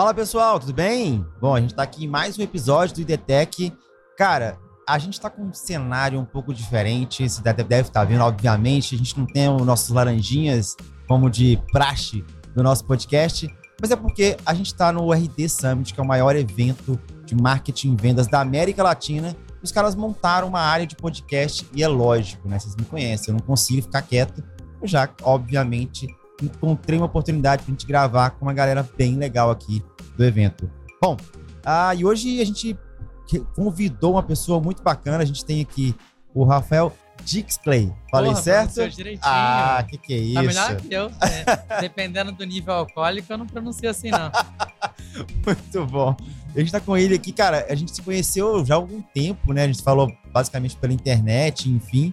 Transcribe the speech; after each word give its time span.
Fala 0.00 0.14
pessoal, 0.14 0.58
tudo 0.58 0.72
bem? 0.72 1.26
Bom, 1.42 1.54
a 1.54 1.60
gente 1.60 1.74
tá 1.74 1.82
aqui 1.82 2.06
em 2.06 2.08
mais 2.08 2.38
um 2.38 2.42
episódio 2.42 2.94
do 2.94 3.00
IDTech. 3.02 3.70
Cara, 4.16 4.58
a 4.88 4.98
gente 4.98 5.20
tá 5.20 5.28
com 5.28 5.42
um 5.42 5.52
cenário 5.52 6.18
um 6.18 6.24
pouco 6.24 6.54
diferente, 6.54 7.28
você 7.28 7.42
deve 7.42 7.60
estar 7.60 7.90
tá 7.92 8.04
vendo, 8.04 8.22
obviamente. 8.22 8.94
A 8.94 8.98
gente 8.98 9.18
não 9.18 9.26
tem 9.26 9.54
os 9.54 9.60
nossos 9.60 9.90
laranjinhas 9.90 10.74
como 11.06 11.28
de 11.28 11.60
praxe 11.70 12.24
do 12.54 12.62
nosso 12.62 12.82
podcast, 12.86 13.46
mas 13.78 13.90
é 13.90 13.96
porque 13.96 14.38
a 14.46 14.54
gente 14.54 14.68
está 14.68 14.90
no 14.90 15.12
RD 15.12 15.46
Summit, 15.50 15.92
que 15.92 16.00
é 16.00 16.02
o 16.02 16.06
maior 16.06 16.34
evento 16.34 16.98
de 17.26 17.34
marketing 17.34 17.92
e 17.92 17.96
vendas 18.00 18.26
da 18.26 18.40
América 18.40 18.82
Latina. 18.82 19.36
Os 19.62 19.70
caras 19.70 19.94
montaram 19.94 20.48
uma 20.48 20.60
área 20.60 20.86
de 20.86 20.96
podcast 20.96 21.68
e 21.74 21.82
é 21.82 21.88
lógico, 21.88 22.48
né? 22.48 22.58
Vocês 22.58 22.74
me 22.74 22.86
conhecem, 22.86 23.34
eu 23.34 23.38
não 23.38 23.46
consigo 23.46 23.82
ficar 23.82 24.00
quieto. 24.00 24.42
Eu 24.80 24.88
já, 24.88 25.06
obviamente, 25.24 26.06
encontrei 26.42 26.98
uma 26.98 27.04
oportunidade 27.04 27.62
para 27.64 27.70
a 27.70 27.74
gente 27.74 27.86
gravar 27.86 28.30
com 28.30 28.46
uma 28.46 28.54
galera 28.54 28.88
bem 28.96 29.16
legal 29.16 29.50
aqui 29.50 29.84
do 30.20 30.24
evento. 30.24 30.70
Bom, 31.02 31.16
ah, 31.64 31.94
e 31.94 32.04
hoje 32.04 32.42
a 32.42 32.44
gente 32.44 32.78
convidou 33.56 34.12
uma 34.12 34.22
pessoa 34.22 34.60
muito 34.60 34.82
bacana. 34.82 35.22
A 35.22 35.24
gente 35.24 35.42
tem 35.42 35.62
aqui 35.62 35.94
o 36.34 36.44
Rafael 36.44 36.94
Dixplay. 37.24 37.90
Falei 38.10 38.32
Porra, 38.32 38.42
certo? 38.42 38.88
Direitinho. 38.90 39.22
Ah, 39.24 39.82
que 39.88 39.96
que 39.96 40.12
é 40.12 40.18
isso? 40.18 40.34
Tá 40.34 40.42
melhor 40.42 40.76
que 40.76 40.94
eu. 40.94 41.10
É, 41.22 41.80
dependendo 41.80 42.32
do 42.32 42.44
nível 42.44 42.74
alcoólico, 42.74 43.32
eu 43.32 43.38
não 43.38 43.46
pronuncio 43.46 43.88
assim, 43.88 44.10
não. 44.10 44.30
muito 45.46 45.86
bom. 45.86 46.14
A 46.54 46.58
gente 46.58 46.70
tá 46.70 46.80
com 46.80 46.96
ele 46.96 47.14
aqui, 47.14 47.32
cara. 47.32 47.66
A 47.70 47.74
gente 47.74 47.94
se 47.94 48.02
conheceu 48.02 48.64
já 48.66 48.74
há 48.74 48.76
algum 48.76 49.00
tempo, 49.00 49.54
né? 49.54 49.64
A 49.64 49.66
gente 49.68 49.82
falou 49.82 50.12
basicamente 50.30 50.76
pela 50.76 50.92
internet, 50.92 51.70
enfim. 51.70 52.12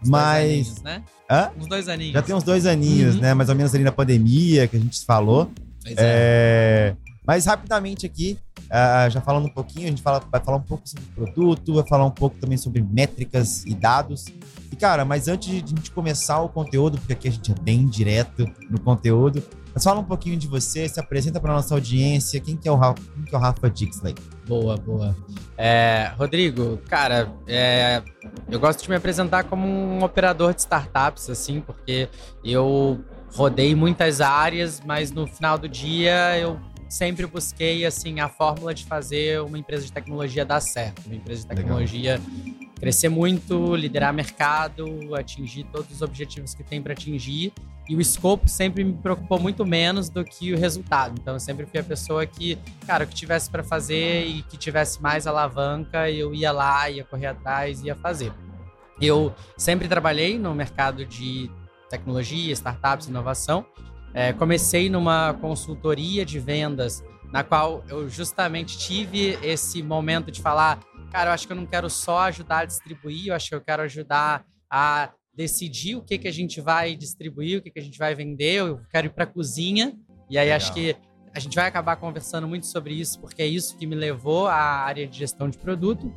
Uns 0.00 0.08
mas. 0.08 0.44
Dois 0.44 0.52
aninhos, 0.52 0.82
né? 0.82 1.02
Hã? 1.28 1.50
Uns 1.58 1.66
dois 1.66 1.88
aninhos. 1.88 2.12
Já 2.12 2.22
tem 2.22 2.34
uns 2.36 2.44
dois 2.44 2.66
aninhos, 2.66 3.16
uhum. 3.16 3.20
né? 3.20 3.34
Mais 3.34 3.48
ou 3.48 3.56
menos 3.56 3.74
ali 3.74 3.82
na 3.82 3.92
pandemia 3.92 4.68
que 4.68 4.76
a 4.76 4.80
gente 4.80 5.04
falou. 5.04 5.50
Pois 5.82 5.96
é. 5.96 6.94
é... 6.94 7.07
Mas 7.28 7.44
rapidamente 7.44 8.06
aqui, 8.06 8.38
uh, 8.58 9.10
já 9.10 9.20
falando 9.20 9.44
um 9.44 9.52
pouquinho, 9.52 9.84
a 9.84 9.90
gente 9.90 10.00
fala, 10.00 10.18
vai 10.32 10.42
falar 10.42 10.56
um 10.56 10.62
pouco 10.62 10.88
sobre 10.88 11.04
produto, 11.14 11.74
vai 11.74 11.86
falar 11.86 12.06
um 12.06 12.10
pouco 12.10 12.38
também 12.38 12.56
sobre 12.56 12.80
métricas 12.80 13.66
e 13.66 13.74
dados. 13.74 14.24
E, 14.72 14.76
cara, 14.76 15.04
mas 15.04 15.28
antes 15.28 15.50
de 15.50 15.56
a 15.56 15.76
gente 15.76 15.90
começar 15.90 16.40
o 16.40 16.48
conteúdo, 16.48 16.96
porque 16.96 17.12
aqui 17.12 17.28
a 17.28 17.30
gente 17.30 17.52
é 17.52 17.54
bem 17.54 17.86
direto 17.86 18.50
no 18.70 18.80
conteúdo, 18.80 19.42
mas 19.74 19.84
fala 19.84 20.00
um 20.00 20.04
pouquinho 20.04 20.38
de 20.38 20.46
você, 20.46 20.88
se 20.88 20.98
apresenta 20.98 21.38
para 21.38 21.52
nossa 21.52 21.74
audiência. 21.74 22.40
Quem 22.40 22.56
que 22.56 22.66
é 22.66 22.72
o 22.72 22.76
Rafa, 22.76 23.02
quem 23.14 23.24
que 23.24 23.34
é 23.34 23.38
o 23.38 23.40
Rafa 23.42 23.68
Dixley? 23.68 24.14
Boa, 24.46 24.78
boa. 24.78 25.14
É, 25.58 26.10
Rodrigo, 26.16 26.78
cara, 26.88 27.30
é, 27.46 28.02
eu 28.50 28.58
gosto 28.58 28.82
de 28.82 28.88
me 28.88 28.96
apresentar 28.96 29.44
como 29.44 29.66
um 29.66 30.02
operador 30.02 30.54
de 30.54 30.60
startups, 30.62 31.28
assim, 31.28 31.60
porque 31.60 32.08
eu 32.42 33.04
rodei 33.34 33.74
muitas 33.74 34.22
áreas, 34.22 34.80
mas 34.82 35.12
no 35.12 35.26
final 35.26 35.58
do 35.58 35.68
dia 35.68 36.38
eu 36.38 36.58
sempre 36.88 37.26
busquei 37.26 37.84
assim 37.84 38.20
a 38.20 38.28
fórmula 38.28 38.72
de 38.72 38.84
fazer 38.84 39.40
uma 39.42 39.58
empresa 39.58 39.84
de 39.84 39.92
tecnologia 39.92 40.44
dar 40.44 40.60
certo, 40.60 41.06
uma 41.06 41.14
empresa 41.14 41.42
de 41.42 41.48
tecnologia 41.48 42.18
Legal. 42.18 42.68
crescer 42.80 43.08
muito, 43.08 43.76
liderar 43.76 44.12
mercado, 44.12 45.14
atingir 45.14 45.64
todos 45.64 45.90
os 45.92 46.02
objetivos 46.02 46.54
que 46.54 46.62
tem 46.62 46.80
para 46.80 46.92
atingir. 46.92 47.52
E 47.88 47.96
o 47.96 48.00
escopo 48.00 48.48
sempre 48.48 48.84
me 48.84 48.92
preocupou 48.92 49.40
muito 49.40 49.64
menos 49.64 50.10
do 50.10 50.22
que 50.22 50.52
o 50.52 50.58
resultado. 50.58 51.14
Então 51.18 51.34
eu 51.34 51.40
sempre 51.40 51.64
fui 51.64 51.80
a 51.80 51.84
pessoa 51.84 52.26
que, 52.26 52.58
cara, 52.86 53.04
o 53.04 53.06
que 53.06 53.14
tivesse 53.14 53.50
para 53.50 53.64
fazer 53.64 54.26
e 54.26 54.42
que 54.42 54.58
tivesse 54.58 55.00
mais 55.00 55.26
alavanca, 55.26 56.10
eu 56.10 56.34
ia 56.34 56.52
lá, 56.52 56.90
ia 56.90 57.04
correr 57.04 57.26
atrás, 57.26 57.82
ia 57.82 57.94
fazer. 57.94 58.32
Eu 59.00 59.34
sempre 59.56 59.88
trabalhei 59.88 60.38
no 60.38 60.54
mercado 60.54 61.06
de 61.06 61.50
tecnologia, 61.88 62.52
startups, 62.52 63.06
inovação. 63.06 63.64
É, 64.18 64.32
comecei 64.32 64.90
numa 64.90 65.32
consultoria 65.34 66.26
de 66.26 66.40
vendas, 66.40 67.04
na 67.32 67.44
qual 67.44 67.84
eu 67.88 68.08
justamente 68.08 68.76
tive 68.76 69.38
esse 69.44 69.80
momento 69.80 70.32
de 70.32 70.42
falar: 70.42 70.80
cara, 71.12 71.30
eu 71.30 71.34
acho 71.34 71.46
que 71.46 71.52
eu 71.52 71.56
não 71.56 71.64
quero 71.64 71.88
só 71.88 72.22
ajudar 72.22 72.58
a 72.58 72.64
distribuir, 72.64 73.28
eu 73.28 73.34
acho 73.36 73.48
que 73.48 73.54
eu 73.54 73.60
quero 73.60 73.80
ajudar 73.82 74.44
a 74.68 75.12
decidir 75.32 75.94
o 75.94 76.02
que, 76.02 76.18
que 76.18 76.26
a 76.26 76.32
gente 76.32 76.60
vai 76.60 76.96
distribuir, 76.96 77.60
o 77.60 77.62
que, 77.62 77.70
que 77.70 77.78
a 77.78 77.82
gente 77.82 77.96
vai 77.96 78.12
vender, 78.12 78.54
eu 78.54 78.80
quero 78.90 79.06
ir 79.06 79.10
para 79.10 79.22
a 79.22 79.26
cozinha. 79.28 79.96
E 80.28 80.36
aí 80.36 80.46
Legal. 80.46 80.56
acho 80.56 80.74
que 80.74 80.96
a 81.32 81.38
gente 81.38 81.54
vai 81.54 81.68
acabar 81.68 81.94
conversando 81.94 82.48
muito 82.48 82.66
sobre 82.66 82.94
isso, 82.94 83.20
porque 83.20 83.40
é 83.40 83.46
isso 83.46 83.76
que 83.76 83.86
me 83.86 83.94
levou 83.94 84.48
à 84.48 84.56
área 84.56 85.06
de 85.06 85.16
gestão 85.16 85.48
de 85.48 85.56
produto. 85.58 86.12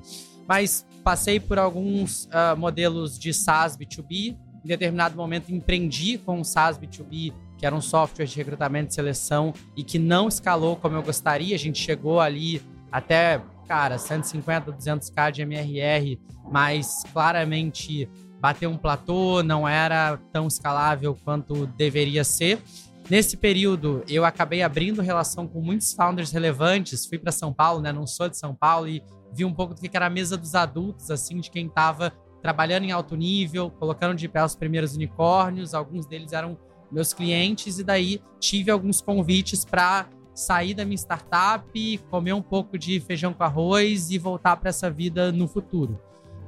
Mas 0.48 0.88
passei 1.04 1.40
por 1.40 1.60
alguns 1.60 2.26
uh, 2.26 2.58
modelos 2.58 3.20
de 3.20 3.32
SaaS 3.32 3.78
B2B. 3.78 4.36
Em 4.66 4.68
determinado 4.68 5.16
momento 5.16 5.54
empreendi 5.54 6.18
com 6.18 6.42
o 6.42 6.44
SaaS 6.44 6.80
B2B 6.80 7.32
que 7.62 7.66
era 7.68 7.76
um 7.76 7.82
software 7.82 8.26
de 8.26 8.36
recrutamento 8.36 8.90
e 8.90 8.96
seleção 8.96 9.54
e 9.78 9.84
que 9.84 10.00
não 10.00 10.28
escalou 10.28 10.76
como 10.76 10.96
eu 10.96 11.04
gostaria. 11.04 11.54
A 11.54 11.60
gente 11.60 11.78
chegou 11.78 12.20
ali 12.20 12.60
até, 12.92 13.40
cara, 13.68 14.00
150, 14.00 14.74
200k 14.74 15.32
de 15.32 15.44
MRR, 15.44 16.20
mas 16.52 17.04
claramente 17.14 18.10
bateu 18.40 18.68
um 18.68 18.78
platô, 18.78 19.44
não 19.44 19.68
era 19.68 20.18
tão 20.34 20.48
escalável 20.48 21.16
quanto 21.24 21.68
deveria 21.68 22.24
ser. 22.24 22.60
Nesse 23.08 23.38
período, 23.38 24.04
eu 24.10 24.26
acabei 24.26 24.64
abrindo 24.64 25.00
relação 25.00 25.48
com 25.48 25.62
muitos 25.62 25.94
founders 25.94 26.32
relevantes. 26.32 27.06
Fui 27.06 27.20
para 27.20 27.32
São 27.32 27.54
Paulo, 27.54 27.80
né? 27.80 27.92
Não 27.92 28.08
sou 28.08 28.28
de 28.28 28.38
São 28.38 28.56
Paulo 28.56 28.88
e 28.88 29.04
vi 29.32 29.46
um 29.46 29.54
pouco 29.54 29.76
do 29.76 29.82
que 29.82 29.96
era 29.96 30.08
a 30.08 30.10
mesa 30.10 30.36
dos 30.36 30.56
adultos, 30.56 31.12
assim, 31.12 31.40
de 31.40 31.52
quem 31.52 31.68
estava 31.68 32.12
trabalhando 32.42 32.86
em 32.86 32.92
alto 32.92 33.16
nível, 33.16 33.70
colocando 33.70 34.16
de 34.16 34.28
pé 34.28 34.44
os 34.44 34.56
primeiros 34.56 34.96
unicórnios. 34.96 35.76
Alguns 35.76 36.08
deles 36.08 36.34
eram 36.34 36.58
meus 36.92 37.14
clientes 37.14 37.80
e 37.80 37.84
daí 37.84 38.22
tive 38.40 38.70
alguns 38.70 39.02
convites 39.02 39.64
para 39.64 40.08
sair 40.34 40.74
da 40.74 40.86
minha 40.86 40.96
startup, 40.96 41.98
comer 42.10 42.34
um 42.34 42.42
pouco 42.42 42.78
de 42.78 43.00
feijão 43.00 43.34
com 43.34 43.44
arroz 43.44 44.12
e 44.12 44.18
voltar 44.18 44.58
para 44.58 44.70
essa 44.70 44.90
vida 44.90 45.32
no 45.32 45.48
futuro. 45.48 46.00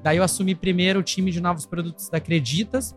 Daí 0.01 0.17
eu 0.17 0.23
assumi 0.23 0.53
primeiro 0.55 0.99
o 0.99 1.03
time 1.03 1.31
de 1.31 1.39
novos 1.39 1.65
produtos 1.65 2.09
da 2.09 2.17
Acreditas, 2.17 2.95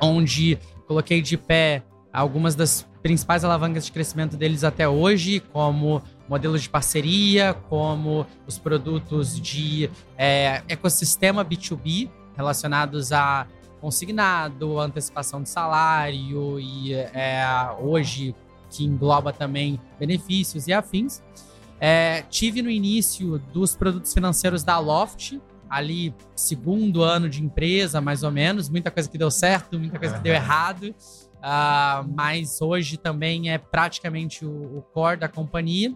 onde 0.00 0.58
coloquei 0.86 1.20
de 1.20 1.36
pé 1.36 1.82
algumas 2.12 2.54
das 2.54 2.86
principais 3.02 3.44
alavancas 3.44 3.86
de 3.86 3.92
crescimento 3.92 4.36
deles 4.36 4.64
até 4.64 4.88
hoje, 4.88 5.40
como 5.52 6.02
modelos 6.28 6.62
de 6.62 6.68
parceria, 6.68 7.54
como 7.68 8.26
os 8.46 8.58
produtos 8.58 9.40
de 9.40 9.90
é, 10.16 10.62
ecossistema 10.68 11.44
B2B 11.44 12.10
relacionados 12.36 13.12
a 13.12 13.46
consignado, 13.80 14.78
antecipação 14.80 15.42
de 15.42 15.48
salário 15.48 16.58
e 16.58 16.94
é, 16.94 17.44
hoje 17.80 18.34
que 18.70 18.84
engloba 18.84 19.32
também 19.32 19.80
benefícios 19.98 20.66
e 20.66 20.72
afins. 20.72 21.22
É, 21.78 22.22
tive 22.30 22.62
no 22.62 22.70
início 22.70 23.38
dos 23.52 23.76
produtos 23.76 24.12
financeiros 24.12 24.62
da 24.62 24.78
Loft, 24.78 25.38
ali 25.68 26.14
segundo 26.34 27.02
ano 27.02 27.28
de 27.28 27.42
empresa, 27.42 28.00
mais 28.00 28.22
ou 28.22 28.30
menos, 28.30 28.68
muita 28.68 28.90
coisa 28.90 29.08
que 29.08 29.18
deu 29.18 29.30
certo, 29.30 29.78
muita 29.78 29.98
coisa 29.98 30.16
que 30.16 30.22
deu 30.22 30.32
errado, 30.34 30.94
uh, 31.36 32.08
mas 32.14 32.60
hoje 32.60 32.96
também 32.96 33.50
é 33.50 33.58
praticamente 33.58 34.44
o, 34.44 34.78
o 34.78 34.82
core 34.92 35.18
da 35.18 35.28
companhia. 35.28 35.94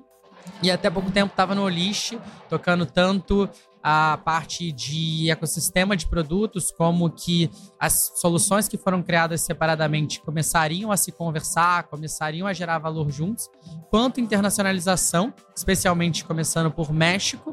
E 0.62 0.70
até 0.70 0.88
pouco 0.88 1.10
tempo 1.10 1.32
estava 1.32 1.54
no 1.54 1.62
Olish, 1.62 2.18
tocando 2.48 2.86
tanto 2.86 3.48
a 3.82 4.18
parte 4.24 4.70
de 4.72 5.30
ecossistema 5.30 5.96
de 5.96 6.06
produtos, 6.06 6.70
como 6.70 7.10
que 7.10 7.50
as 7.78 8.12
soluções 8.16 8.68
que 8.68 8.76
foram 8.76 9.02
criadas 9.02 9.41
separadamente 9.41 10.20
começariam 10.20 10.92
a 10.92 10.96
se 10.96 11.10
conversar, 11.12 11.84
começariam 11.84 12.46
a 12.46 12.52
gerar 12.52 12.78
valor 12.78 13.10
juntos, 13.10 13.48
quanto 13.88 14.20
internacionalização, 14.20 15.32
especialmente 15.56 16.24
começando 16.24 16.70
por 16.70 16.92
México, 16.92 17.50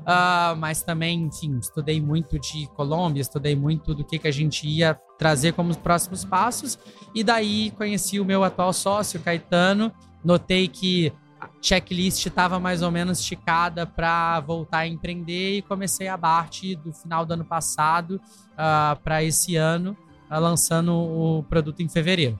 uh, 0.00 0.56
mas 0.56 0.82
também, 0.82 1.22
enfim, 1.22 1.58
estudei 1.58 2.00
muito 2.00 2.38
de 2.38 2.66
Colômbia, 2.74 3.20
estudei 3.20 3.54
muito 3.54 3.94
do 3.94 4.04
que, 4.04 4.18
que 4.18 4.28
a 4.28 4.32
gente 4.32 4.66
ia 4.66 4.98
trazer 5.16 5.52
como 5.52 5.70
os 5.70 5.76
próximos 5.76 6.24
passos, 6.24 6.78
e 7.14 7.22
daí 7.22 7.70
conheci 7.72 8.18
o 8.18 8.24
meu 8.24 8.42
atual 8.42 8.72
sócio, 8.72 9.20
Caetano, 9.20 9.92
notei 10.24 10.66
que 10.66 11.12
checklist 11.60 12.26
estava 12.26 12.58
mais 12.58 12.82
ou 12.82 12.90
menos 12.90 13.20
esticada 13.20 13.86
para 13.86 14.40
voltar 14.40 14.78
a 14.78 14.86
empreender 14.86 15.58
e 15.58 15.62
comecei 15.62 16.08
a 16.08 16.16
Bart 16.16 16.62
do 16.82 16.92
final 16.92 17.24
do 17.26 17.34
ano 17.34 17.44
passado 17.44 18.12
uh, 18.12 18.20
ah, 18.56 18.98
para 19.02 19.22
esse 19.22 19.56
ano, 19.56 19.96
uh, 20.30 20.38
lançando 20.38 20.92
o 20.92 21.42
produto 21.44 21.82
em 21.82 21.88
fevereiro. 21.88 22.38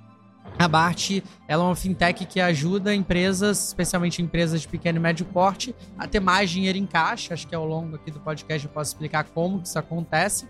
A 0.59 0.67
Bart 0.67 1.23
ela 1.47 1.63
é 1.63 1.67
uma 1.67 1.77
fintech 1.77 2.25
que 2.25 2.41
ajuda 2.41 2.95
empresas, 2.95 3.69
especialmente 3.69 4.23
empresas 4.23 4.63
de 4.63 4.69
pequeno 4.69 4.99
e 4.99 5.01
médio 5.01 5.27
porte, 5.27 5.75
a 5.97 6.07
ter 6.07 6.21
mais 6.21 6.51
dinheiro 6.51 6.79
em 6.79 6.87
caixa. 6.87 7.35
Acho 7.35 7.47
que 7.47 7.55
ao 7.55 7.67
longo 7.67 7.97
aqui 7.97 8.11
do 8.11 8.19
podcast 8.19 8.67
eu 8.67 8.73
posso 8.73 8.93
explicar 8.93 9.25
como 9.25 9.61
isso 9.63 9.79
acontece 9.79 10.49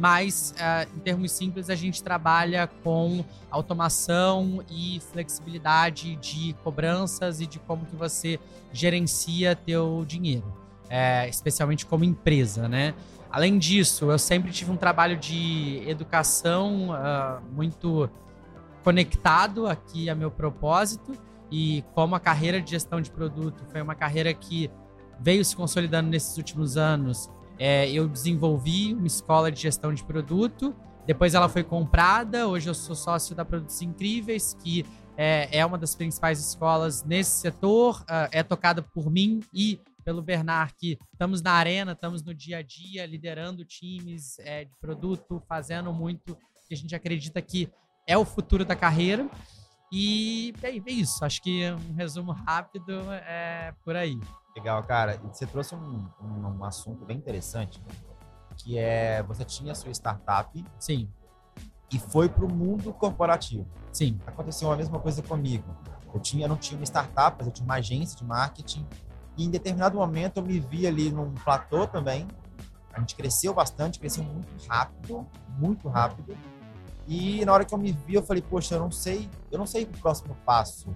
mas 0.00 0.54
uh, 0.56 0.96
em 0.96 1.00
termos 1.00 1.30
simples 1.30 1.68
a 1.68 1.74
gente 1.74 2.02
trabalha 2.02 2.66
com 2.82 3.22
automação 3.50 4.64
e 4.70 4.98
flexibilidade 5.12 6.16
de 6.16 6.54
cobranças 6.64 7.42
e 7.42 7.46
de 7.46 7.58
como 7.58 7.84
que 7.84 7.94
você 7.94 8.40
gerencia 8.72 9.54
teu 9.54 10.02
dinheiro, 10.08 10.50
é, 10.88 11.28
especialmente 11.28 11.84
como 11.84 12.02
empresa, 12.02 12.66
né? 12.66 12.94
Além 13.30 13.58
disso, 13.58 14.10
eu 14.10 14.18
sempre 14.18 14.50
tive 14.50 14.70
um 14.72 14.76
trabalho 14.76 15.18
de 15.18 15.82
educação 15.86 16.90
uh, 16.90 17.42
muito 17.54 18.08
conectado 18.82 19.66
aqui 19.66 20.08
a 20.08 20.14
meu 20.14 20.30
propósito 20.30 21.12
e 21.50 21.84
como 21.94 22.14
a 22.14 22.20
carreira 22.20 22.58
de 22.58 22.70
gestão 22.70 23.02
de 23.02 23.10
produto 23.10 23.62
foi 23.70 23.82
uma 23.82 23.94
carreira 23.94 24.32
que 24.32 24.70
veio 25.20 25.44
se 25.44 25.54
consolidando 25.54 26.08
nesses 26.08 26.38
últimos 26.38 26.78
anos, 26.78 27.30
é, 27.60 27.90
eu 27.90 28.08
desenvolvi 28.08 28.94
uma 28.94 29.06
escola 29.06 29.52
de 29.52 29.60
gestão 29.60 29.92
de 29.92 30.02
produto. 30.02 30.74
Depois 31.06 31.34
ela 31.34 31.46
foi 31.46 31.62
comprada. 31.62 32.48
Hoje 32.48 32.70
eu 32.70 32.74
sou 32.74 32.96
sócio 32.96 33.36
da 33.36 33.44
Produtos 33.44 33.82
Incríveis, 33.82 34.54
que 34.54 34.86
é, 35.14 35.58
é 35.58 35.66
uma 35.66 35.76
das 35.76 35.94
principais 35.94 36.40
escolas 36.40 37.04
nesse 37.04 37.32
setor. 37.32 38.00
Uh, 38.00 38.32
é 38.32 38.42
tocada 38.42 38.80
por 38.80 39.10
mim 39.10 39.40
e 39.52 39.78
pelo 40.02 40.22
Bernard, 40.22 40.72
que 40.78 40.98
estamos 41.12 41.42
na 41.42 41.52
arena, 41.52 41.92
estamos 41.92 42.22
no 42.22 42.32
dia 42.34 42.56
a 42.56 42.62
dia, 42.62 43.04
liderando 43.04 43.62
times 43.62 44.38
é, 44.38 44.64
de 44.64 44.74
produto, 44.80 45.42
fazendo 45.46 45.92
muito 45.92 46.38
que 46.66 46.72
a 46.72 46.76
gente 46.76 46.94
acredita 46.94 47.42
que 47.42 47.68
é 48.06 48.16
o 48.16 48.24
futuro 48.24 48.64
da 48.64 48.74
carreira. 48.74 49.28
E 49.92 50.54
é, 50.62 50.70
é 50.70 50.90
isso. 50.90 51.22
Acho 51.26 51.42
que 51.42 51.70
um 51.72 51.92
resumo 51.92 52.32
rápido 52.32 53.02
é 53.12 53.74
por 53.84 53.94
aí. 53.96 54.18
Legal, 54.54 54.82
cara. 54.82 55.20
Você 55.32 55.46
trouxe 55.46 55.74
um, 55.74 56.08
um, 56.22 56.58
um, 56.58 56.64
assunto 56.64 57.04
bem 57.04 57.16
interessante, 57.16 57.82
que 58.56 58.78
é 58.78 59.22
você 59.22 59.44
tinha 59.44 59.72
a 59.72 59.74
sua 59.74 59.90
startup. 59.92 60.64
Sim. 60.78 61.08
E 61.92 61.98
foi 61.98 62.28
para 62.28 62.44
o 62.44 62.52
mundo 62.52 62.92
corporativo. 62.92 63.66
Sim. 63.92 64.18
Aconteceu 64.26 64.70
a 64.70 64.76
mesma 64.76 64.98
coisa 64.98 65.22
comigo. 65.22 65.74
Eu 66.12 66.20
tinha, 66.20 66.48
não 66.48 66.56
tinha 66.56 66.78
uma 66.78 66.84
startup, 66.84 67.36
mas 67.38 67.46
eu 67.46 67.52
tinha 67.52 67.64
uma 67.64 67.76
agência 67.76 68.16
de 68.16 68.24
marketing. 68.24 68.86
E 69.36 69.44
em 69.44 69.50
determinado 69.50 69.96
momento 69.96 70.38
eu 70.38 70.42
me 70.42 70.58
vi 70.58 70.86
ali 70.86 71.10
num 71.10 71.32
platô 71.34 71.86
também. 71.86 72.26
A 72.92 72.98
gente 72.98 73.14
cresceu 73.14 73.54
bastante, 73.54 73.98
cresceu 73.98 74.24
muito 74.24 74.66
rápido, 74.68 75.26
muito 75.56 75.88
rápido. 75.88 76.36
E 77.06 77.44
na 77.44 77.52
hora 77.52 77.64
que 77.64 77.72
eu 77.72 77.78
me 77.78 77.92
vi, 77.92 78.14
eu 78.14 78.22
falei, 78.22 78.42
poxa, 78.42 78.74
eu 78.74 78.80
não 78.80 78.90
sei, 78.90 79.28
eu 79.50 79.58
não 79.58 79.66
sei 79.66 79.84
o 79.84 79.86
próximo 79.86 80.36
passo. 80.44 80.94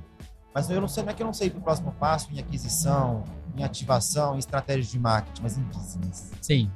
Mas 0.55 0.71
eu 0.71 0.81
não 0.81 0.87
sei, 0.87 1.03
não 1.03 1.11
é 1.11 1.15
que 1.15 1.23
eu 1.23 1.27
não 1.27 1.33
sei 1.33 1.49
o 1.49 1.61
próximo 1.61 1.93
passo 1.93 2.33
em 2.33 2.39
aquisição, 2.39 3.25
em 3.57 3.63
ativação, 3.63 4.35
em 4.35 4.39
estratégia 4.39 4.91
de 4.91 4.99
marketing, 4.99 5.43
mas 5.43 5.59
em 5.59 5.63
business. 5.63 6.33
Sim. 6.41 6.71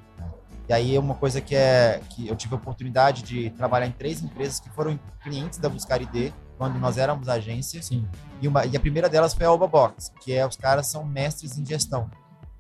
E 0.68 0.72
aí 0.72 0.94
é 0.94 1.00
uma 1.00 1.14
coisa 1.14 1.40
que 1.40 1.54
é 1.54 2.00
que 2.10 2.28
eu 2.28 2.36
tive 2.36 2.54
a 2.54 2.58
oportunidade 2.58 3.22
de 3.22 3.48
trabalhar 3.50 3.86
em 3.86 3.92
três 3.92 4.22
empresas 4.22 4.60
que 4.60 4.68
foram 4.68 5.00
clientes 5.22 5.58
da 5.58 5.68
Buscar 5.68 6.02
ID 6.02 6.32
quando 6.58 6.78
nós 6.78 6.98
éramos 6.98 7.28
agência. 7.28 7.80
Sim. 7.82 8.06
E, 8.42 8.46
uma, 8.46 8.66
e 8.66 8.76
a 8.76 8.80
primeira 8.80 9.08
delas 9.08 9.32
foi 9.32 9.46
a 9.46 9.52
Oba 9.52 9.66
Box, 9.66 10.12
que 10.20 10.32
é 10.32 10.46
os 10.46 10.56
caras 10.56 10.86
são 10.86 11.04
mestres 11.04 11.56
em 11.56 11.64
gestão. 11.64 12.10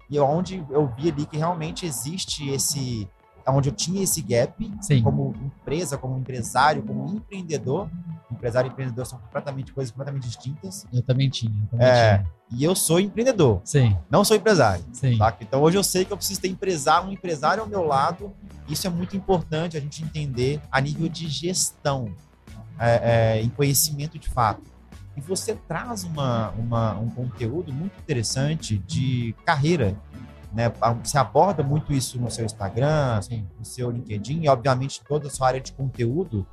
E 0.08 0.18
onde 0.18 0.64
eu 0.70 0.86
vi 0.96 1.10
ali 1.10 1.26
que 1.26 1.36
realmente 1.36 1.84
existe 1.84 2.48
esse 2.48 3.06
onde 3.50 3.68
eu 3.68 3.72
tinha 3.72 4.02
esse 4.02 4.20
gap 4.22 4.70
Sim. 4.80 5.02
como 5.02 5.34
empresa, 5.42 5.96
como 5.96 6.16
empresário, 6.18 6.82
como 6.82 7.06
empreendedor. 7.14 7.88
Empresário 8.30 8.68
e 8.68 8.72
empreendedor 8.72 9.06
são 9.06 9.18
completamente 9.18 9.72
coisas 9.72 9.90
completamente 9.90 10.24
distintas. 10.24 10.86
Eu 10.92 11.02
também 11.02 11.30
tinha. 11.30 11.52
Eu 11.62 11.68
também 11.70 11.86
é, 11.86 12.18
tinha. 12.18 12.32
E 12.50 12.64
eu 12.64 12.74
sou 12.74 13.00
empreendedor. 13.00 13.60
Sim. 13.64 13.96
Não 14.10 14.24
sou 14.24 14.36
empresário. 14.36 14.84
Sim. 14.92 15.16
Saca? 15.16 15.42
Então 15.42 15.62
hoje 15.62 15.76
eu 15.76 15.84
sei 15.84 16.04
que 16.04 16.12
eu 16.12 16.16
preciso 16.16 16.40
ter 16.40 16.48
empresário, 16.48 17.08
um 17.08 17.12
empresário 17.12 17.62
ao 17.62 17.68
meu 17.68 17.84
lado. 17.84 18.32
Isso 18.68 18.86
é 18.86 18.90
muito 18.90 19.16
importante 19.16 19.76
a 19.76 19.80
gente 19.80 20.02
entender 20.02 20.60
a 20.70 20.80
nível 20.80 21.08
de 21.08 21.26
gestão, 21.28 22.14
é, 22.78 23.38
é, 23.38 23.42
em 23.42 23.48
conhecimento 23.48 24.18
de 24.18 24.28
fato. 24.28 24.62
E 25.16 25.20
você 25.20 25.54
traz 25.66 26.04
uma, 26.04 26.50
uma, 26.50 26.98
um 26.98 27.10
conteúdo 27.10 27.72
muito 27.72 27.98
interessante 27.98 28.78
de 28.78 29.34
carreira 29.44 29.96
né? 30.52 30.72
Você 31.02 31.18
aborda 31.18 31.62
muito 31.62 31.92
isso 31.92 32.20
no 32.20 32.30
seu 32.30 32.44
Instagram, 32.44 33.20
Sim. 33.22 33.46
no 33.58 33.64
seu 33.64 33.90
LinkedIn 33.90 34.42
e, 34.42 34.48
obviamente, 34.48 35.02
toda 35.06 35.28
a 35.28 35.30
sua 35.30 35.48
área 35.48 35.60
de 35.60 35.72
conteúdo. 35.72 36.46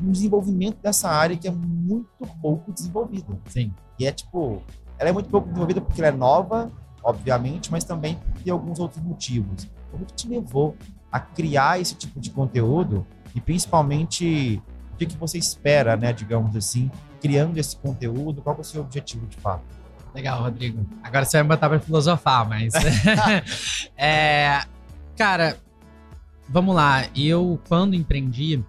Um 0.00 0.12
desenvolvimento 0.12 0.78
dessa 0.80 1.10
área 1.10 1.36
que 1.36 1.46
é 1.46 1.50
muito 1.50 2.26
pouco 2.40 2.72
desenvolvida. 2.72 3.38
Sim. 3.46 3.74
E 3.98 4.06
é 4.06 4.12
tipo, 4.12 4.62
ela 4.98 5.10
é 5.10 5.12
muito 5.12 5.28
pouco 5.28 5.48
desenvolvida 5.48 5.80
porque 5.80 6.00
ela 6.00 6.08
é 6.08 6.16
nova, 6.16 6.70
obviamente, 7.02 7.70
mas 7.70 7.84
também 7.84 8.18
por 8.42 8.50
alguns 8.50 8.78
outros 8.78 9.02
motivos. 9.02 9.68
Como 9.90 10.06
que 10.06 10.14
te 10.14 10.28
levou 10.28 10.76
a 11.10 11.18
criar 11.18 11.80
esse 11.80 11.94
tipo 11.94 12.20
de 12.20 12.30
conteúdo 12.30 13.06
e 13.34 13.40
principalmente 13.40 14.62
o 14.94 14.96
que, 14.96 15.06
que 15.06 15.16
você 15.16 15.36
espera, 15.36 15.96
né, 15.96 16.12
digamos 16.12 16.56
assim, 16.56 16.90
criando 17.20 17.58
esse 17.58 17.76
conteúdo? 17.76 18.40
Qual 18.40 18.56
é 18.56 18.60
o 18.60 18.64
seu 18.64 18.80
objetivo 18.80 19.26
de 19.26 19.36
fato? 19.36 19.79
Legal, 20.14 20.42
Rodrigo. 20.42 20.86
Agora 21.02 21.24
você 21.24 21.36
vai 21.38 21.42
me 21.44 21.48
botar 21.48 21.68
pra 21.68 21.80
filosofar, 21.80 22.48
mas. 22.48 22.72
é, 23.96 24.62
cara, 25.16 25.56
vamos 26.48 26.74
lá. 26.74 27.04
Eu, 27.14 27.60
quando 27.68 27.94
empreendi, 27.94 28.64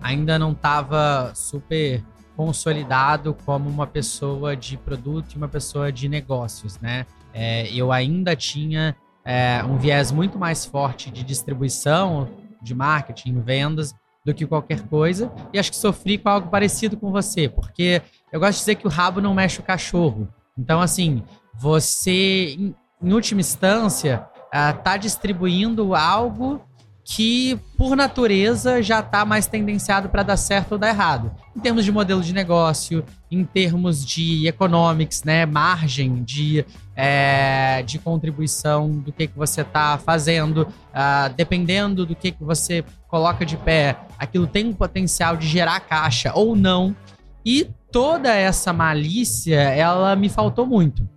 ainda 0.00 0.38
não 0.38 0.52
estava 0.52 1.32
super 1.34 2.02
consolidado 2.36 3.34
como 3.44 3.68
uma 3.68 3.86
pessoa 3.86 4.56
de 4.56 4.76
produto 4.76 5.32
e 5.32 5.36
uma 5.36 5.48
pessoa 5.48 5.90
de 5.92 6.08
negócios, 6.08 6.78
né? 6.80 7.06
É, 7.32 7.72
eu 7.72 7.90
ainda 7.90 8.36
tinha 8.36 8.96
é, 9.24 9.62
um 9.64 9.76
viés 9.76 10.12
muito 10.12 10.38
mais 10.38 10.64
forte 10.64 11.10
de 11.10 11.22
distribuição, 11.22 12.28
de 12.60 12.74
marketing, 12.74 13.40
vendas, 13.40 13.94
do 14.24 14.32
que 14.32 14.46
qualquer 14.46 14.80
coisa. 14.82 15.32
E 15.52 15.58
acho 15.58 15.70
que 15.70 15.76
sofri 15.76 16.18
com 16.18 16.28
algo 16.28 16.48
parecido 16.48 16.96
com 16.96 17.10
você, 17.10 17.48
porque 17.48 18.02
eu 18.32 18.40
gosto 18.40 18.54
de 18.54 18.58
dizer 18.60 18.74
que 18.76 18.86
o 18.86 18.90
rabo 18.90 19.20
não 19.20 19.34
mexe 19.34 19.60
o 19.60 19.62
cachorro. 19.62 20.28
Então, 20.56 20.80
assim, 20.80 21.22
você, 21.58 22.56
em, 22.58 22.74
última 23.12 23.40
instância, 23.40 24.26
está 24.52 24.94
uh, 24.94 24.98
distribuindo 24.98 25.94
algo 25.94 26.60
que, 27.04 27.60
por 27.76 27.94
natureza, 27.94 28.82
já 28.82 29.00
está 29.00 29.26
mais 29.26 29.46
tendenciado 29.46 30.08
para 30.08 30.22
dar 30.22 30.38
certo 30.38 30.72
ou 30.72 30.78
dar 30.78 30.88
errado. 30.88 31.30
Em 31.54 31.60
termos 31.60 31.84
de 31.84 31.92
modelo 31.92 32.22
de 32.22 32.32
negócio, 32.32 33.04
em 33.30 33.44
termos 33.44 34.04
de 34.04 34.48
economics, 34.48 35.22
né, 35.22 35.44
margem 35.44 36.24
de, 36.24 36.64
é, 36.96 37.82
de 37.82 37.98
contribuição 37.98 38.90
do 38.90 39.12
que, 39.12 39.26
que 39.26 39.36
você 39.36 39.60
está 39.60 39.98
fazendo, 39.98 40.62
uh, 40.62 41.34
dependendo 41.36 42.06
do 42.06 42.16
que, 42.16 42.32
que 42.32 42.42
você 42.42 42.82
coloca 43.06 43.44
de 43.44 43.58
pé, 43.58 43.98
aquilo 44.18 44.46
tem 44.46 44.68
um 44.68 44.72
potencial 44.72 45.36
de 45.36 45.46
gerar 45.46 45.80
caixa 45.80 46.32
ou 46.34 46.56
não. 46.56 46.96
E 47.44 47.68
toda 47.94 48.34
essa 48.34 48.72
malícia, 48.72 49.54
ela 49.54 50.16
me 50.16 50.28
faltou 50.28 50.66
muito. 50.66 51.08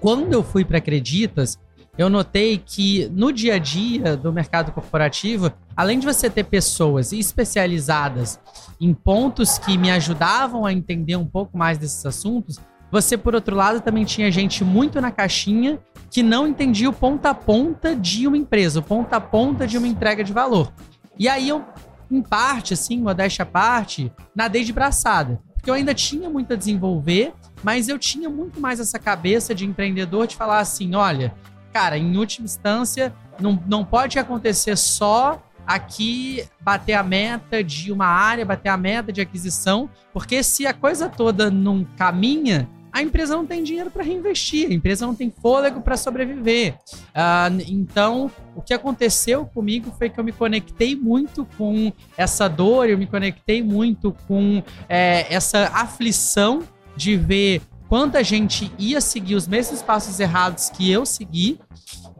Quando 0.00 0.32
eu 0.32 0.42
fui 0.42 0.64
para 0.64 0.78
Acreditas, 0.78 1.56
eu 1.96 2.10
notei 2.10 2.58
que 2.58 3.08
no 3.14 3.32
dia 3.32 3.54
a 3.54 3.58
dia 3.58 4.16
do 4.16 4.32
mercado 4.32 4.72
corporativo, 4.72 5.52
além 5.76 6.00
de 6.00 6.06
você 6.06 6.28
ter 6.28 6.42
pessoas 6.42 7.12
especializadas 7.12 8.40
em 8.80 8.92
pontos 8.92 9.58
que 9.58 9.78
me 9.78 9.92
ajudavam 9.92 10.66
a 10.66 10.72
entender 10.72 11.14
um 11.14 11.24
pouco 11.24 11.56
mais 11.56 11.78
desses 11.78 12.04
assuntos, 12.04 12.58
você, 12.90 13.16
por 13.16 13.36
outro 13.36 13.54
lado, 13.54 13.80
também 13.80 14.04
tinha 14.04 14.28
gente 14.32 14.64
muito 14.64 15.00
na 15.00 15.12
caixinha 15.12 15.78
que 16.10 16.20
não 16.20 16.48
entendia 16.48 16.90
o 16.90 16.92
ponta 16.92 17.30
a 17.30 17.34
ponta 17.34 17.94
de 17.94 18.26
uma 18.26 18.36
empresa, 18.36 18.80
o 18.80 18.82
ponta 18.82 19.18
a 19.18 19.20
ponta 19.20 19.68
de 19.68 19.78
uma 19.78 19.86
entrega 19.86 20.24
de 20.24 20.32
valor. 20.32 20.72
E 21.16 21.28
aí 21.28 21.48
eu, 21.48 21.64
em 22.10 22.22
parte, 22.22 22.74
assim, 22.74 22.98
modéstia 23.00 23.44
à 23.44 23.46
parte, 23.46 24.10
nadei 24.34 24.64
de 24.64 24.72
braçada 24.72 25.46
porque 25.58 25.70
eu 25.70 25.74
ainda 25.74 25.92
tinha 25.92 26.30
muito 26.30 26.54
a 26.54 26.56
desenvolver, 26.56 27.34
mas 27.62 27.88
eu 27.88 27.98
tinha 27.98 28.30
muito 28.30 28.60
mais 28.60 28.80
essa 28.80 28.98
cabeça 28.98 29.54
de 29.54 29.66
empreendedor 29.66 30.26
de 30.26 30.36
falar 30.36 30.60
assim: 30.60 30.94
olha, 30.94 31.34
cara, 31.72 31.98
em 31.98 32.16
última 32.16 32.46
instância, 32.46 33.12
não, 33.38 33.62
não 33.66 33.84
pode 33.84 34.18
acontecer 34.18 34.76
só 34.76 35.42
aqui 35.66 36.44
bater 36.60 36.94
a 36.94 37.02
meta 37.02 37.62
de 37.62 37.92
uma 37.92 38.06
área, 38.06 38.44
bater 38.44 38.70
a 38.70 38.76
meta 38.76 39.12
de 39.12 39.20
aquisição, 39.20 39.90
porque 40.14 40.42
se 40.42 40.66
a 40.66 40.72
coisa 40.72 41.10
toda 41.10 41.50
não 41.50 41.84
caminha, 41.96 42.66
a 42.92 43.02
empresa 43.02 43.36
não 43.36 43.46
tem 43.46 43.62
dinheiro 43.62 43.90
para 43.90 44.02
reinvestir, 44.02 44.70
a 44.70 44.72
empresa 44.72 45.06
não 45.06 45.14
tem 45.14 45.30
fôlego 45.30 45.80
para 45.80 45.96
sobreviver. 45.96 46.74
Uh, 47.10 47.62
então, 47.68 48.30
o 48.56 48.62
que 48.62 48.72
aconteceu 48.72 49.46
comigo 49.46 49.92
foi 49.96 50.08
que 50.08 50.18
eu 50.18 50.24
me 50.24 50.32
conectei 50.32 50.96
muito 50.96 51.46
com 51.56 51.92
essa 52.16 52.48
dor, 52.48 52.88
eu 52.88 52.98
me 52.98 53.06
conectei 53.06 53.62
muito 53.62 54.14
com 54.26 54.62
é, 54.88 55.32
essa 55.32 55.70
aflição 55.74 56.62
de 56.96 57.16
ver 57.16 57.62
quanta 57.88 58.22
gente 58.22 58.70
ia 58.78 59.00
seguir 59.00 59.34
os 59.34 59.46
mesmos 59.46 59.82
passos 59.82 60.18
errados 60.20 60.70
que 60.70 60.90
eu 60.90 61.06
segui. 61.06 61.58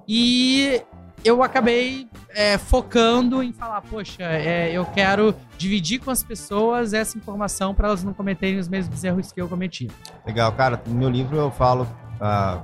E 0.07 0.81
eu 1.25 1.43
acabei 1.43 2.09
é, 2.31 2.57
focando 2.59 3.43
em 3.43 3.53
falar, 3.53 3.81
poxa, 3.83 4.23
é, 4.23 4.71
eu 4.73 4.85
quero 4.87 5.35
dividir 5.57 5.99
com 6.01 6.11
as 6.11 6.23
pessoas 6.23 6.93
essa 6.93 7.19
informação 7.19 7.75
para 7.75 7.89
elas 7.89 8.05
não 8.05 8.15
cometerem 8.15 8.59
os 8.59 8.69
mesmos 8.69 9.03
erros 9.03 9.33
que 9.33 9.41
eu 9.41 9.49
cometi. 9.49 9.91
Legal, 10.27 10.53
cara. 10.53 10.81
No 10.87 10.95
meu 10.95 11.11
livro 11.11 11.37
eu 11.37 11.51
falo, 11.51 11.85
uh, 11.85 12.63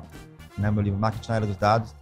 né, 0.56 0.70
meu 0.70 0.82
livro 0.82 0.98
Marketing 0.98 1.28
na 1.28 1.36
Era 1.36 1.46
dos 1.46 1.56
Dados, 1.56 1.94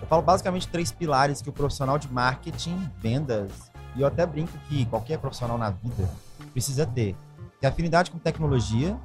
eu 0.00 0.06
falo 0.06 0.22
basicamente 0.22 0.68
três 0.68 0.92
pilares 0.92 1.42
que 1.42 1.48
o 1.48 1.52
profissional 1.52 1.98
de 1.98 2.10
marketing, 2.12 2.88
vendas, 2.98 3.70
e 3.96 4.00
eu 4.00 4.06
até 4.06 4.24
brinco 4.24 4.56
que 4.68 4.86
qualquer 4.86 5.18
profissional 5.18 5.58
na 5.58 5.70
vida 5.70 6.08
precisa 6.52 6.86
ter. 6.86 7.16
Que 7.60 7.66
é 7.66 7.68
afinidade 7.68 8.10
com 8.10 8.18
tecnologia, 8.18 8.96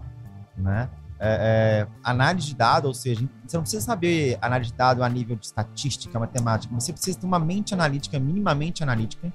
né? 0.56 0.88
É, 1.26 1.86
é, 1.86 1.88
análise 2.04 2.48
de 2.48 2.56
dados, 2.56 2.88
ou 2.90 2.94
seja, 2.94 3.26
você 3.48 3.56
não 3.56 3.64
precisa 3.64 3.82
saber 3.82 4.38
análise 4.42 4.72
de 4.72 4.78
dados 4.78 5.02
a 5.02 5.08
nível 5.08 5.38
de 5.38 5.46
estatística, 5.46 6.20
matemática, 6.20 6.74
você 6.76 6.92
precisa 6.92 7.18
ter 7.18 7.26
uma 7.26 7.40
mente 7.40 7.74
analítica, 7.74 8.20
minimamente 8.20 8.84
analítica. 8.84 9.32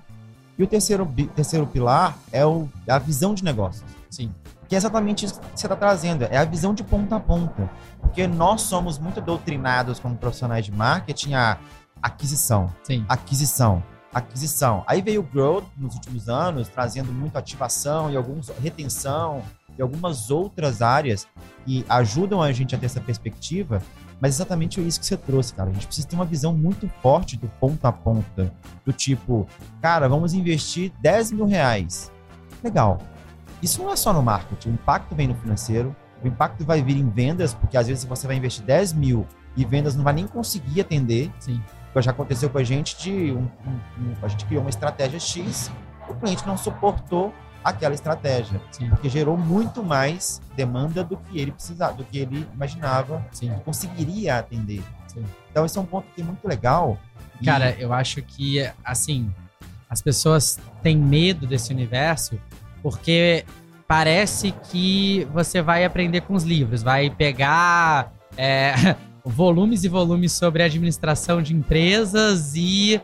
E 0.59 0.63
o 0.63 0.67
terceiro, 0.67 1.11
terceiro 1.35 1.67
pilar 1.67 2.19
é 2.31 2.45
o, 2.45 2.69
a 2.87 2.99
visão 2.99 3.33
de 3.33 3.43
negócios. 3.43 3.89
Sim. 4.11 4.35
Que 4.69 4.75
é 4.75 4.79
exatamente 4.79 5.25
isso 5.25 5.41
que 5.41 5.47
você 5.55 5.67
está 5.67 5.77
trazendo, 5.77 6.25
é 6.25 6.37
a 6.37 6.45
visão 6.45 6.75
de 6.75 6.85
ponta 6.85 7.17
a 7.17 7.21
ponta. 7.21 7.71
Porque 8.03 8.27
nós 8.27 8.63
somos 8.63 8.99
muito 8.99 9.23
doutrinados 9.23 9.99
como 9.99 10.15
profissionais 10.15 10.67
de 10.67 10.73
marketing 10.73 11.35
a 11.35 11.59
aquisição, 12.03 12.71
Sim. 12.83 13.07
aquisição, 13.09 13.83
aquisição. 14.13 14.85
Aí 14.87 15.01
veio 15.01 15.23
o 15.23 15.25
growth 15.25 15.65
nos 15.75 15.95
últimos 15.95 16.29
anos, 16.29 16.69
trazendo 16.69 17.11
muito 17.13 17.39
ativação 17.39 18.11
e 18.11 18.17
alguns 18.17 18.51
retenção 18.61 19.43
e 19.79 19.83
algumas 19.83 20.31
outras 20.31 20.83
áreas 20.83 21.27
que 21.65 21.85
ajudam 21.89 22.43
a 22.43 22.51
gente 22.53 22.75
a 22.75 22.79
ter 22.79 22.87
essa 22.87 23.01
perspectiva. 23.01 23.81
Mas 24.21 24.35
exatamente 24.35 24.85
isso 24.85 24.99
que 24.99 25.07
você 25.07 25.17
trouxe, 25.17 25.55
cara. 25.55 25.71
A 25.71 25.73
gente 25.73 25.87
precisa 25.87 26.09
ter 26.09 26.17
uma 26.17 26.25
visão 26.25 26.53
muito 26.53 26.89
forte 27.01 27.37
do 27.37 27.47
ponta 27.61 27.89
a 27.89 27.93
ponta. 27.93 28.53
Do 28.85 28.93
tipo, 28.93 29.47
cara, 29.81 30.09
vamos 30.09 30.35
investir 30.35 30.93
10 31.01 31.33
mil 31.33 31.47
reais. 31.47 32.11
Legal. 32.63 32.99
Isso 33.63 33.83
não 33.83 33.93
é 33.93 33.97
só 33.97 34.13
no 34.13 34.23
marketing. 34.23 34.71
O 34.71 34.73
impacto 34.73 35.15
vem 35.15 35.29
no 35.29 35.35
financeiro. 35.37 35.95
O 36.23 36.27
impacto 36.27 36.65
vai 36.65 36.83
vir 36.83 36.97
em 36.97 37.09
vendas, 37.09 37.55
porque 37.55 37.77
às 37.77 37.87
vezes 37.87 38.05
você 38.05 38.27
vai 38.27 38.35
investir 38.35 38.65
10 38.65 38.93
mil 38.93 39.25
e 39.57 39.65
vendas 39.65 39.97
não 39.97 40.05
vai 40.05 40.15
nem 40.15 40.27
conseguir 40.27 40.81
atender. 40.81 41.31
Sim. 41.41 41.61
Já 41.97 42.13
aconteceu 42.13 42.49
com 42.49 42.59
a 42.59 42.63
gente 42.63 42.97
de 42.97 43.33
um, 43.33 43.41
um, 43.41 43.71
um, 43.99 44.15
a 44.23 44.29
gente 44.29 44.45
criou 44.45 44.63
uma 44.63 44.71
estratégia 44.71 45.19
X, 45.19 45.69
o 46.09 46.15
cliente 46.15 46.47
não 46.47 46.57
suportou 46.57 47.35
aquela 47.63 47.95
estratégia, 47.95 48.61
Sim. 48.71 48.89
porque 48.91 49.09
gerou 49.09 49.37
muito 49.37 49.83
mais 49.83 50.41
demanda 50.57 51.03
do 51.05 51.17
que 51.17 51.39
ele 51.39 51.53
precisava, 51.53 51.95
do 51.95 52.05
que 52.05 52.19
ele 52.19 52.47
imaginava 52.55 53.25
Sim. 53.33 53.53
que 53.55 53.61
conseguiria 53.61 54.39
atender. 54.39 54.83
Sim. 55.09 55.25
Então 55.51 55.65
esse 55.67 55.77
é 55.77 55.81
um 55.81 55.87
ponto 55.87 56.07
que 56.15 56.21
é 56.21 56.25
muito 56.25 56.47
legal. 56.47 56.99
E- 57.41 57.45
Cara, 57.45 57.71
eu 57.79 57.93
acho 57.93 58.23
que, 58.23 58.69
assim, 58.85 59.33
as 59.89 60.01
pessoas 60.01 60.59
têm 60.83 60.97
medo 60.97 61.47
desse 61.47 61.73
universo 61.73 62.39
porque 62.83 63.45
parece 63.87 64.53
que 64.71 65.27
você 65.33 65.61
vai 65.63 65.85
aprender 65.85 66.21
com 66.23 66.35
os 66.35 66.45
livros, 66.45 66.83
vai 66.83 67.11
pegar 67.11 68.13
é, 68.37 68.75
volumes 69.25 69.83
e 69.85 69.89
volumes 69.89 70.33
sobre 70.33 70.63
administração 70.63 71.43
de 71.43 71.55
empresas 71.55 72.55
e. 72.55 73.01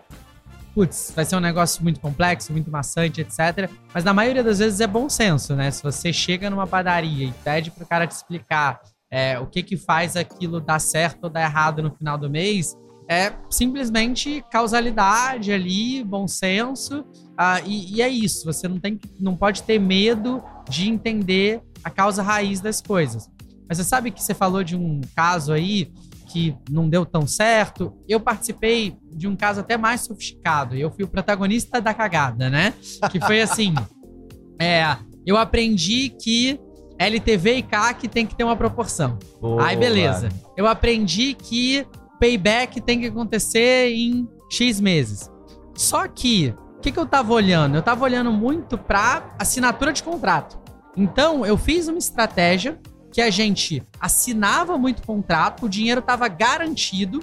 Putz, 0.75 1.12
vai 1.14 1.25
ser 1.25 1.37
um 1.37 1.40
negócio 1.40 1.83
muito 1.85 2.00
complexo, 2.00 2.52
muito 2.52 2.69
maçante, 2.69 3.21
etc. 3.21 3.71
Mas 3.95 4.02
na 4.02 4.12
maioria 4.12 4.43
das 4.43 4.59
vezes 4.59 4.81
é 4.81 4.87
bom 4.88 5.09
senso, 5.09 5.54
né? 5.54 5.71
Se 5.71 5.81
você 5.83 6.12
chega 6.12 6.50
numa 6.50 6.66
padaria 6.66 7.28
e 7.28 7.33
pede 7.45 7.71
pro 7.71 7.87
cara 7.87 8.09
te 8.09 8.11
explicar 8.11 8.81
é, 9.09 9.38
o 9.38 9.47
que 9.47 9.62
que 9.62 9.76
faz 9.76 10.16
aquilo 10.16 10.61
dar 10.61 10.81
certo 10.81 11.25
ou 11.25 11.31
dar 11.31 11.43
errado 11.43 11.81
no 11.81 11.95
final 11.95 12.19
do 12.19 12.28
mês, 12.28 12.76
é 13.09 13.33
simplesmente 13.49 14.45
causalidade 14.50 15.52
ali, 15.52 16.02
bom 16.02 16.26
senso, 16.26 17.04
ah, 17.38 17.61
e, 17.64 17.95
e 17.95 18.02
é 18.02 18.09
isso. 18.09 18.45
Você 18.45 18.66
não 18.66 18.81
tem, 18.81 18.99
não 19.21 19.37
pode 19.37 19.62
ter 19.62 19.78
medo 19.78 20.43
de 20.69 20.88
entender 20.88 21.62
a 21.85 21.90
causa 21.90 22.21
raiz 22.21 22.61
das 22.61 22.81
coisas. 22.81 23.31
Mas 23.69 23.78
você 23.78 23.85
sabe 23.85 24.11
que 24.11 24.23
você 24.23 24.35
falou 24.35 24.64
de 24.64 24.76
um 24.76 25.00
caso 25.14 25.52
aí 25.52 25.93
que 26.34 26.56
não 26.68 26.88
deu 26.88 27.06
tão 27.06 27.28
certo. 27.28 27.94
Eu 28.08 28.18
participei 28.18 28.96
de 29.12 29.28
um 29.28 29.36
caso 29.36 29.60
até 29.60 29.76
mais 29.76 30.00
sofisticado. 30.00 30.74
Eu 30.74 30.90
fui 30.90 31.04
o 31.04 31.08
protagonista 31.08 31.80
da 31.80 31.94
cagada, 31.94 32.50
né? 32.50 32.74
Que 33.12 33.20
foi 33.20 33.40
assim: 33.40 33.72
é, 34.60 34.96
eu 35.24 35.36
aprendi 35.36 36.08
que 36.08 36.58
LTV 36.98 37.58
e 37.58 37.62
CAC 37.62 38.08
tem 38.08 38.26
que 38.26 38.34
ter 38.34 38.42
uma 38.42 38.56
proporção. 38.56 39.16
Boa. 39.40 39.64
Aí, 39.64 39.76
beleza. 39.76 40.28
Eu 40.56 40.66
aprendi 40.66 41.34
que 41.34 41.86
payback 42.18 42.80
tem 42.80 42.98
que 42.98 43.06
acontecer 43.06 43.92
em 43.92 44.28
X 44.50 44.80
meses. 44.80 45.30
Só 45.76 46.08
que, 46.08 46.52
o 46.78 46.80
que, 46.80 46.90
que 46.90 46.98
eu 46.98 47.06
tava 47.06 47.32
olhando? 47.32 47.76
Eu 47.76 47.82
tava 47.82 48.02
olhando 48.04 48.32
muito 48.32 48.76
pra 48.76 49.36
assinatura 49.38 49.92
de 49.92 50.02
contrato. 50.02 50.58
Então, 50.96 51.46
eu 51.46 51.56
fiz 51.56 51.86
uma 51.86 51.98
estratégia 51.98 52.78
que 53.14 53.23
a 53.23 53.30
gente 53.30 53.80
assinava 54.00 54.76
muito 54.76 55.06
contrato, 55.06 55.66
o 55.66 55.68
dinheiro 55.68 56.02
tava 56.02 56.26
garantido. 56.26 57.21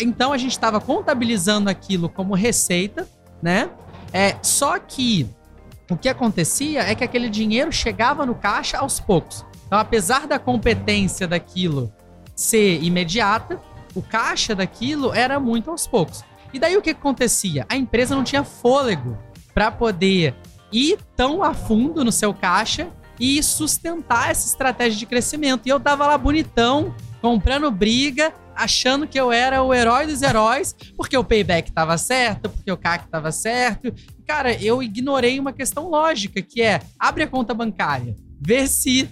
Então, 0.00 0.32
a 0.32 0.38
gente 0.38 0.56
tava 0.56 0.80
contabilizando 0.80 1.68
aquilo 1.68 2.08
como 2.08 2.32
receita, 2.32 3.08
né? 3.42 3.68
É, 4.12 4.36
só 4.40 4.78
que 4.78 5.28
o 5.90 5.96
que 5.96 6.08
acontecia 6.08 6.82
é 6.82 6.94
que 6.94 7.02
aquele 7.02 7.28
dinheiro 7.28 7.72
chegava 7.72 8.24
no 8.24 8.36
caixa 8.36 8.78
aos 8.78 9.00
poucos. 9.00 9.44
Então, 9.66 9.80
apesar 9.80 10.28
da 10.28 10.38
competência 10.38 11.26
daquilo 11.26 11.92
ser 12.36 12.80
imediata, 12.80 13.60
o 13.96 14.02
caixa 14.02 14.54
daquilo 14.54 15.12
era 15.12 15.40
muito 15.40 15.72
aos 15.72 15.88
poucos. 15.88 16.22
E 16.52 16.58
daí 16.60 16.76
o 16.76 16.82
que 16.82 16.90
acontecia? 16.90 17.66
A 17.68 17.76
empresa 17.76 18.14
não 18.14 18.22
tinha 18.22 18.44
fôlego 18.44 19.18
para 19.52 19.72
poder 19.72 20.36
ir 20.70 21.00
tão 21.16 21.42
a 21.42 21.52
fundo 21.52 22.04
no 22.04 22.12
seu 22.12 22.32
caixa 22.32 22.92
e 23.20 23.42
sustentar 23.42 24.30
essa 24.30 24.46
estratégia 24.46 24.98
de 24.98 25.06
crescimento. 25.06 25.66
E 25.66 25.68
eu 25.68 25.78
tava 25.78 26.06
lá 26.06 26.16
bonitão, 26.16 26.94
comprando 27.20 27.70
briga, 27.70 28.32
achando 28.56 29.06
que 29.06 29.20
eu 29.20 29.30
era 29.30 29.62
o 29.62 29.72
herói 29.72 30.06
dos 30.06 30.22
heróis, 30.22 30.74
porque 30.96 31.16
o 31.16 31.24
payback 31.24 31.70
tava 31.70 31.96
certo, 31.98 32.48
porque 32.48 32.72
o 32.72 32.76
CAC 32.76 33.08
tava 33.08 33.30
certo. 33.30 33.92
Cara, 34.26 34.52
eu 34.54 34.82
ignorei 34.82 35.38
uma 35.38 35.52
questão 35.52 35.88
lógica, 35.88 36.40
que 36.40 36.62
é 36.62 36.80
abre 36.98 37.22
a 37.24 37.28
conta 37.28 37.52
bancária, 37.52 38.16
vê 38.40 38.66
se 38.66 39.08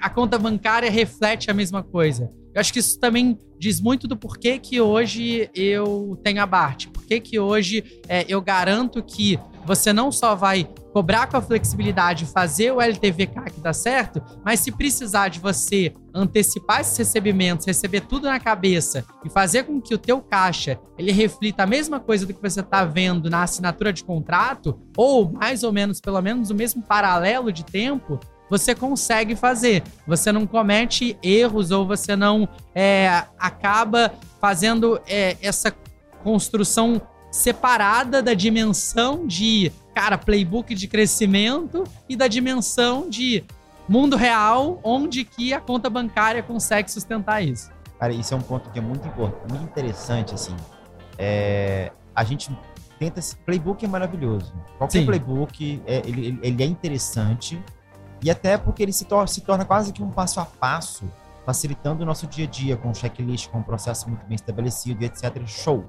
a 0.00 0.08
conta 0.08 0.38
bancária 0.38 0.90
reflete 0.90 1.50
a 1.50 1.54
mesma 1.54 1.82
coisa. 1.82 2.30
Eu 2.54 2.60
acho 2.60 2.72
que 2.72 2.80
isso 2.80 2.98
também 2.98 3.38
diz 3.58 3.80
muito 3.80 4.06
do 4.06 4.16
porquê 4.16 4.58
que 4.58 4.80
hoje 4.80 5.48
eu 5.54 6.18
tenho 6.22 6.42
a 6.42 6.46
BART. 6.46 6.86
Por 6.88 7.02
que 7.06 7.38
hoje 7.38 8.00
eh, 8.08 8.24
eu 8.28 8.40
garanto 8.40 9.02
que 9.02 9.38
você 9.64 9.92
não 9.92 10.10
só 10.10 10.34
vai 10.34 10.68
cobrar 10.92 11.26
com 11.26 11.36
a 11.36 11.42
flexibilidade, 11.42 12.26
fazer 12.26 12.72
o 12.72 12.80
LTV 12.80 13.26
CAC 13.28 13.60
dar 13.60 13.72
certo, 13.72 14.22
mas 14.44 14.60
se 14.60 14.70
precisar 14.70 15.28
de 15.28 15.40
você 15.40 15.94
antecipar 16.14 16.80
esses 16.80 16.96
recebimentos, 16.96 17.66
receber 17.66 18.02
tudo 18.02 18.26
na 18.26 18.38
cabeça 18.38 19.04
e 19.24 19.30
fazer 19.30 19.64
com 19.64 19.80
que 19.80 19.94
o 19.94 19.98
teu 19.98 20.20
caixa 20.20 20.78
ele 20.98 21.10
reflita 21.10 21.62
a 21.62 21.66
mesma 21.66 21.98
coisa 21.98 22.26
do 22.26 22.34
que 22.34 22.42
você 22.42 22.60
está 22.60 22.84
vendo 22.84 23.30
na 23.30 23.42
assinatura 23.42 23.92
de 23.92 24.04
contrato, 24.04 24.78
ou 24.96 25.32
mais 25.32 25.62
ou 25.62 25.72
menos, 25.72 26.00
pelo 26.00 26.20
menos 26.20 26.50
o 26.50 26.54
mesmo 26.54 26.82
paralelo 26.82 27.50
de 27.50 27.64
tempo, 27.64 28.20
você 28.50 28.74
consegue 28.74 29.34
fazer. 29.34 29.82
Você 30.06 30.30
não 30.30 30.46
comete 30.46 31.16
erros 31.22 31.70
ou 31.70 31.86
você 31.86 32.14
não 32.14 32.46
é, 32.74 33.24
acaba 33.38 34.12
fazendo 34.38 35.00
é, 35.06 35.38
essa 35.40 35.74
construção 36.22 37.00
separada 37.32 38.22
da 38.22 38.34
dimensão 38.34 39.26
de, 39.26 39.72
cara, 39.94 40.18
playbook 40.18 40.74
de 40.74 40.86
crescimento 40.86 41.82
e 42.08 42.14
da 42.14 42.28
dimensão 42.28 43.08
de 43.08 43.42
mundo 43.88 44.16
real, 44.16 44.78
onde 44.84 45.24
que 45.24 45.52
a 45.52 45.60
conta 45.60 45.88
bancária 45.90 46.42
consegue 46.42 46.90
sustentar 46.90 47.42
isso. 47.42 47.70
Cara, 47.98 48.12
isso 48.12 48.34
é 48.34 48.36
um 48.36 48.40
ponto 48.40 48.70
que 48.70 48.78
é 48.78 48.82
muito 48.82 49.08
importante, 49.08 49.50
muito 49.50 49.64
interessante, 49.64 50.34
assim. 50.34 50.54
É, 51.18 51.90
a 52.14 52.22
gente 52.22 52.50
tenta. 52.98 53.20
Playbook 53.46 53.84
é 53.84 53.88
maravilhoso. 53.88 54.52
Qualquer 54.76 55.00
Sim. 55.00 55.06
playbook, 55.06 55.82
é, 55.86 56.02
ele, 56.04 56.38
ele- 56.42 56.62
é 56.62 56.66
interessante. 56.66 57.62
E 58.22 58.30
até 58.30 58.56
porque 58.58 58.82
ele 58.82 58.92
se, 58.92 59.04
tor 59.04 59.28
se 59.28 59.40
torna 59.40 59.64
quase 59.64 59.92
que 59.92 60.02
um 60.02 60.10
passo 60.10 60.38
a 60.38 60.44
passo, 60.44 61.04
facilitando 61.46 62.02
o 62.02 62.06
nosso 62.06 62.26
dia 62.26 62.44
a 62.44 62.48
dia, 62.48 62.76
com 62.76 62.90
um 62.90 62.94
checklist, 62.94 63.48
com 63.48 63.58
um 63.58 63.62
processo 63.62 64.08
muito 64.08 64.24
bem 64.26 64.34
estabelecido 64.36 65.02
etc. 65.04 65.44
Show. 65.46 65.84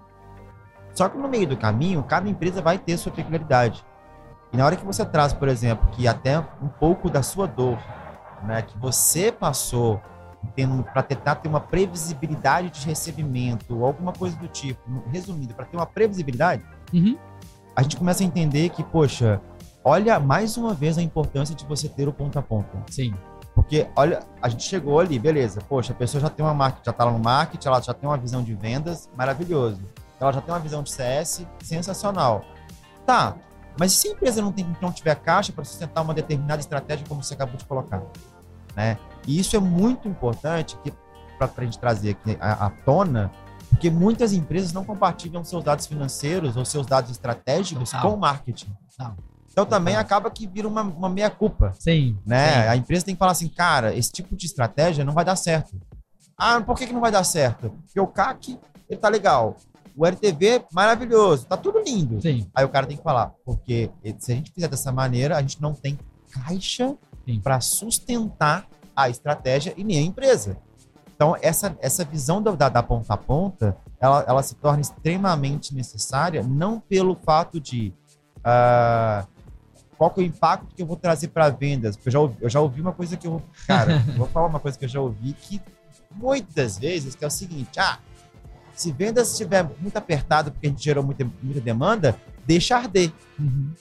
Só 0.93 1.09
que 1.09 1.17
no 1.17 1.27
meio 1.27 1.47
do 1.47 1.57
caminho, 1.57 2.03
cada 2.03 2.29
empresa 2.29 2.61
vai 2.61 2.77
ter 2.77 2.97
sua 2.97 3.11
peculiaridade. 3.11 3.83
E 4.51 4.57
na 4.57 4.65
hora 4.65 4.75
que 4.75 4.85
você 4.85 5.03
traz, 5.03 5.33
por 5.33 5.47
exemplo, 5.47 5.87
que 5.91 6.07
até 6.07 6.39
um 6.61 6.67
pouco 6.79 7.09
da 7.09 7.23
sua 7.23 7.47
dor, 7.47 7.79
né, 8.43 8.61
que 8.61 8.77
você 8.77 9.31
passou 9.31 9.99
para 10.93 11.01
tentar 11.01 11.35
ter 11.35 11.47
uma 11.47 11.59
previsibilidade 11.61 12.69
de 12.69 12.85
recebimento 12.85 13.83
alguma 13.85 14.11
coisa 14.11 14.35
do 14.35 14.47
tipo, 14.47 14.81
resumindo, 15.11 15.53
para 15.53 15.65
ter 15.65 15.77
uma 15.77 15.85
previsibilidade, 15.85 16.61
Uhum. 16.93 17.17
a 17.75 17.81
gente 17.81 17.95
começa 17.97 18.23
a 18.23 18.25
entender 18.25 18.69
que, 18.69 18.83
poxa, 18.83 19.41
olha 19.83 20.19
mais 20.19 20.57
uma 20.57 20.73
vez 20.73 20.97
a 20.97 21.01
importância 21.01 21.55
de 21.55 21.65
você 21.65 21.87
ter 21.87 22.07
o 22.07 22.13
ponto 22.13 22.37
a 22.37 22.41
ponto. 22.41 22.77
Sim. 22.91 23.13
Porque, 23.55 23.87
olha, 23.95 24.19
a 24.41 24.49
gente 24.49 24.63
chegou 24.63 24.99
ali, 24.99 25.17
beleza, 25.17 25.61
poxa, 25.67 25.93
a 25.93 25.95
pessoa 25.95 26.21
já 26.21 26.29
tem 26.29 26.45
uma 26.45 26.53
marca, 26.53 26.79
já 26.83 26.91
tá 26.91 27.05
lá 27.05 27.11
no 27.11 27.19
marketing, 27.19 27.67
ela 27.67 27.81
já 27.81 27.93
tem 27.93 28.09
uma 28.09 28.17
visão 28.17 28.43
de 28.43 28.53
vendas, 28.53 29.09
maravilhoso. 29.17 29.79
Ela 30.23 30.33
já 30.33 30.41
tem 30.41 30.53
uma 30.53 30.59
visão 30.59 30.81
de 30.81 30.91
CS, 30.91 31.45
sensacional. 31.61 32.45
Tá, 33.05 33.35
mas 33.77 33.93
se 33.93 34.07
a 34.07 34.11
empresa 34.11 34.41
não, 34.41 34.51
tem, 34.51 34.65
não 34.81 34.91
tiver 34.91 35.15
caixa 35.15 35.51
para 35.51 35.63
sustentar 35.63 36.01
uma 36.01 36.13
determinada 36.13 36.59
estratégia, 36.61 37.05
como 37.07 37.23
você 37.23 37.33
acabou 37.33 37.57
de 37.57 37.65
colocar? 37.65 38.01
Né? 38.75 38.97
E 39.27 39.39
isso 39.39 39.55
é 39.55 39.59
muito 39.59 40.07
importante 40.07 40.77
para 41.37 41.49
a 41.57 41.65
gente 41.65 41.79
trazer 41.79 42.11
aqui 42.11 42.37
à, 42.39 42.67
à 42.67 42.69
tona, 42.69 43.31
porque 43.69 43.89
muitas 43.89 44.33
empresas 44.33 44.71
não 44.71 44.85
compartilham 44.85 45.43
seus 45.43 45.63
dados 45.63 45.87
financeiros 45.87 46.55
ou 46.55 46.63
seus 46.63 46.85
dados 46.85 47.11
estratégicos 47.11 47.91
Total. 47.91 48.09
com 48.09 48.15
o 48.15 48.19
marketing. 48.19 48.75
Total. 48.95 49.15
Então 49.51 49.65
também 49.65 49.95
Total. 49.95 50.05
acaba 50.05 50.31
que 50.31 50.47
vira 50.47 50.67
uma, 50.67 50.81
uma 50.81 51.09
meia-culpa 51.09 51.73
Sim. 51.79 52.17
né? 52.25 52.63
Sim. 52.63 52.67
A 52.69 52.75
empresa 52.75 53.05
tem 53.05 53.15
que 53.15 53.19
falar 53.19 53.31
assim, 53.31 53.47
cara, 53.47 53.95
esse 53.95 54.11
tipo 54.11 54.35
de 54.35 54.45
estratégia 54.45 55.03
não 55.03 55.13
vai 55.13 55.25
dar 55.25 55.35
certo. 55.35 55.79
Ah, 56.37 56.61
por 56.61 56.77
que, 56.77 56.87
que 56.87 56.93
não 56.93 57.01
vai 57.01 57.11
dar 57.11 57.23
certo? 57.23 57.69
Porque 57.69 57.99
o 57.99 58.07
CAC, 58.07 58.59
ele 58.89 58.99
tá 58.99 59.09
legal. 59.09 59.55
O 59.95 60.05
LTV, 60.05 60.65
maravilhoso. 60.71 61.45
Tá 61.45 61.55
tudo 61.55 61.79
lindo. 61.79 62.21
Sim. 62.21 62.47
Aí 62.53 62.65
o 62.65 62.69
cara 62.69 62.87
tem 62.87 62.97
que 62.97 63.03
falar, 63.03 63.33
porque 63.45 63.89
se 64.19 64.31
a 64.31 64.35
gente 64.35 64.51
fizer 64.51 64.67
dessa 64.67 64.91
maneira, 64.91 65.37
a 65.37 65.41
gente 65.41 65.61
não 65.61 65.73
tem 65.73 65.97
caixa 66.31 66.95
para 67.43 67.61
sustentar 67.61 68.67
a 68.95 69.09
estratégia 69.09 69.73
e 69.77 69.83
nem 69.83 69.99
a 69.99 70.01
empresa. 70.01 70.57
Então, 71.15 71.37
essa, 71.41 71.77
essa 71.79 72.03
visão 72.03 72.41
da, 72.41 72.69
da, 72.69 72.83
ponta 72.83 73.13
a 73.13 73.17
ponta, 73.17 73.77
ela, 73.99 74.25
ela 74.27 74.43
se 74.43 74.55
torna 74.55 74.81
extremamente 74.81 75.73
necessária, 75.73 76.43
não 76.43 76.79
pelo 76.79 77.15
fato 77.15 77.59
de 77.59 77.93
uh, 78.39 79.25
qual 79.97 80.09
que 80.09 80.19
é 80.19 80.23
o 80.23 80.25
impacto 80.25 80.75
que 80.75 80.81
eu 80.81 80.85
vou 80.85 80.97
trazer 80.97 81.29
para 81.29 81.49
vendas. 81.49 81.97
Eu 82.03 82.11
já, 82.11 82.19
ouvi, 82.19 82.37
eu 82.41 82.49
já 82.49 82.59
ouvi 82.59 82.81
uma 82.81 82.91
coisa 82.91 83.15
que 83.15 83.27
eu. 83.27 83.41
Cara, 83.67 83.99
vou 84.17 84.27
falar 84.27 84.47
uma 84.47 84.59
coisa 84.59 84.77
que 84.77 84.85
eu 84.85 84.89
já 84.89 84.99
ouvi 84.99 85.33
que 85.33 85.61
muitas 86.11 86.77
vezes, 86.77 87.15
que 87.15 87.23
é 87.23 87.27
o 87.27 87.31
seguinte: 87.31 87.79
ah, 87.79 87.99
se 88.75 88.91
vendas 88.91 89.31
estiver 89.31 89.67
muito 89.79 89.97
apertado 89.97 90.51
porque 90.51 90.67
a 90.67 90.69
gente 90.69 90.83
gerou 90.83 91.03
muita, 91.03 91.25
muita 91.41 91.61
demanda, 91.61 92.17
deixa 92.45 92.77
arder. 92.77 93.11
Uhum. 93.39 93.71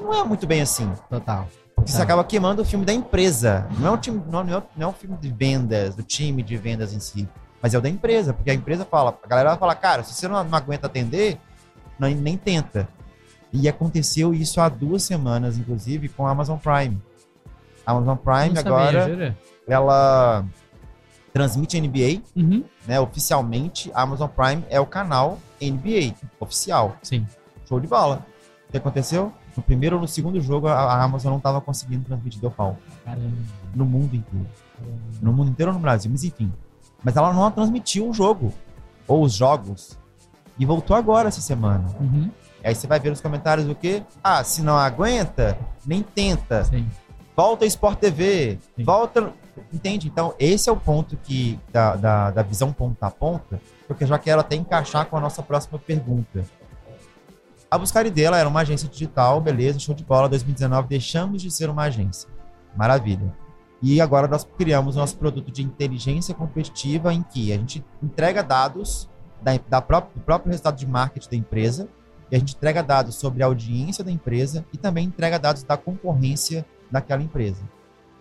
Não 0.00 0.14
é 0.14 0.24
muito 0.24 0.46
bem 0.46 0.60
assim. 0.60 0.90
Total. 1.08 1.48
Porque 1.74 1.90
tá. 1.90 1.96
você 1.96 2.02
acaba 2.02 2.22
queimando 2.24 2.62
o 2.62 2.64
filme 2.64 2.84
da 2.84 2.92
empresa. 2.92 3.66
Não 3.78 3.88
é 3.88 3.90
um 3.90 3.96
time, 3.96 4.22
não, 4.30 4.44
não, 4.44 4.58
é, 4.58 4.62
não 4.76 4.86
é 4.86 4.90
um 4.90 4.92
filme 4.92 5.16
de 5.16 5.30
vendas, 5.30 5.94
do 5.94 6.02
time 6.02 6.42
de 6.42 6.56
vendas 6.56 6.92
em 6.92 7.00
si. 7.00 7.28
Mas 7.62 7.74
é 7.74 7.78
o 7.78 7.80
da 7.80 7.88
empresa, 7.88 8.32
porque 8.32 8.50
a 8.50 8.54
empresa 8.54 8.84
fala, 8.84 9.18
a 9.22 9.26
galera 9.26 9.50
vai 9.50 9.58
falar, 9.58 9.74
cara, 9.74 10.02
se 10.02 10.14
você 10.14 10.26
não, 10.26 10.42
não 10.44 10.56
aguenta 10.56 10.86
atender, 10.86 11.38
não, 11.98 12.08
nem 12.08 12.36
tenta. 12.36 12.88
E 13.52 13.68
aconteceu 13.68 14.32
isso 14.32 14.60
há 14.60 14.68
duas 14.68 15.02
semanas, 15.02 15.58
inclusive, 15.58 16.08
com 16.08 16.26
a 16.26 16.30
Amazon 16.30 16.56
Prime. 16.58 17.00
A 17.84 17.92
Amazon 17.92 18.16
Prime 18.16 18.58
agora, 18.58 19.02
sabia, 19.02 19.38
ela 19.66 20.44
transmite 21.32 21.80
NBA, 21.80 22.22
uhum. 22.36 22.64
né? 22.86 23.00
Oficialmente, 23.00 23.90
a 23.94 24.02
Amazon 24.02 24.28
Prime 24.28 24.64
é 24.68 24.80
o 24.80 24.86
canal 24.86 25.38
NBA 25.60 26.14
oficial. 26.38 26.96
Sim. 27.02 27.26
Show 27.68 27.80
de 27.80 27.86
bola. 27.86 28.24
O 28.68 28.72
que 28.72 28.78
aconteceu? 28.78 29.32
No 29.56 29.62
primeiro 29.62 29.96
ou 29.96 30.02
no 30.02 30.08
segundo 30.08 30.40
jogo, 30.40 30.68
a 30.68 31.02
Amazon 31.02 31.30
não 31.32 31.38
estava 31.38 31.60
conseguindo 31.60 32.04
transmitir 32.04 32.40
deu 32.40 32.50
pau. 32.50 32.76
Caramba. 33.04 33.36
No 33.74 33.84
mundo 33.84 34.14
inteiro. 34.14 34.46
Caramba. 34.76 34.98
No 35.20 35.32
mundo 35.32 35.50
inteiro 35.50 35.70
ou 35.72 35.76
no 35.76 35.80
Brasil, 35.80 36.10
mas 36.10 36.24
enfim. 36.24 36.52
Mas 37.02 37.16
ela 37.16 37.32
não 37.32 37.50
transmitiu 37.50 38.08
o 38.08 38.14
jogo. 38.14 38.52
Ou 39.06 39.24
os 39.24 39.34
jogos. 39.34 39.98
E 40.58 40.64
voltou 40.64 40.96
agora 40.96 41.28
essa 41.28 41.40
semana. 41.40 41.88
Uhum. 42.00 42.30
Aí 42.62 42.74
você 42.74 42.86
vai 42.86 43.00
ver 43.00 43.10
nos 43.10 43.20
comentários 43.20 43.68
o 43.68 43.74
quê? 43.74 44.02
Ah, 44.22 44.44
se 44.44 44.62
não 44.62 44.76
aguenta, 44.76 45.58
nem 45.86 46.02
tenta. 46.02 46.64
Sim. 46.64 46.86
Volta 47.34 47.64
Sport 47.64 47.98
TV. 47.98 48.58
Sim. 48.76 48.84
Volta. 48.84 49.32
Entende? 49.72 50.08
Então, 50.08 50.34
esse 50.38 50.68
é 50.68 50.72
o 50.72 50.76
ponto 50.76 51.16
que 51.16 51.58
da, 51.72 51.96
da, 51.96 52.30
da 52.30 52.42
visão 52.42 52.72
ponta 52.72 53.06
a 53.06 53.10
ponta, 53.10 53.60
porque 53.86 54.04
eu 54.04 54.08
já 54.08 54.18
quero 54.18 54.40
até 54.40 54.56
encaixar 54.56 55.06
com 55.06 55.16
a 55.16 55.20
nossa 55.20 55.42
próxima 55.42 55.78
pergunta. 55.78 56.44
A 57.70 57.78
Buscari 57.78 58.10
dela 58.10 58.36
era 58.36 58.48
uma 58.48 58.60
agência 58.60 58.88
digital, 58.88 59.40
beleza, 59.40 59.78
show 59.78 59.94
de 59.94 60.02
bola, 60.02 60.28
2019 60.28 60.88
deixamos 60.88 61.40
de 61.40 61.50
ser 61.50 61.70
uma 61.70 61.84
agência. 61.84 62.28
Maravilha. 62.76 63.32
E 63.82 64.00
agora 64.00 64.26
nós 64.26 64.46
criamos 64.58 64.96
nosso 64.96 65.16
produto 65.16 65.50
de 65.50 65.62
inteligência 65.62 66.34
competitiva 66.34 67.14
em 67.14 67.22
que 67.22 67.52
a 67.52 67.56
gente 67.56 67.84
entrega 68.02 68.42
dados 68.42 69.08
da, 69.40 69.52
da 69.68 69.80
própria, 69.80 70.12
do 70.14 70.20
próprio 70.20 70.50
resultado 70.50 70.76
de 70.76 70.86
marketing 70.86 71.30
da 71.30 71.36
empresa 71.36 71.88
e 72.30 72.36
a 72.36 72.38
gente 72.38 72.54
entrega 72.54 72.82
dados 72.82 73.14
sobre 73.14 73.42
a 73.42 73.46
audiência 73.46 74.04
da 74.04 74.10
empresa 74.10 74.64
e 74.72 74.76
também 74.76 75.06
entrega 75.06 75.38
dados 75.38 75.62
da 75.62 75.76
concorrência 75.76 76.64
daquela 76.90 77.22
empresa. 77.22 77.62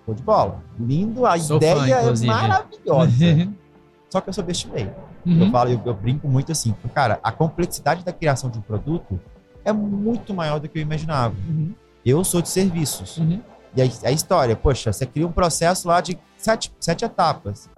Show 0.10 0.14
de 0.16 0.24
bola. 0.24 0.64
Lindo, 0.80 1.26
a 1.26 1.38
Sou 1.38 1.58
ideia 1.58 2.02
fã, 2.02 2.24
é 2.24 2.26
maravilhosa. 2.26 3.14
Só 4.10 4.20
que 4.20 4.30
eu 4.30 4.34
subestimei. 4.34 4.90
Uhum. 5.26 5.46
Eu 5.46 5.52
falo, 5.52 5.70
eu, 5.70 5.82
eu, 5.86 5.94
brinco 5.94 6.28
muito 6.28 6.52
assim, 6.52 6.74
cara, 6.94 7.20
a 7.22 7.32
complexidade 7.32 8.04
da 8.04 8.12
criação 8.12 8.50
de 8.50 8.58
um 8.58 8.62
produto 8.62 9.20
é 9.64 9.72
muito 9.72 10.34
maior 10.34 10.60
do 10.60 10.68
que 10.68 10.80
eu 10.80 10.82
imaginava. 10.82 11.36
Uhum. 11.48 11.74
Eu 12.04 12.24
sou 12.24 12.42
de 12.42 12.50
serviços. 12.50 13.18
Uhum. 13.18 13.42
E 13.76 13.82
a, 13.82 13.86
a, 14.06 14.12
história, 14.12 14.56
poxa, 14.56 14.92
você 14.92 15.06
cria 15.06 15.28
um 15.28 15.32
processo 15.32 15.88
lá 15.88 16.02
de 16.02 16.18
sete, 16.38 16.74
sete 16.80 17.06
etapas. 17.06 17.70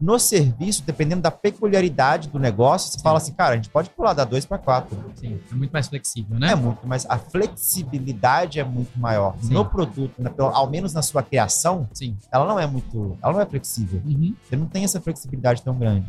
No 0.00 0.18
serviço, 0.18 0.82
dependendo 0.82 1.22
da 1.22 1.30
peculiaridade 1.30 2.28
do 2.28 2.38
negócio, 2.38 2.90
você 2.90 2.98
fala 2.98 3.18
assim, 3.18 3.32
cara, 3.32 3.52
a 3.52 3.56
gente 3.56 3.68
pode 3.68 3.90
pular 3.90 4.14
da 4.14 4.24
dois 4.24 4.44
para 4.44 4.58
quatro. 4.58 4.98
Sim, 5.14 5.38
é 5.50 5.54
muito 5.54 5.70
mais 5.70 5.88
flexível, 5.88 6.38
né? 6.38 6.52
É 6.52 6.54
muito 6.54 6.86
mais. 6.86 7.06
A 7.08 7.18
flexibilidade 7.18 8.58
é 8.58 8.64
muito 8.64 8.98
maior. 8.98 9.36
Sim. 9.40 9.52
No 9.52 9.64
produto, 9.64 10.14
na, 10.18 10.30
ao 10.38 10.68
menos 10.68 10.92
na 10.92 11.02
sua 11.02 11.22
criação, 11.22 11.88
Sim. 11.92 12.16
ela 12.32 12.46
não 12.46 12.58
é 12.58 12.66
muito. 12.66 13.16
Ela 13.22 13.32
não 13.34 13.40
é 13.40 13.46
flexível. 13.46 14.02
Uhum. 14.04 14.34
Você 14.42 14.56
não 14.56 14.66
tem 14.66 14.84
essa 14.84 15.00
flexibilidade 15.00 15.62
tão 15.62 15.78
grande. 15.78 16.06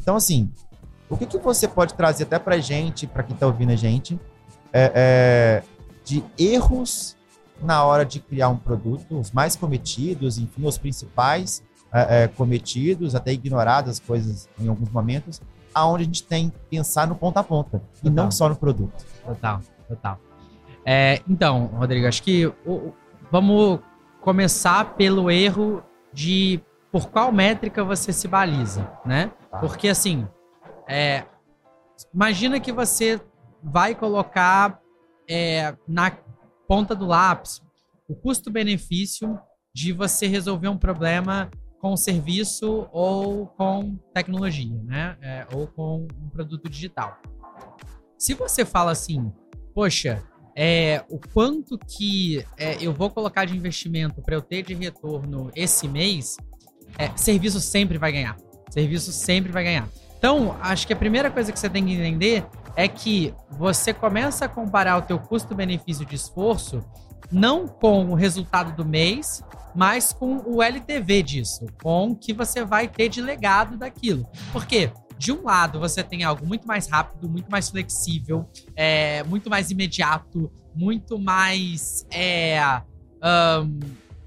Então, 0.00 0.14
assim, 0.14 0.50
o 1.08 1.16
que, 1.16 1.26
que 1.26 1.38
você 1.38 1.66
pode 1.66 1.94
trazer 1.94 2.24
até 2.24 2.38
pra 2.38 2.58
gente, 2.58 3.06
para 3.06 3.22
quem 3.22 3.36
tá 3.36 3.46
ouvindo 3.46 3.70
a 3.70 3.76
gente, 3.76 4.18
é, 4.72 4.92
é, 4.94 5.62
de 6.04 6.24
erros 6.38 7.16
na 7.62 7.84
hora 7.84 8.04
de 8.04 8.20
criar 8.20 8.48
um 8.48 8.56
produto, 8.56 9.18
os 9.18 9.30
mais 9.30 9.56
cometidos, 9.56 10.38
enfim, 10.38 10.66
os 10.66 10.78
principais 10.78 11.62
é, 11.92 12.22
é, 12.22 12.28
cometidos, 12.28 13.14
até 13.14 13.32
ignoradas 13.32 14.00
coisas 14.00 14.48
em 14.58 14.68
alguns 14.68 14.90
momentos, 14.90 15.40
aonde 15.74 16.02
a 16.02 16.06
gente 16.06 16.22
tem 16.24 16.50
que 16.50 16.58
pensar 16.70 17.06
no 17.06 17.14
ponta 17.14 17.40
a 17.40 17.44
ponta 17.44 17.78
total. 17.78 17.88
e 18.04 18.10
não 18.10 18.30
só 18.30 18.48
no 18.48 18.56
produto. 18.56 19.04
Total, 19.24 19.60
total. 19.88 20.18
É, 20.84 21.20
então, 21.28 21.66
Rodrigo, 21.66 22.06
acho 22.06 22.22
que 22.22 22.46
o, 22.66 22.92
vamos 23.30 23.80
começar 24.20 24.94
pelo 24.94 25.30
erro 25.30 25.82
de 26.12 26.60
por 26.90 27.08
qual 27.08 27.32
métrica 27.32 27.84
você 27.84 28.12
se 28.12 28.28
baliza, 28.28 28.90
né? 29.04 29.30
Tá. 29.50 29.58
Porque 29.58 29.88
assim, 29.88 30.26
é, 30.88 31.24
imagina 32.12 32.60
que 32.60 32.72
você 32.72 33.20
vai 33.62 33.94
colocar 33.94 34.80
é, 35.28 35.74
na 35.86 36.12
ponta 36.66 36.94
do 36.94 37.06
lápis 37.06 37.62
o 38.08 38.14
custo-benefício 38.14 39.38
de 39.74 39.92
você 39.92 40.26
resolver 40.26 40.68
um 40.68 40.76
problema 40.76 41.50
com 41.82 41.96
serviço 41.96 42.88
ou 42.92 43.48
com 43.48 43.98
tecnologia, 44.14 44.80
né? 44.84 45.16
É, 45.20 45.46
ou 45.52 45.66
com 45.66 46.06
um 46.22 46.28
produto 46.28 46.68
digital. 46.70 47.20
Se 48.16 48.34
você 48.34 48.64
fala 48.64 48.92
assim, 48.92 49.32
poxa, 49.74 50.22
é, 50.56 51.04
o 51.10 51.18
quanto 51.18 51.76
que 51.76 52.46
é, 52.56 52.76
eu 52.80 52.92
vou 52.92 53.10
colocar 53.10 53.44
de 53.46 53.56
investimento 53.56 54.22
para 54.22 54.36
eu 54.36 54.40
ter 54.40 54.62
de 54.62 54.74
retorno 54.74 55.50
esse 55.56 55.88
mês, 55.88 56.36
é, 56.96 57.10
serviço 57.16 57.60
sempre 57.60 57.98
vai 57.98 58.12
ganhar. 58.12 58.36
Serviço 58.70 59.10
sempre 59.10 59.50
vai 59.50 59.64
ganhar. 59.64 59.88
Então, 60.16 60.56
acho 60.60 60.86
que 60.86 60.92
a 60.92 60.96
primeira 60.96 61.32
coisa 61.32 61.50
que 61.50 61.58
você 61.58 61.68
tem 61.68 61.84
que 61.84 61.94
entender 61.94 62.46
é 62.76 62.86
que 62.86 63.34
você 63.50 63.92
começa 63.92 64.44
a 64.44 64.48
comparar 64.48 64.98
o 64.98 65.02
teu 65.02 65.18
custo-benefício 65.18 66.06
de 66.06 66.14
esforço 66.14 66.80
não 67.32 67.66
com 67.66 68.06
o 68.06 68.14
resultado 68.14 68.76
do 68.76 68.84
mês, 68.84 69.42
mas 69.74 70.12
com 70.12 70.42
o 70.46 70.62
LTV 70.62 71.22
disso, 71.22 71.66
com 71.82 72.08
o 72.08 72.16
que 72.16 72.32
você 72.32 72.64
vai 72.64 72.88
ter 72.88 73.08
de 73.08 73.20
legado 73.20 73.76
daquilo. 73.76 74.26
Por 74.52 74.66
quê? 74.66 74.92
De 75.18 75.32
um 75.32 75.42
lado, 75.42 75.78
você 75.78 76.02
tem 76.02 76.24
algo 76.24 76.46
muito 76.46 76.66
mais 76.66 76.88
rápido, 76.88 77.28
muito 77.28 77.50
mais 77.50 77.70
flexível, 77.70 78.48
é, 78.74 79.22
muito 79.24 79.48
mais 79.48 79.70
imediato, 79.70 80.50
muito 80.74 81.18
mais. 81.18 82.06
É, 82.10 82.60
um, 83.62 83.78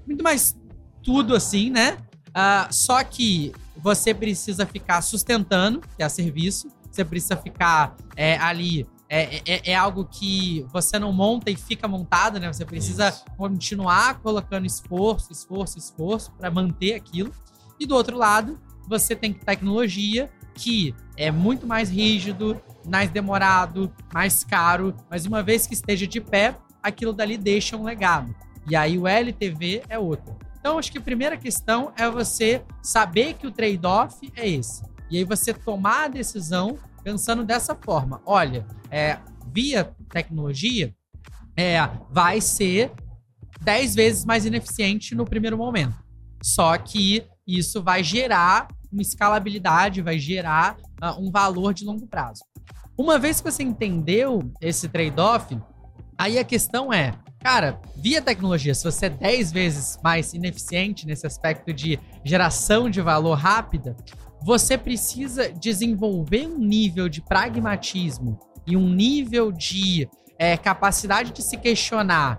muito 0.06 0.22
mais 0.22 0.56
tudo 1.02 1.34
assim, 1.34 1.70
né? 1.70 1.98
Uh, 2.28 2.72
só 2.72 3.02
que 3.04 3.52
você 3.76 4.12
precisa 4.12 4.66
ficar 4.66 5.02
sustentando, 5.02 5.80
que 5.96 6.02
é 6.02 6.08
serviço, 6.08 6.68
você 6.90 7.04
precisa 7.04 7.36
ficar 7.36 7.96
é, 8.16 8.36
ali. 8.38 8.86
É, 9.08 9.36
é, 9.46 9.70
é, 9.70 9.74
algo 9.74 10.04
que 10.04 10.66
você 10.72 10.98
não 10.98 11.12
monta 11.12 11.50
e 11.50 11.56
fica 11.56 11.86
montado, 11.86 12.40
né? 12.40 12.52
Você 12.52 12.64
precisa 12.64 13.08
Isso. 13.08 13.24
continuar 13.36 14.18
colocando 14.20 14.66
esforço, 14.66 15.30
esforço, 15.30 15.78
esforço 15.78 16.32
para 16.32 16.50
manter 16.50 16.94
aquilo. 16.94 17.32
E 17.78 17.86
do 17.86 17.94
outro 17.94 18.16
lado, 18.16 18.58
você 18.88 19.14
tem 19.14 19.32
tecnologia 19.32 20.30
que 20.54 20.94
é 21.16 21.30
muito 21.30 21.66
mais 21.66 21.90
rígido, 21.90 22.60
mais 22.84 23.10
demorado, 23.10 23.92
mais 24.12 24.42
caro, 24.42 24.94
mas 25.10 25.26
uma 25.26 25.42
vez 25.42 25.66
que 25.66 25.74
esteja 25.74 26.06
de 26.06 26.20
pé, 26.20 26.56
aquilo 26.82 27.12
dali 27.12 27.36
deixa 27.36 27.76
um 27.76 27.84
legado. 27.84 28.34
E 28.68 28.74
aí 28.74 28.98
o 28.98 29.06
LTV 29.06 29.82
é 29.88 29.98
outro. 29.98 30.36
Então, 30.58 30.78
acho 30.78 30.90
que 30.90 30.98
a 30.98 31.02
primeira 31.02 31.36
questão 31.36 31.92
é 31.96 32.10
você 32.10 32.62
saber 32.82 33.34
que 33.34 33.46
o 33.46 33.52
trade-off 33.52 34.32
é 34.34 34.48
esse. 34.48 34.82
E 35.08 35.18
aí 35.18 35.24
você 35.24 35.54
tomar 35.54 36.04
a 36.04 36.08
decisão 36.08 36.76
pensando 37.06 37.44
dessa 37.44 37.72
forma. 37.72 38.20
Olha, 38.26 38.66
é, 38.90 39.20
via 39.54 39.94
tecnologia, 40.10 40.92
é, 41.56 41.78
vai 42.10 42.40
ser 42.40 42.90
10 43.60 43.94
vezes 43.94 44.24
mais 44.24 44.44
ineficiente 44.44 45.14
no 45.14 45.24
primeiro 45.24 45.56
momento. 45.56 45.94
Só 46.42 46.76
que 46.76 47.24
isso 47.46 47.80
vai 47.80 48.02
gerar 48.02 48.66
uma 48.90 49.02
escalabilidade, 49.02 50.02
vai 50.02 50.18
gerar 50.18 50.76
uh, 51.00 51.24
um 51.24 51.30
valor 51.30 51.72
de 51.72 51.84
longo 51.84 52.08
prazo. 52.08 52.42
Uma 52.98 53.20
vez 53.20 53.40
que 53.40 53.52
você 53.52 53.62
entendeu 53.62 54.42
esse 54.60 54.88
trade-off, 54.88 55.56
aí 56.18 56.40
a 56.40 56.44
questão 56.44 56.92
é, 56.92 57.12
cara, 57.38 57.80
via 57.96 58.20
tecnologia, 58.20 58.74
se 58.74 58.82
você 58.82 59.06
é 59.06 59.10
10 59.10 59.52
vezes 59.52 59.98
mais 60.02 60.34
ineficiente 60.34 61.06
nesse 61.06 61.24
aspecto 61.24 61.72
de 61.72 62.00
geração 62.24 62.90
de 62.90 63.00
valor 63.00 63.34
rápida, 63.34 63.96
você 64.42 64.76
precisa 64.76 65.50
desenvolver 65.50 66.46
um 66.46 66.58
nível 66.58 67.08
de 67.08 67.20
pragmatismo 67.20 68.38
e 68.66 68.76
um 68.76 68.88
nível 68.88 69.50
de 69.52 70.08
é, 70.38 70.56
capacidade 70.56 71.32
de 71.32 71.42
se 71.42 71.56
questionar. 71.56 72.38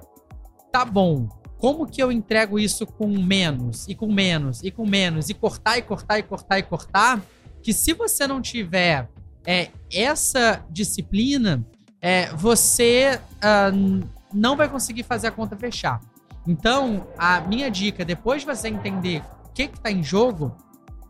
Tá 0.72 0.86
bom, 0.86 1.28
como 1.58 1.88
que 1.88 2.02
eu 2.02 2.12
entrego 2.12 2.60
isso 2.60 2.86
com 2.86 3.08
menos, 3.08 3.88
e 3.88 3.96
com 3.96 4.12
menos, 4.12 4.62
e 4.64 4.70
com 4.70 4.86
menos, 4.86 5.30
e 5.30 5.34
cortar, 5.34 5.78
e 5.78 5.82
cortar, 5.82 6.20
e 6.20 6.24
cortar, 6.24 6.60
e 6.60 6.64
cortar, 6.64 7.22
que 7.64 7.74
se 7.74 7.94
você 7.94 8.28
não 8.28 8.42
tiver 8.42 9.10
é, 9.46 9.70
essa 9.92 10.64
disciplina, 10.70 11.66
é, 12.02 12.28
você 12.34 13.20
uh, 13.38 14.08
não 14.32 14.56
vai 14.56 14.70
conseguir 14.70 15.04
fazer 15.04 15.28
a 15.28 15.32
conta 15.32 15.56
fechar. 15.58 16.00
Então, 16.46 17.08
a 17.18 17.42
minha 17.42 17.70
dica, 17.70 18.06
depois 18.06 18.42
de 18.42 18.48
você 18.48 18.68
entender 18.68 19.24
o 19.46 19.50
que 19.50 19.64
está 19.64 19.92
em 19.92 20.04
jogo, 20.04 20.56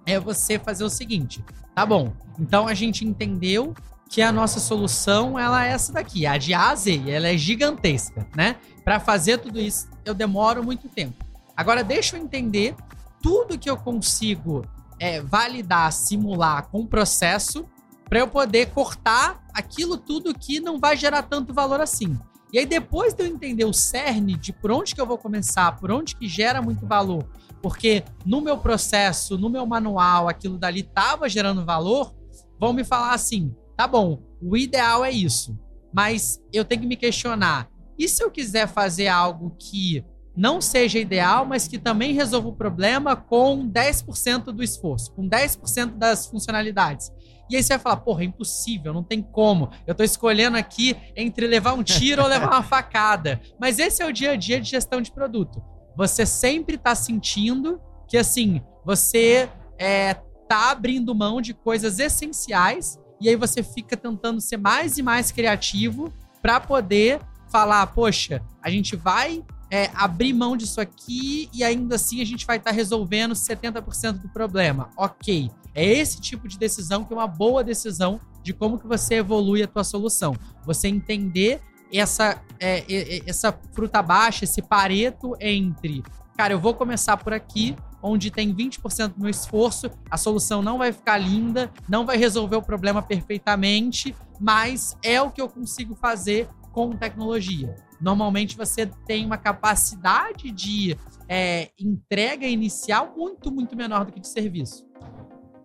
é 0.07 0.19
você 0.19 0.57
fazer 0.57 0.83
o 0.83 0.89
seguinte: 0.89 1.43
tá 1.75 1.85
bom, 1.85 2.11
então 2.39 2.67
a 2.67 2.73
gente 2.73 3.05
entendeu 3.05 3.75
que 4.09 4.21
a 4.21 4.31
nossa 4.31 4.59
solução 4.59 5.37
ela 5.37 5.65
é 5.65 5.71
essa 5.71 5.91
daqui, 5.91 6.25
a 6.25 6.37
de 6.37 6.53
A 6.53 6.69
a 6.69 6.75
Z, 6.75 7.03
ela 7.07 7.27
é 7.27 7.37
gigantesca, 7.37 8.25
né? 8.35 8.55
Para 8.83 8.99
fazer 8.99 9.37
tudo 9.37 9.59
isso, 9.59 9.89
eu 10.05 10.13
demoro 10.13 10.63
muito 10.63 10.87
tempo. 10.87 11.23
Agora, 11.55 11.83
deixa 11.83 12.15
eu 12.15 12.21
entender 12.21 12.73
tudo 13.21 13.59
que 13.59 13.69
eu 13.69 13.75
consigo 13.75 14.65
é, 14.99 15.21
validar, 15.21 15.91
simular 15.91 16.67
com 16.69 16.81
o 16.81 16.87
processo 16.87 17.67
para 18.07 18.19
eu 18.19 18.27
poder 18.27 18.67
cortar 18.67 19.43
aquilo 19.53 19.97
tudo 19.97 20.33
que 20.33 20.61
não 20.61 20.79
vai 20.79 20.95
gerar 20.95 21.23
tanto 21.23 21.53
valor 21.53 21.81
assim. 21.81 22.17
E 22.51 22.59
aí, 22.59 22.65
depois 22.65 23.13
de 23.13 23.23
eu 23.23 23.27
entender 23.27 23.65
o 23.65 23.73
cerne 23.73 24.37
de 24.37 24.53
por 24.53 24.71
onde 24.71 24.95
que 24.95 25.01
eu 25.01 25.05
vou 25.05 25.17
começar, 25.17 25.75
por 25.77 25.91
onde 25.91 26.15
que 26.15 26.27
gera 26.27 26.61
muito 26.61 26.85
valor, 26.87 27.27
porque 27.61 28.03
no 28.25 28.39
meu 28.39 28.57
processo, 28.57 29.37
no 29.37 29.49
meu 29.49 29.65
manual, 29.65 30.29
aquilo 30.29 30.57
dali 30.57 30.79
estava 30.79 31.27
gerando 31.27 31.65
valor, 31.65 32.15
vão 32.59 32.71
me 32.71 32.83
falar 32.83 33.13
assim: 33.13 33.53
tá 33.75 33.87
bom, 33.87 34.21
o 34.41 34.55
ideal 34.55 35.03
é 35.03 35.11
isso, 35.11 35.57
mas 35.93 36.41
eu 36.53 36.63
tenho 36.63 36.81
que 36.81 36.87
me 36.87 36.95
questionar. 36.95 37.69
E 37.97 38.07
se 38.07 38.23
eu 38.23 38.31
quiser 38.31 38.67
fazer 38.67 39.07
algo 39.07 39.55
que 39.59 40.05
não 40.35 40.61
seja 40.61 40.99
ideal, 40.99 41.45
mas 41.45 41.67
que 41.67 41.79
também 41.79 42.13
resolva 42.13 42.49
o 42.49 42.55
problema 42.55 43.15
com 43.15 43.67
10% 43.67 44.45
do 44.45 44.63
esforço, 44.63 45.11
com 45.13 45.27
10% 45.27 45.97
das 45.97 46.27
funcionalidades? 46.27 47.11
E 47.49 47.55
aí 47.55 47.63
você 47.63 47.73
vai 47.73 47.79
falar, 47.79 47.97
porra, 47.97 48.23
é 48.23 48.25
impossível, 48.25 48.93
não 48.93 49.03
tem 49.03 49.21
como. 49.21 49.69
Eu 49.85 49.95
tô 49.95 50.03
escolhendo 50.03 50.57
aqui 50.57 50.95
entre 51.15 51.47
levar 51.47 51.73
um 51.73 51.83
tiro 51.83 52.21
ou 52.21 52.27
levar 52.27 52.47
uma 52.47 52.63
facada. 52.63 53.41
Mas 53.59 53.79
esse 53.79 54.01
é 54.01 54.05
o 54.05 54.13
dia 54.13 54.31
a 54.31 54.35
dia 54.35 54.59
de 54.59 54.69
gestão 54.69 55.01
de 55.01 55.11
produto. 55.11 55.61
Você 55.95 56.25
sempre 56.25 56.77
tá 56.77 56.93
sentindo 56.93 57.81
que, 58.07 58.17
assim, 58.17 58.61
você 58.85 59.49
é, 59.77 60.15
tá 60.47 60.71
abrindo 60.71 61.13
mão 61.13 61.41
de 61.41 61.53
coisas 61.53 61.99
essenciais 61.99 62.99
e 63.19 63.29
aí 63.29 63.35
você 63.35 63.63
fica 63.63 63.97
tentando 63.97 64.39
ser 64.39 64.57
mais 64.57 64.97
e 64.97 65.03
mais 65.03 65.31
criativo 65.31 66.13
para 66.41 66.59
poder 66.59 67.19
falar, 67.51 67.85
poxa, 67.87 68.41
a 68.61 68.69
gente 68.69 68.95
vai 68.95 69.43
é, 69.71 69.89
abrir 69.93 70.33
mão 70.33 70.55
disso 70.55 70.79
aqui 70.79 71.49
e 71.53 71.63
ainda 71.63 71.95
assim 71.95 72.21
a 72.21 72.25
gente 72.25 72.45
vai 72.45 72.57
estar 72.57 72.71
tá 72.71 72.75
resolvendo 72.75 73.33
70% 73.33 74.13
do 74.13 74.29
problema. 74.29 74.89
Ok. 74.97 75.49
É 75.77 75.85
esse 75.85 76.19
tipo 76.19 76.47
de 76.47 76.57
decisão 76.57 77.05
que 77.05 77.13
é 77.13 77.15
uma 77.15 77.27
boa 77.27 77.63
decisão 77.63 78.19
de 78.41 78.51
como 78.51 78.79
que 78.79 78.87
você 78.87 79.15
evolui 79.17 79.61
a 79.61 79.67
tua 79.67 79.83
solução. 79.83 80.35
Você 80.65 80.87
entender 80.87 81.61
essa, 81.93 82.41
é, 82.59 82.83
essa 83.29 83.55
fruta 83.73 84.01
baixa, 84.01 84.43
esse 84.43 84.59
pareto 84.59 85.37
entre, 85.39 86.03
cara, 86.35 86.51
eu 86.51 86.59
vou 86.59 86.73
começar 86.73 87.15
por 87.17 87.31
aqui, 87.31 87.75
onde 88.01 88.31
tem 88.31 88.51
20% 88.51 89.09
do 89.09 89.21
meu 89.21 89.29
esforço, 89.29 89.91
a 90.09 90.17
solução 90.17 90.63
não 90.63 90.79
vai 90.79 90.91
ficar 90.91 91.19
linda, 91.19 91.71
não 91.87 92.07
vai 92.07 92.17
resolver 92.17 92.55
o 92.55 92.61
problema 92.63 93.03
perfeitamente, 93.03 94.15
mas 94.39 94.97
é 95.03 95.21
o 95.21 95.29
que 95.29 95.39
eu 95.39 95.47
consigo 95.47 95.93
fazer 95.93 96.49
com 96.71 96.89
tecnologia. 96.89 97.75
Normalmente 98.01 98.57
você 98.57 98.87
tem 99.05 99.27
uma 99.27 99.37
capacidade 99.37 100.49
de 100.49 100.97
é, 101.29 101.69
entrega 101.79 102.47
inicial 102.47 103.13
muito, 103.15 103.51
muito 103.51 103.75
menor 103.75 104.05
do 104.05 104.11
que 104.11 104.19
de 104.19 104.27
serviço. 104.27 104.87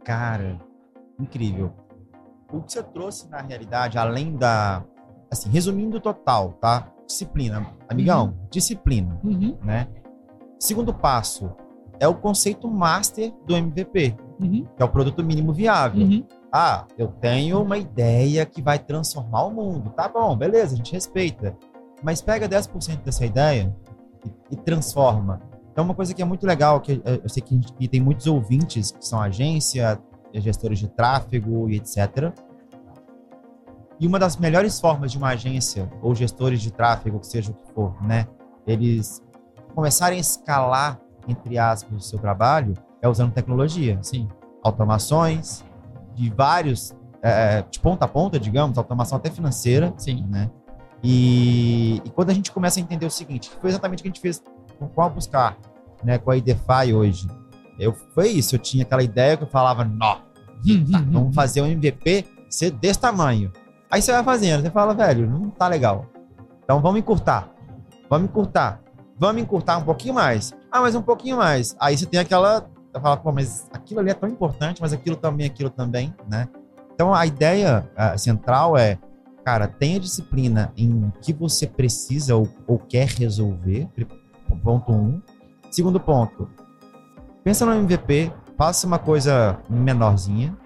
Cara, 0.05 0.61
incrível. 1.19 1.73
O 2.53 2.61
que 2.61 2.73
você 2.73 2.83
trouxe 2.83 3.29
na 3.29 3.41
realidade, 3.41 3.99
além 3.99 4.37
da. 4.37 4.85
Assim, 5.31 5.49
resumindo 5.49 5.99
total, 6.01 6.53
tá? 6.61 6.93
Disciplina. 7.07 7.67
Amigão, 7.89 8.27
uhum. 8.27 8.47
disciplina. 8.51 9.19
Uhum. 9.25 9.57
Né? 9.63 9.89
Segundo 10.59 10.93
passo 10.93 11.51
é 11.99 12.07
o 12.07 12.15
conceito 12.15 12.69
master 12.69 13.33
do 13.47 13.57
MVP, 13.57 14.15
uhum. 14.41 14.67
que 14.77 14.83
é 14.83 14.85
o 14.85 14.89
produto 14.89 15.25
mínimo 15.25 15.53
viável. 15.53 16.03
Uhum. 16.03 16.27
Ah, 16.53 16.85
eu 16.99 17.09
tenho 17.09 17.63
uma 17.63 17.79
ideia 17.79 18.45
que 18.45 18.61
vai 18.61 18.79
transformar 18.79 19.45
o 19.45 19.51
mundo. 19.51 19.91
Tá 19.91 20.09
bom, 20.09 20.37
beleza, 20.37 20.75
a 20.75 20.77
gente 20.77 20.93
respeita. 20.93 21.57
Mas 22.03 22.21
pega 22.21 22.49
10% 22.49 23.03
dessa 23.03 23.25
ideia 23.25 23.75
e, 24.51 24.55
e 24.55 24.57
transforma 24.57 25.41
então, 25.73 25.85
uma 25.85 25.95
coisa 25.95 26.13
que 26.13 26.21
é 26.21 26.25
muito 26.25 26.47
legal, 26.47 26.81
que 26.81 27.01
eu 27.05 27.29
sei 27.31 27.43
que, 27.43 27.59
que 27.59 27.89
tem 27.89 28.01
muitos 28.01 28.27
ouvintes 28.27 28.93
que 28.93 29.07
são 29.07 29.19
agência, 29.21 29.99
gestores 30.35 30.79
de 30.79 30.87
tráfego 30.87 31.69
e 31.71 31.77
etc. 31.77 32.31
E 33.99 34.07
uma 34.07 34.19
das 34.19 34.37
melhores 34.37 34.79
formas 34.79 35.11
de 35.11 35.17
uma 35.19 35.29
agência 35.29 35.91
ou 36.03 36.15
gestores 36.15 36.61
de 36.61 36.71
tráfego, 36.71 37.19
que 37.19 37.27
seja 37.27 37.53
o 37.53 37.55
que 37.55 37.73
for, 37.73 38.03
né, 38.03 38.27
eles 38.67 39.23
começarem 39.75 40.19
a 40.19 40.21
escalar, 40.21 41.01
entre 41.27 41.57
aspas, 41.57 41.97
o 41.97 42.01
seu 42.01 42.19
trabalho, 42.19 42.75
é 43.01 43.09
usando 43.09 43.33
tecnologia. 43.33 43.99
Sim. 44.03 44.29
Automações 44.63 45.65
de 46.15 46.29
vários, 46.31 46.95
é, 47.23 47.65
de 47.71 47.81
ponta 47.81 48.05
a 48.05 48.09
ponta, 48.09 48.39
digamos, 48.39 48.77
automação 48.77 49.17
até 49.17 49.31
financeira. 49.31 49.95
Sim. 49.97 50.27
Né? 50.29 50.51
E, 51.03 52.03
e 52.05 52.11
quando 52.11 52.31
a 52.31 52.35
gente 52.35 52.53
começa 52.53 52.79
a 52.79 52.83
entender 52.83 53.07
o 53.07 53.11
seguinte, 53.11 53.51
que 53.51 53.57
foi 53.57 53.71
exatamente 53.71 54.01
o 54.01 54.03
que 54.03 54.09
a 54.09 54.13
gente 54.13 54.21
fez 54.21 54.43
com 54.73 55.03
a 55.03 55.09
Buscar, 55.09 55.57
né, 56.03 56.19
com 56.19 56.31
a 56.31 56.37
IDFI 56.37 56.93
hoje. 56.95 57.29
Eu, 57.79 57.95
foi 58.15 58.29
isso, 58.29 58.55
eu 58.55 58.59
tinha 58.59 58.85
aquela 58.85 59.03
ideia 59.03 59.37
que 59.37 59.45
eu 59.45 59.49
falava, 59.49 59.85
nó, 59.85 60.17
tá, 60.17 60.23
vamos 61.11 61.35
fazer 61.35 61.63
um 61.63 61.67
MVP 61.67 62.27
ser 62.49 62.71
desse 62.71 63.01
tamanho. 63.01 63.53
Aí 63.91 64.01
você 64.01 64.13
vai 64.13 64.23
fazendo, 64.23 64.63
você 64.63 64.71
fala, 64.71 64.95
velho, 64.95 65.29
não 65.29 65.51
tá 65.51 65.69
legal. 65.69 66.07
Então 66.65 66.81
vamos 66.81 67.01
encurtar, 67.01 67.51
vamos 68.09 68.29
encurtar, 68.29 68.81
vamos 69.19 69.43
encurtar 69.43 69.79
um 69.79 69.85
pouquinho 69.85 70.15
mais. 70.15 70.53
Ah, 70.71 70.81
mas 70.81 70.95
um 70.95 71.03
pouquinho 71.03 71.37
mais. 71.37 71.77
Aí 71.79 71.97
você 71.97 72.07
tem 72.07 72.21
aquela, 72.21 72.61
você 72.61 73.01
fala, 73.01 73.17
pô, 73.17 73.33
mas 73.33 73.69
aquilo 73.73 74.01
ali 74.01 74.11
é 74.11 74.15
tão 74.15 74.29
importante, 74.29 74.81
mas 74.81 74.93
aquilo 74.93 75.17
também, 75.17 75.47
aquilo 75.47 75.71
também, 75.71 76.15
né? 76.29 76.49
Então 76.95 77.13
a 77.13 77.27
ideia 77.27 77.89
uh, 77.97 78.19
central 78.19 78.77
é, 78.77 78.99
cara, 79.45 79.67
tenha 79.67 79.99
disciplina 79.99 80.73
em 80.77 81.13
que 81.21 81.33
você 81.33 81.67
precisa 81.67 82.37
ou, 82.37 82.49
ou 82.67 82.79
quer 82.79 83.09
resolver, 83.09 83.89
ponto 84.57 84.93
um. 84.93 85.21
Segundo 85.71 85.99
ponto, 85.99 86.49
pensa 87.43 87.65
no 87.65 87.73
MVP, 87.73 88.33
faça 88.57 88.87
uma 88.87 88.99
coisa 88.99 89.59
menorzinha, 89.69 90.57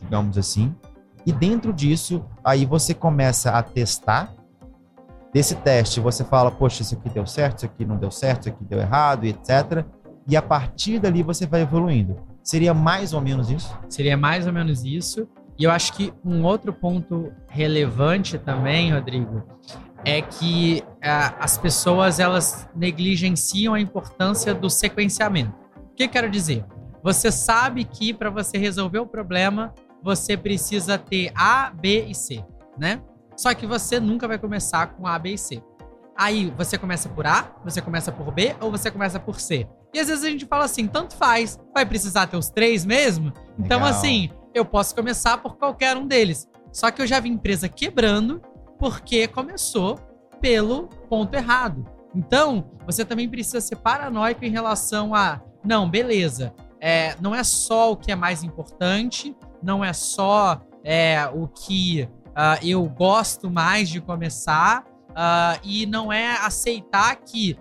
digamos 0.00 0.36
assim, 0.36 0.74
e 1.26 1.32
dentro 1.32 1.72
disso, 1.72 2.24
aí 2.44 2.64
você 2.64 2.94
começa 2.94 3.50
a 3.50 3.62
testar. 3.62 4.32
Desse 5.32 5.56
teste, 5.56 6.00
você 6.00 6.24
fala, 6.24 6.50
poxa, 6.50 6.82
isso 6.82 6.94
aqui 6.94 7.10
deu 7.10 7.26
certo, 7.26 7.58
isso 7.58 7.66
aqui 7.66 7.84
não 7.84 7.96
deu 7.96 8.10
certo, 8.10 8.42
isso 8.42 8.48
aqui 8.50 8.64
deu 8.64 8.78
errado, 8.78 9.24
etc. 9.24 9.84
E 10.26 10.36
a 10.36 10.40
partir 10.40 10.98
dali 10.98 11.22
você 11.22 11.44
vai 11.44 11.62
evoluindo. 11.62 12.16
Seria 12.42 12.72
mais 12.72 13.12
ou 13.12 13.20
menos 13.20 13.50
isso? 13.50 13.76
Seria 13.88 14.16
mais 14.16 14.46
ou 14.46 14.52
menos 14.52 14.84
isso. 14.84 15.28
E 15.58 15.64
eu 15.64 15.70
acho 15.70 15.92
que 15.94 16.14
um 16.24 16.44
outro 16.44 16.72
ponto 16.72 17.32
relevante 17.48 18.38
também, 18.38 18.92
Rodrigo, 18.92 19.42
é 20.04 20.22
que 20.22 20.84
as 21.06 21.56
pessoas 21.56 22.18
elas 22.18 22.68
negligenciam 22.74 23.74
a 23.74 23.80
importância 23.80 24.54
do 24.54 24.68
sequenciamento. 24.68 25.54
O 25.76 25.94
que 25.94 26.04
eu 26.04 26.08
quero 26.08 26.30
dizer? 26.30 26.64
Você 27.02 27.30
sabe 27.30 27.84
que 27.84 28.12
para 28.12 28.30
você 28.30 28.58
resolver 28.58 28.98
o 28.98 29.06
problema, 29.06 29.72
você 30.02 30.36
precisa 30.36 30.98
ter 30.98 31.32
A, 31.34 31.70
B 31.70 32.06
e 32.08 32.14
C, 32.14 32.44
né? 32.76 33.00
Só 33.36 33.52
que 33.54 33.66
você 33.66 34.00
nunca 34.00 34.26
vai 34.26 34.38
começar 34.38 34.88
com 34.88 35.06
A, 35.06 35.18
B 35.18 35.34
e 35.34 35.38
C. 35.38 35.62
Aí 36.16 36.52
você 36.56 36.78
começa 36.78 37.08
por 37.08 37.26
A, 37.26 37.54
você 37.62 37.82
começa 37.82 38.10
por 38.10 38.32
B 38.32 38.56
ou 38.60 38.70
você 38.70 38.90
começa 38.90 39.20
por 39.20 39.38
C. 39.38 39.68
E 39.92 40.00
às 40.00 40.08
vezes 40.08 40.24
a 40.24 40.30
gente 40.30 40.46
fala 40.46 40.64
assim, 40.64 40.86
tanto 40.86 41.14
faz, 41.14 41.58
vai 41.74 41.84
precisar 41.84 42.26
ter 42.26 42.36
os 42.36 42.48
três 42.48 42.84
mesmo? 42.84 43.32
Então, 43.58 43.78
Legal. 43.78 43.78
Então 43.78 43.84
assim, 43.84 44.30
eu 44.54 44.64
posso 44.64 44.94
começar 44.94 45.38
por 45.38 45.56
qualquer 45.56 45.96
um 45.96 46.06
deles. 46.06 46.48
Só 46.72 46.90
que 46.90 47.02
eu 47.02 47.06
já 47.06 47.20
vi 47.20 47.28
empresa 47.28 47.68
quebrando 47.68 48.40
porque 48.78 49.28
começou 49.28 49.98
pelo 50.40 50.88
ponto 51.08 51.34
errado. 51.34 51.84
Então, 52.14 52.70
você 52.84 53.04
também 53.04 53.28
precisa 53.28 53.60
ser 53.60 53.76
paranoico 53.76 54.44
em 54.44 54.50
relação 54.50 55.14
a, 55.14 55.40
não, 55.64 55.88
beleza, 55.88 56.54
é, 56.80 57.16
não 57.20 57.34
é 57.34 57.42
só 57.42 57.92
o 57.92 57.96
que 57.96 58.12
é 58.12 58.14
mais 58.14 58.42
importante, 58.42 59.36
não 59.62 59.84
é 59.84 59.92
só 59.92 60.60
é, 60.84 61.26
o 61.26 61.48
que 61.48 62.08
uh, 62.28 62.64
eu 62.64 62.84
gosto 62.84 63.50
mais 63.50 63.88
de 63.88 64.00
começar, 64.00 64.84
uh, 65.10 65.58
e 65.62 65.86
não 65.86 66.12
é 66.12 66.36
aceitar 66.36 67.16
que, 67.16 67.58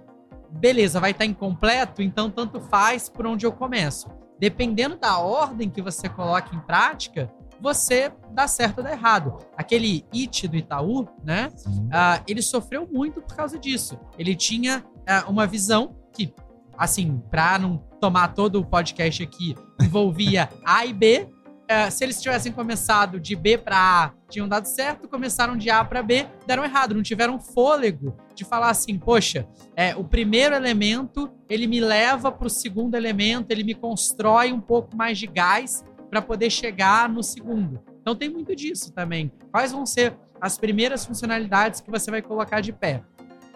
beleza, 0.51 0.99
vai 0.99 1.11
estar 1.11 1.25
incompleto, 1.25 2.01
então 2.01 2.29
tanto 2.29 2.59
faz 2.59 3.09
por 3.09 3.25
onde 3.25 3.45
eu 3.45 3.51
começo. 3.51 4.09
Dependendo 4.37 4.97
da 4.97 5.17
ordem 5.17 5.69
que 5.69 5.81
você 5.81 6.09
coloca 6.09 6.53
em 6.53 6.59
prática, 6.59 7.31
você 7.59 8.11
dá 8.31 8.47
certo 8.47 8.79
ou 8.79 8.83
dá 8.83 8.91
errado. 8.91 9.37
Aquele 9.55 10.05
It 10.13 10.47
do 10.47 10.57
Itaú, 10.57 11.07
né? 11.23 11.49
Uh, 11.67 12.23
ele 12.27 12.41
sofreu 12.41 12.87
muito 12.91 13.21
por 13.21 13.35
causa 13.35 13.57
disso. 13.57 13.99
Ele 14.17 14.35
tinha 14.35 14.83
uh, 14.85 15.29
uma 15.29 15.47
visão 15.47 15.95
que, 16.13 16.33
assim, 16.77 17.21
para 17.29 17.57
não 17.57 17.77
tomar 17.99 18.29
todo 18.29 18.59
o 18.59 18.65
podcast 18.65 19.23
aqui, 19.23 19.55
envolvia 19.81 20.49
A 20.65 20.85
e 20.85 20.93
B. 20.93 21.29
É, 21.67 21.89
se 21.89 22.03
eles 22.03 22.21
tivessem 22.21 22.51
começado 22.51 23.19
de 23.19 23.35
B 23.35 23.57
para 23.57 23.75
A, 23.75 24.11
tinham 24.29 24.47
dado 24.47 24.67
certo, 24.67 25.09
começaram 25.09 25.57
de 25.57 25.67
A 25.71 25.83
para 25.83 26.03
B, 26.03 26.27
deram 26.45 26.63
errado, 26.63 26.93
não 26.93 27.01
tiveram 27.01 27.39
fôlego 27.39 28.15
de 28.35 28.45
falar 28.45 28.69
assim, 28.69 28.99
poxa, 28.99 29.47
é, 29.75 29.95
o 29.95 30.03
primeiro 30.03 30.53
elemento 30.53 31.27
ele 31.49 31.65
me 31.65 31.79
leva 31.79 32.31
para 32.31 32.45
o 32.45 32.51
segundo 32.51 32.93
elemento, 32.93 33.49
ele 33.49 33.63
me 33.63 33.73
constrói 33.73 34.53
um 34.53 34.61
pouco 34.61 34.95
mais 34.95 35.17
de 35.17 35.25
gás 35.25 35.83
para 36.09 36.21
poder 36.21 36.49
chegar 36.49 37.09
no 37.09 37.23
segundo. 37.23 37.79
Então 38.01 38.15
tem 38.15 38.29
muito 38.29 38.55
disso 38.55 38.93
também. 38.93 39.31
Quais 39.51 39.71
vão 39.71 39.85
ser 39.85 40.15
as 40.39 40.57
primeiras 40.57 41.05
funcionalidades 41.05 41.81
que 41.81 41.89
você 41.89 42.11
vai 42.11 42.21
colocar 42.21 42.61
de 42.61 42.71
pé? 42.71 43.03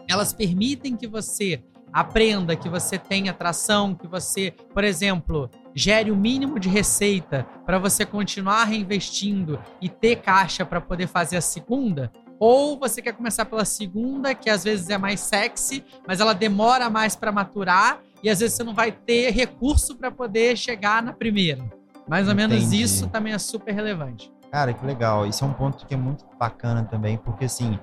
Elas 0.08 0.34
permitem 0.34 0.96
que 0.96 1.08
você 1.08 1.64
aprenda, 1.92 2.56
que 2.56 2.70
você 2.70 2.98
tenha 2.98 3.32
atração, 3.32 3.96
que 3.96 4.08
você, 4.08 4.52
por 4.74 4.84
exemplo, 4.84 5.50
gere 5.74 6.12
o 6.12 6.16
mínimo 6.16 6.60
de 6.60 6.70
receita 6.70 7.46
para 7.66 7.80
você 7.80 8.06
continuar 8.06 8.64
reinvestindo 8.66 9.60
e 9.82 9.90
ter 9.90 10.18
caixa 10.18 10.66
para 10.66 10.82
poder 10.82 11.08
fazer 11.08 11.38
a 11.38 11.42
segunda? 11.42 12.12
Ou 12.40 12.80
você 12.80 13.02
quer 13.02 13.14
começar 13.14 13.46
pela 13.46 13.66
segunda, 13.66 14.34
que 14.34 14.50
às 14.50 14.64
vezes 14.64 14.90
é 14.90 14.98
mais 14.98 15.20
sexy, 15.20 15.84
mas 16.08 16.20
ela 16.20 16.34
demora 16.34 16.90
mais 16.90 17.16
para 17.16 17.32
maturar 17.32 18.02
e 18.24 18.30
às 18.30 18.40
vezes 18.40 18.56
você 18.56 18.64
não 18.64 18.74
vai 18.74 18.92
ter 18.92 19.32
recurso 19.32 19.96
para 19.96 20.10
poder 20.10 20.58
chegar 20.58 21.04
na 21.04 21.14
primeira. 21.14 21.79
Mais 22.10 22.28
ou 22.28 22.34
Entendi. 22.34 22.56
menos 22.56 22.74
isso 22.74 23.08
também 23.08 23.34
é 23.34 23.38
super 23.38 23.72
relevante. 23.72 24.34
Cara, 24.52 24.74
que 24.74 24.84
legal. 24.84 25.28
Isso 25.28 25.46
é 25.46 25.48
um 25.48 25.54
ponto 25.54 25.86
que 25.86 25.94
é 25.94 25.98
muito 25.98 26.26
bacana 26.40 26.84
também, 26.84 27.18
porque 27.18 27.46
assim, 27.46 27.78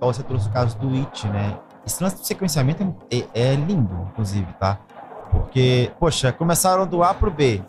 você 0.00 0.24
trouxe 0.24 0.48
o 0.48 0.52
caso 0.52 0.76
do 0.78 0.88
IT, 0.88 1.28
né? 1.28 1.56
Esse 1.86 2.02
lance 2.02 2.16
do 2.16 2.26
sequenciamento 2.26 2.82
é, 3.10 3.52
é 3.52 3.54
lindo, 3.54 4.08
inclusive, 4.10 4.52
tá? 4.54 4.80
Porque, 5.30 5.92
poxa, 6.00 6.32
começaram 6.32 6.84
do 6.84 7.04
A 7.04 7.14
pro 7.14 7.30
B. 7.30 7.62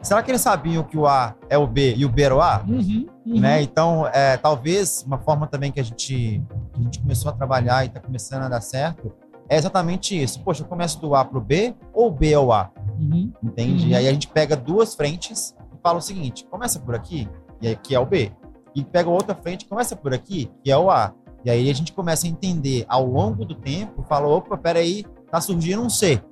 Será 0.00 0.22
que 0.22 0.30
eles 0.30 0.40
sabiam 0.40 0.84
que 0.84 0.96
o 0.96 1.06
A 1.06 1.34
é 1.48 1.58
o 1.58 1.66
B 1.66 1.94
e 1.96 2.06
o 2.06 2.08
B 2.08 2.22
era 2.22 2.34
o 2.34 2.40
A? 2.40 2.64
Uhum, 2.66 3.06
uhum. 3.26 3.40
Né? 3.40 3.60
Então, 3.60 4.06
é, 4.06 4.36
talvez 4.36 5.02
uma 5.04 5.18
forma 5.18 5.48
também 5.48 5.72
que 5.72 5.80
a 5.80 5.82
gente, 5.82 6.40
que 6.72 6.80
a 6.80 6.82
gente 6.82 7.00
começou 7.00 7.30
a 7.30 7.34
trabalhar 7.34 7.84
e 7.84 7.88
está 7.88 8.00
começando 8.00 8.44
a 8.44 8.48
dar 8.48 8.60
certo 8.60 9.12
é 9.50 9.56
exatamente 9.56 10.20
isso. 10.22 10.40
Poxa, 10.44 10.62
eu 10.62 10.66
começo 10.66 11.00
do 11.00 11.12
A 11.12 11.24
pro 11.24 11.40
B 11.40 11.74
ou 11.92 12.06
o 12.06 12.10
B 12.10 12.32
é 12.32 12.38
o 12.38 12.52
A? 12.52 12.70
Uhum, 13.00 13.32
Entende? 13.42 13.86
E 13.86 13.90
uhum. 13.90 13.96
aí 13.96 14.08
a 14.08 14.12
gente 14.12 14.28
pega 14.28 14.56
duas 14.56 14.94
frentes 14.94 15.54
e 15.72 15.80
fala 15.82 15.98
o 15.98 16.02
seguinte: 16.02 16.46
começa 16.50 16.78
por 16.78 16.94
aqui, 16.94 17.28
e 17.60 17.68
aqui 17.68 17.94
é 17.94 18.00
o 18.00 18.06
B. 18.06 18.32
E 18.74 18.84
pega 18.84 19.08
outra 19.08 19.34
frente, 19.34 19.66
começa 19.66 19.96
por 19.96 20.14
aqui, 20.14 20.50
que 20.62 20.70
é 20.70 20.78
o 20.78 20.90
A. 20.90 21.12
E 21.44 21.50
aí 21.50 21.70
a 21.70 21.74
gente 21.74 21.92
começa 21.92 22.26
a 22.26 22.30
entender 22.30 22.84
ao 22.88 23.04
longo 23.04 23.44
do 23.44 23.54
tempo, 23.54 24.02
fala, 24.02 24.28
opa, 24.28 24.56
peraí, 24.56 25.04
tá 25.30 25.40
surgindo 25.40 25.82
um 25.82 25.88
C. 25.88 26.22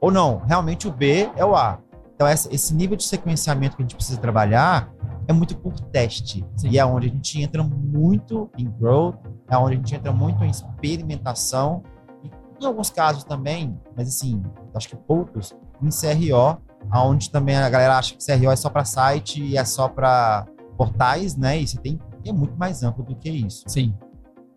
Ou 0.00 0.10
não, 0.10 0.38
realmente 0.38 0.88
o 0.88 0.92
B 0.92 1.30
é 1.36 1.44
o 1.44 1.54
A. 1.54 1.78
Então 2.14 2.28
esse 2.28 2.74
nível 2.74 2.96
de 2.96 3.04
sequenciamento 3.04 3.76
que 3.76 3.82
a 3.82 3.84
gente 3.84 3.94
precisa 3.94 4.20
trabalhar 4.20 4.92
é 5.26 5.32
muito 5.32 5.56
por 5.56 5.78
teste. 5.80 6.44
Sim. 6.56 6.70
E 6.70 6.78
é 6.78 6.84
onde 6.84 7.06
a 7.06 7.10
gente 7.10 7.40
entra 7.40 7.62
muito 7.62 8.50
em 8.58 8.68
growth, 8.68 9.16
é 9.48 9.56
onde 9.56 9.74
a 9.74 9.76
gente 9.76 9.94
entra 9.94 10.12
muito 10.12 10.42
em 10.42 10.50
experimentação. 10.50 11.82
E 12.22 12.30
em 12.60 12.66
alguns 12.66 12.90
casos 12.90 13.24
também, 13.24 13.78
mas 13.96 14.08
assim, 14.08 14.42
acho 14.74 14.88
que 14.88 14.96
poucos, 14.96 15.54
em 15.82 15.88
CRO, 15.88 16.60
aonde 16.90 17.30
também 17.30 17.56
a 17.56 17.68
galera 17.68 17.98
acha 17.98 18.14
que 18.14 18.24
CRO 18.24 18.50
é 18.50 18.56
só 18.56 18.70
para 18.70 18.84
site 18.84 19.42
e 19.42 19.56
é 19.56 19.64
só 19.64 19.88
para 19.88 20.46
portais, 20.76 21.36
né? 21.36 21.60
E 21.60 21.66
você 21.66 21.78
tem 21.78 21.98
é 22.24 22.32
muito 22.32 22.56
mais 22.56 22.82
amplo 22.82 23.04
do 23.04 23.14
que 23.14 23.30
isso. 23.30 23.64
Sim. 23.66 23.94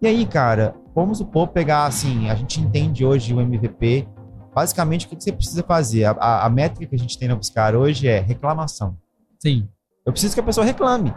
E 0.01 0.07
aí, 0.07 0.25
cara, 0.25 0.75
vamos 0.93 1.19
supor 1.19 1.47
pegar 1.47 1.85
assim, 1.85 2.29
a 2.29 2.35
gente 2.35 2.59
entende 2.59 3.05
hoje 3.05 3.33
o 3.33 3.39
MVP. 3.39 4.07
Basicamente, 4.53 5.05
o 5.05 5.09
que 5.09 5.15
você 5.15 5.31
precisa 5.31 5.63
fazer? 5.63 6.05
A, 6.05 6.45
a, 6.45 6.49
métrica 6.49 6.87
que 6.87 6.95
a 6.95 6.99
gente 6.99 7.17
tem 7.17 7.27
na 7.27 7.35
Buscar 7.35 7.75
hoje 7.75 8.07
é 8.07 8.19
reclamação. 8.19 8.97
Sim. 9.39 9.67
Eu 10.05 10.11
preciso 10.11 10.33
que 10.33 10.39
a 10.39 10.43
pessoa 10.43 10.65
reclame 10.65 11.13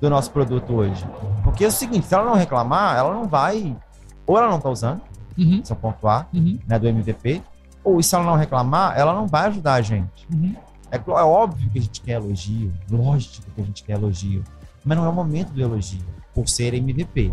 do 0.00 0.10
nosso 0.10 0.30
produto 0.32 0.74
hoje. 0.74 1.06
Porque 1.42 1.64
é 1.64 1.68
o 1.68 1.70
seguinte, 1.70 2.06
se 2.06 2.14
ela 2.14 2.24
não 2.24 2.34
reclamar, 2.34 2.96
ela 2.98 3.14
não 3.14 3.26
vai. 3.26 3.74
Ou 4.26 4.36
ela 4.36 4.48
não 4.48 4.56
está 4.56 4.68
usando, 4.68 5.00
uhum. 5.38 5.60
esse 5.62 5.72
é 5.72 5.74
o 5.74 5.78
ponto 5.78 6.06
A, 6.08 6.26
uhum. 6.32 6.58
né, 6.66 6.78
do 6.78 6.88
MVP, 6.88 7.42
ou 7.84 8.02
se 8.02 8.14
ela 8.14 8.24
não 8.24 8.34
reclamar, 8.34 8.98
ela 8.98 9.12
não 9.12 9.28
vai 9.28 9.46
ajudar 9.48 9.74
a 9.74 9.82
gente. 9.82 10.26
Uhum. 10.32 10.56
É, 10.90 10.96
é, 10.96 11.22
óbvio 11.22 11.70
que 11.70 11.78
a 11.78 11.82
gente 11.82 12.00
quer 12.00 12.12
elogio, 12.12 12.72
lógico 12.90 13.46
que 13.54 13.60
a 13.60 13.64
gente 13.64 13.84
quer 13.84 13.92
elogio, 13.92 14.42
mas 14.84 14.96
não 14.96 15.04
é 15.04 15.08
o 15.08 15.12
momento 15.12 15.50
do 15.50 15.60
elogio, 15.60 16.04
por 16.32 16.48
ser 16.48 16.72
MVP. 16.72 17.32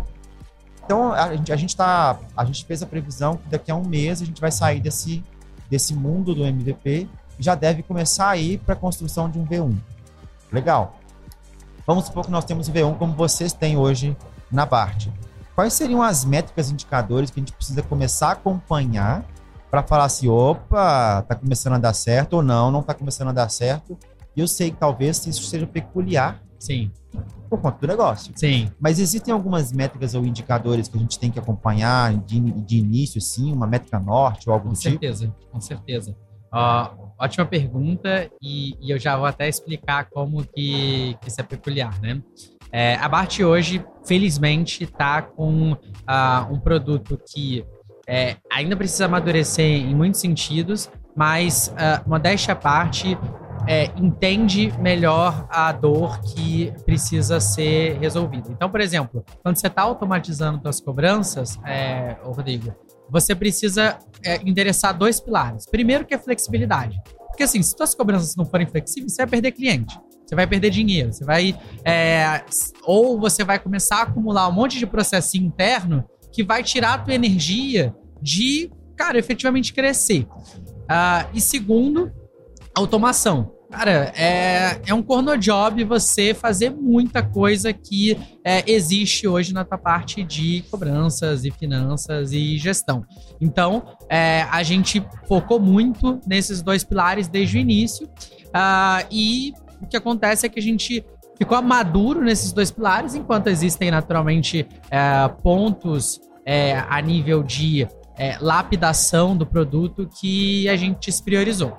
Então, 0.84 1.12
a 1.12 1.34
gente, 1.34 1.52
a 1.52 1.56
gente, 1.56 1.76
tá, 1.76 2.18
a 2.36 2.44
gente 2.44 2.64
fez 2.64 2.82
a 2.82 2.86
previsão 2.86 3.36
que 3.36 3.48
daqui 3.48 3.70
a 3.70 3.74
um 3.74 3.84
mês 3.84 4.20
a 4.20 4.24
gente 4.24 4.40
vai 4.40 4.50
sair 4.50 4.80
desse, 4.80 5.24
desse 5.70 5.94
mundo 5.94 6.34
do 6.34 6.44
MVP 6.44 7.08
e 7.38 7.42
já 7.42 7.54
deve 7.54 7.82
começar 7.82 8.30
a 8.30 8.36
ir 8.36 8.58
para 8.58 8.74
a 8.74 8.76
construção 8.76 9.30
de 9.30 9.38
um 9.38 9.46
V1. 9.46 9.76
Legal. 10.50 10.98
Vamos 11.86 12.06
supor 12.06 12.24
que 12.24 12.30
nós 12.30 12.44
temos 12.44 12.68
V1 12.68 12.98
como 12.98 13.14
vocês 13.14 13.52
têm 13.52 13.76
hoje 13.76 14.16
na 14.50 14.66
BART. 14.66 15.08
Quais 15.54 15.72
seriam 15.72 16.02
as 16.02 16.24
métricas, 16.24 16.70
indicadores 16.70 17.30
que 17.30 17.38
a 17.38 17.42
gente 17.42 17.52
precisa 17.52 17.82
começar 17.82 18.28
a 18.28 18.32
acompanhar 18.32 19.24
para 19.72 19.82
falar 19.82 20.04
assim, 20.04 20.28
opa, 20.28 21.22
tá 21.22 21.34
começando 21.34 21.72
a 21.72 21.78
dar 21.78 21.94
certo 21.94 22.34
ou 22.34 22.42
não, 22.42 22.70
não 22.70 22.82
tá 22.82 22.92
começando 22.92 23.28
a 23.28 23.32
dar 23.32 23.48
certo. 23.48 23.98
E 24.36 24.40
eu 24.40 24.46
sei 24.46 24.70
que 24.70 24.76
talvez 24.76 25.26
isso 25.26 25.44
seja 25.44 25.66
peculiar 25.66 26.42
Sim. 26.62 26.92
Por 27.50 27.60
conta 27.60 27.78
do 27.80 27.86
negócio. 27.88 28.32
Sim. 28.36 28.70
Mas 28.78 29.00
existem 29.00 29.34
algumas 29.34 29.72
métricas 29.72 30.14
ou 30.14 30.24
indicadores 30.24 30.86
que 30.86 30.96
a 30.96 31.00
gente 31.00 31.18
tem 31.18 31.28
que 31.28 31.38
acompanhar 31.38 32.14
de, 32.18 32.40
de 32.40 32.78
início, 32.78 33.20
sim, 33.20 33.52
uma 33.52 33.66
métrica 33.66 33.98
norte 33.98 34.48
ou 34.48 34.54
algo 34.54 34.66
com 34.66 34.72
do 34.72 34.78
certeza, 34.78 35.26
tipo? 35.26 35.50
Com 35.50 35.60
certeza, 35.60 36.12
com 36.12 36.14
certeza. 36.14 36.16
Uh, 36.54 37.08
ótima 37.18 37.46
pergunta 37.46 38.30
e, 38.40 38.76
e, 38.80 38.90
eu 38.90 38.98
já 38.98 39.16
vou 39.16 39.26
até 39.26 39.48
explicar 39.48 40.04
como 40.10 40.44
que, 40.44 41.16
que 41.20 41.28
isso 41.28 41.40
é 41.40 41.44
peculiar, 41.44 42.00
né? 42.00 42.22
É, 42.70 42.94
a 42.96 43.08
Bart 43.08 43.40
hoje, 43.40 43.84
felizmente, 44.04 44.84
está 44.84 45.20
com 45.20 45.72
uh, 45.72 46.52
um 46.52 46.60
produto 46.60 47.20
que 47.26 47.64
é, 48.12 48.36
ainda 48.52 48.76
precisa 48.76 49.06
amadurecer 49.06 49.64
em 49.64 49.94
muitos 49.94 50.20
sentidos, 50.20 50.90
mas, 51.16 51.68
uh, 51.68 52.06
modéstia 52.06 52.52
à 52.52 52.56
parte, 52.56 53.16
é, 53.66 53.84
entende 53.96 54.70
melhor 54.78 55.46
a 55.48 55.72
dor 55.72 56.20
que 56.20 56.70
precisa 56.84 57.40
ser 57.40 57.98
resolvida. 57.98 58.50
Então, 58.50 58.68
por 58.68 58.82
exemplo, 58.82 59.24
quando 59.42 59.56
você 59.56 59.66
está 59.66 59.80
automatizando 59.80 60.60
suas 60.60 60.78
cobranças, 60.78 61.58
é, 61.64 62.18
Rodrigo, 62.22 62.74
você 63.08 63.34
precisa 63.34 63.98
é, 64.22 64.42
endereçar 64.46 64.96
dois 64.96 65.18
pilares. 65.18 65.64
Primeiro 65.64 66.04
que 66.04 66.12
é 66.12 66.18
flexibilidade. 66.18 67.00
Porque 67.28 67.44
assim, 67.44 67.62
se 67.62 67.74
suas 67.74 67.94
cobranças 67.94 68.36
não 68.36 68.44
forem 68.44 68.66
flexíveis, 68.66 69.14
você 69.14 69.22
vai 69.22 69.30
perder 69.30 69.52
cliente. 69.52 69.98
Você 70.26 70.34
vai 70.34 70.46
perder 70.46 70.68
dinheiro. 70.68 71.14
Você 71.14 71.24
vai. 71.24 71.58
É, 71.82 72.44
ou 72.84 73.18
você 73.18 73.42
vai 73.42 73.58
começar 73.58 74.00
a 74.00 74.02
acumular 74.02 74.48
um 74.48 74.52
monte 74.52 74.78
de 74.78 74.86
processo 74.86 75.38
interno 75.38 76.04
que 76.30 76.42
vai 76.42 76.62
tirar 76.62 76.94
a 76.94 76.98
tua 76.98 77.14
energia 77.14 77.94
de, 78.22 78.70
cara, 78.96 79.18
efetivamente 79.18 79.72
crescer. 79.72 80.26
Uh, 80.82 81.28
e 81.34 81.40
segundo, 81.40 82.12
automação. 82.74 83.52
Cara, 83.70 84.12
é, 84.14 84.82
é 84.86 84.92
um 84.92 85.02
corno 85.02 85.36
job 85.38 85.82
você 85.84 86.34
fazer 86.34 86.68
muita 86.68 87.22
coisa 87.22 87.72
que 87.72 88.18
é, 88.44 88.70
existe 88.70 89.26
hoje 89.26 89.54
na 89.54 89.64
tua 89.64 89.78
parte 89.78 90.22
de 90.22 90.62
cobranças 90.70 91.46
e 91.46 91.50
finanças 91.50 92.32
e 92.32 92.58
gestão. 92.58 93.02
Então, 93.40 93.96
é, 94.10 94.42
a 94.50 94.62
gente 94.62 95.02
focou 95.26 95.58
muito 95.58 96.20
nesses 96.26 96.60
dois 96.60 96.84
pilares 96.84 97.28
desde 97.28 97.56
o 97.56 97.60
início. 97.60 98.06
Uh, 98.06 99.06
e 99.10 99.54
o 99.80 99.86
que 99.86 99.96
acontece 99.96 100.44
é 100.44 100.50
que 100.50 100.58
a 100.58 100.62
gente 100.62 101.02
ficou 101.38 101.60
maduro 101.62 102.22
nesses 102.22 102.52
dois 102.52 102.70
pilares, 102.70 103.14
enquanto 103.14 103.48
existem 103.48 103.90
naturalmente 103.90 104.66
é, 104.90 105.28
pontos 105.42 106.20
é, 106.44 106.78
a 106.88 107.00
nível 107.00 107.42
de 107.42 107.88
é, 108.22 108.38
lapidação 108.40 109.36
do 109.36 109.44
produto 109.44 110.08
que 110.08 110.68
a 110.68 110.76
gente 110.76 111.10
se 111.10 111.20
priorizou. 111.20 111.76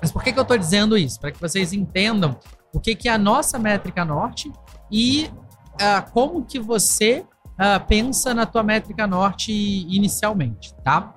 Mas 0.00 0.10
por 0.10 0.22
que, 0.22 0.32
que 0.32 0.38
eu 0.38 0.42
estou 0.42 0.56
dizendo 0.56 0.96
isso? 0.96 1.20
Para 1.20 1.30
que 1.30 1.38
vocês 1.38 1.74
entendam 1.74 2.38
o 2.72 2.80
que, 2.80 2.94
que 2.94 3.06
é 3.06 3.12
a 3.12 3.18
nossa 3.18 3.58
métrica 3.58 4.02
norte 4.02 4.50
e 4.90 5.30
uh, 5.74 6.10
como 6.10 6.42
que 6.42 6.58
você 6.58 7.26
uh, 7.50 7.86
pensa 7.86 8.32
na 8.32 8.46
tua 8.46 8.62
métrica 8.62 9.06
norte 9.06 9.52
inicialmente, 9.52 10.74
tá? 10.82 11.14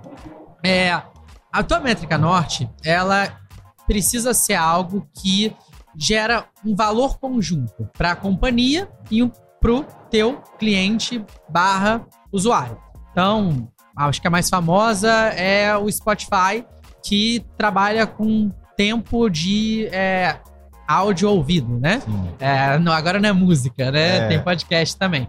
É, 0.61 1.01
a 1.49 1.63
tua 1.63 1.79
métrica 1.79 2.17
norte, 2.17 2.69
ela 2.83 3.39
precisa 3.87 4.33
ser 4.33 4.55
algo 4.55 5.07
que 5.17 5.55
gera 5.95 6.45
um 6.65 6.75
valor 6.75 7.19
conjunto 7.19 7.89
para 7.97 8.11
a 8.11 8.15
companhia 8.17 8.91
e 9.09 9.25
para 9.61 9.71
o 9.71 9.83
teu 10.11 10.41
cliente 10.59 11.25
barra 11.49 12.05
usuário. 12.33 12.77
Então, 13.11 13.71
acho 13.97 14.21
que 14.21 14.27
a 14.27 14.31
mais 14.31 14.49
famosa 14.49 15.09
é 15.09 15.75
o 15.75 15.91
Spotify, 15.91 16.65
que 17.03 17.45
trabalha 17.57 18.05
com 18.05 18.51
tempo 18.75 19.29
de 19.29 19.87
é, 19.87 20.39
áudio 20.87 21.29
ouvido, 21.29 21.79
né? 21.79 22.01
É, 22.39 22.77
não, 22.77 22.91
agora 22.91 23.19
não 23.19 23.29
é 23.29 23.33
música, 23.33 23.91
né? 23.91 24.17
É. 24.17 24.27
Tem 24.27 24.43
podcast 24.43 24.97
também. 24.97 25.27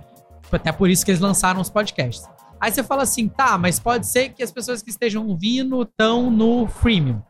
Até 0.52 0.70
por 0.70 0.88
isso 0.88 1.04
que 1.04 1.10
eles 1.10 1.20
lançaram 1.20 1.60
os 1.60 1.70
podcasts. 1.70 2.28
Aí 2.60 2.72
você 2.72 2.82
fala 2.82 3.02
assim, 3.02 3.28
tá, 3.28 3.56
mas 3.56 3.78
pode 3.78 4.06
ser 4.06 4.30
que 4.30 4.42
as 4.42 4.50
pessoas 4.50 4.82
que 4.82 4.90
estejam 4.90 5.26
ouvindo 5.26 5.82
estão 5.82 6.30
no 6.30 6.66
freemium. 6.66 7.22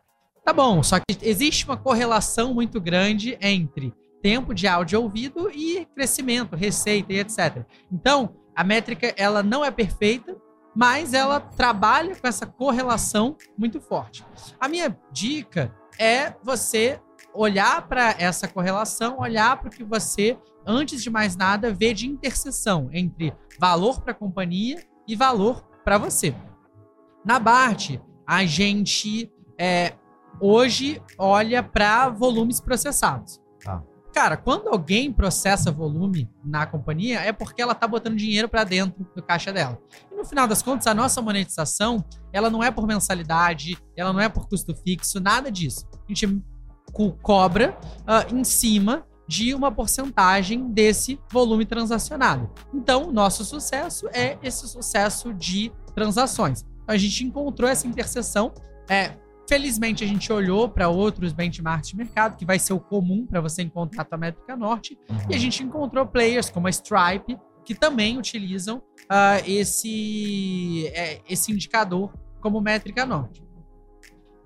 Tá 0.45 0.53
bom, 0.53 0.83
só 0.83 0.99
que 0.99 1.05
existe 1.23 1.67
uma 1.67 1.77
correlação 1.77 2.55
muito 2.55 2.81
grande 2.81 3.37
entre 3.41 3.93
tempo 4.23 4.55
de 4.55 4.67
áudio 4.67 5.03
ouvido 5.03 5.51
e 5.51 5.87
crescimento, 5.95 6.57
receita 6.57 7.13
e 7.13 7.19
etc. 7.19 7.65
Então, 7.93 8.35
a 8.57 8.65
métrica 8.65 9.13
ela 9.17 9.43
não 9.43 9.65
é 9.65 9.71
perfeita, 9.71 10.37
mas 10.75 11.15
ela 11.15 11.41
trabalha 11.41 12.15
com 12.15 12.27
essa 12.27 12.47
correlação 12.47 13.37
muito 13.57 13.81
forte. 13.81 14.25
A 14.61 14.69
minha 14.69 14.97
dica 15.11 15.75
é 15.99 16.35
você 16.43 17.01
olhar 17.35 17.87
para 17.89 18.15
essa 18.19 18.49
correlação, 18.49 19.19
olhar 19.19 19.59
para 19.59 19.69
o 19.69 19.73
que 19.73 19.85
você, 19.85 20.39
antes 20.67 21.03
de 21.03 21.11
mais 21.11 21.37
nada, 21.37 21.73
vê 21.73 21.93
de 21.93 22.07
interseção 22.07 22.89
entre 22.93 23.33
valor 23.59 24.01
para 24.01 24.13
a 24.13 24.15
companhia 24.15 24.85
e 25.07 25.15
valor 25.17 25.63
para 25.85 25.99
você. 25.99 26.35
Na 27.25 27.39
BART, 27.39 28.01
a 28.27 28.45
gente 28.45 29.31
é, 29.59 29.95
hoje 30.41 31.03
olha 31.17 31.63
para 31.63 32.09
volumes 32.09 32.61
processados. 32.61 33.41
Cara, 34.19 34.37
quando 34.37 34.67
alguém 34.67 35.13
processa 35.13 35.71
volume 35.71 36.29
na 36.45 36.67
companhia, 36.67 37.21
é 37.21 37.33
porque 37.33 37.63
ela 37.63 37.73
tá 37.73 37.87
botando 37.87 38.17
dinheiro 38.17 38.49
para 38.49 38.65
dentro 38.65 39.07
do 39.15 39.23
caixa 39.23 39.53
dela. 39.53 39.79
E 40.11 40.17
no 40.17 40.25
final 40.25 40.49
das 40.49 40.61
contas, 40.61 40.89
a 40.89 40.93
nossa 40.93 41.23
monetização, 41.23 42.05
ela 42.33 42.51
não 42.51 42.61
é 42.61 42.69
por 42.69 42.85
mensalidade, 42.85 43.79
ela 43.97 44.13
não 44.13 44.19
é 44.19 44.29
por 44.29 44.49
custo 44.49 44.75
fixo, 44.75 45.21
nada 45.21 45.53
disso. 45.53 45.87
A 45.93 46.13
gente 46.13 46.43
cobra 47.23 47.79
uh, 48.01 48.35
em 48.35 48.43
cima 48.43 49.07
de 49.29 49.55
uma 49.55 49.71
porcentagem 49.71 50.69
desse 50.73 51.21
volume 51.31 51.65
transacionado. 51.65 52.51
Então, 52.75 53.13
nosso 53.13 53.45
sucesso 53.45 54.09
é 54.13 54.37
esse 54.43 54.67
sucesso 54.67 55.33
de 55.33 55.71
transações. 55.95 56.63
Então, 56.83 56.93
a 56.93 56.99
gente 56.99 57.23
encontrou 57.23 57.71
essa 57.71 57.87
interseção. 57.87 58.53
É, 58.91 59.13
felizmente, 59.49 60.05
a 60.05 60.07
gente 60.07 60.31
olhou 60.31 60.69
para 60.69 60.89
outros 60.89 61.33
benchmarks 61.33 61.89
de 61.89 61.97
mercado, 61.97 62.37
que 62.37 62.45
vai 62.45 62.59
ser 62.59 62.75
o 62.75 62.81
comum 62.81 63.27
para 63.27 63.41
você 63.41 63.63
encontrar 63.63 64.03
a 64.03 64.05
tua 64.05 64.19
métrica 64.19 64.55
norte, 64.55 64.99
uhum. 65.09 65.17
e 65.31 65.35
a 65.35 65.39
gente 65.39 65.63
encontrou 65.63 66.07
players 66.07 66.51
como 66.51 66.67
a 66.67 66.71
Stripe, 66.71 67.39
que 67.65 67.75
também 67.75 68.19
utilizam 68.19 68.79
uh, 68.79 69.43
esse, 69.47 70.87
é, 70.89 71.21
esse 71.29 71.51
indicador 71.51 72.13
como 72.41 72.61
métrica 72.61 73.05
norte. 73.07 73.43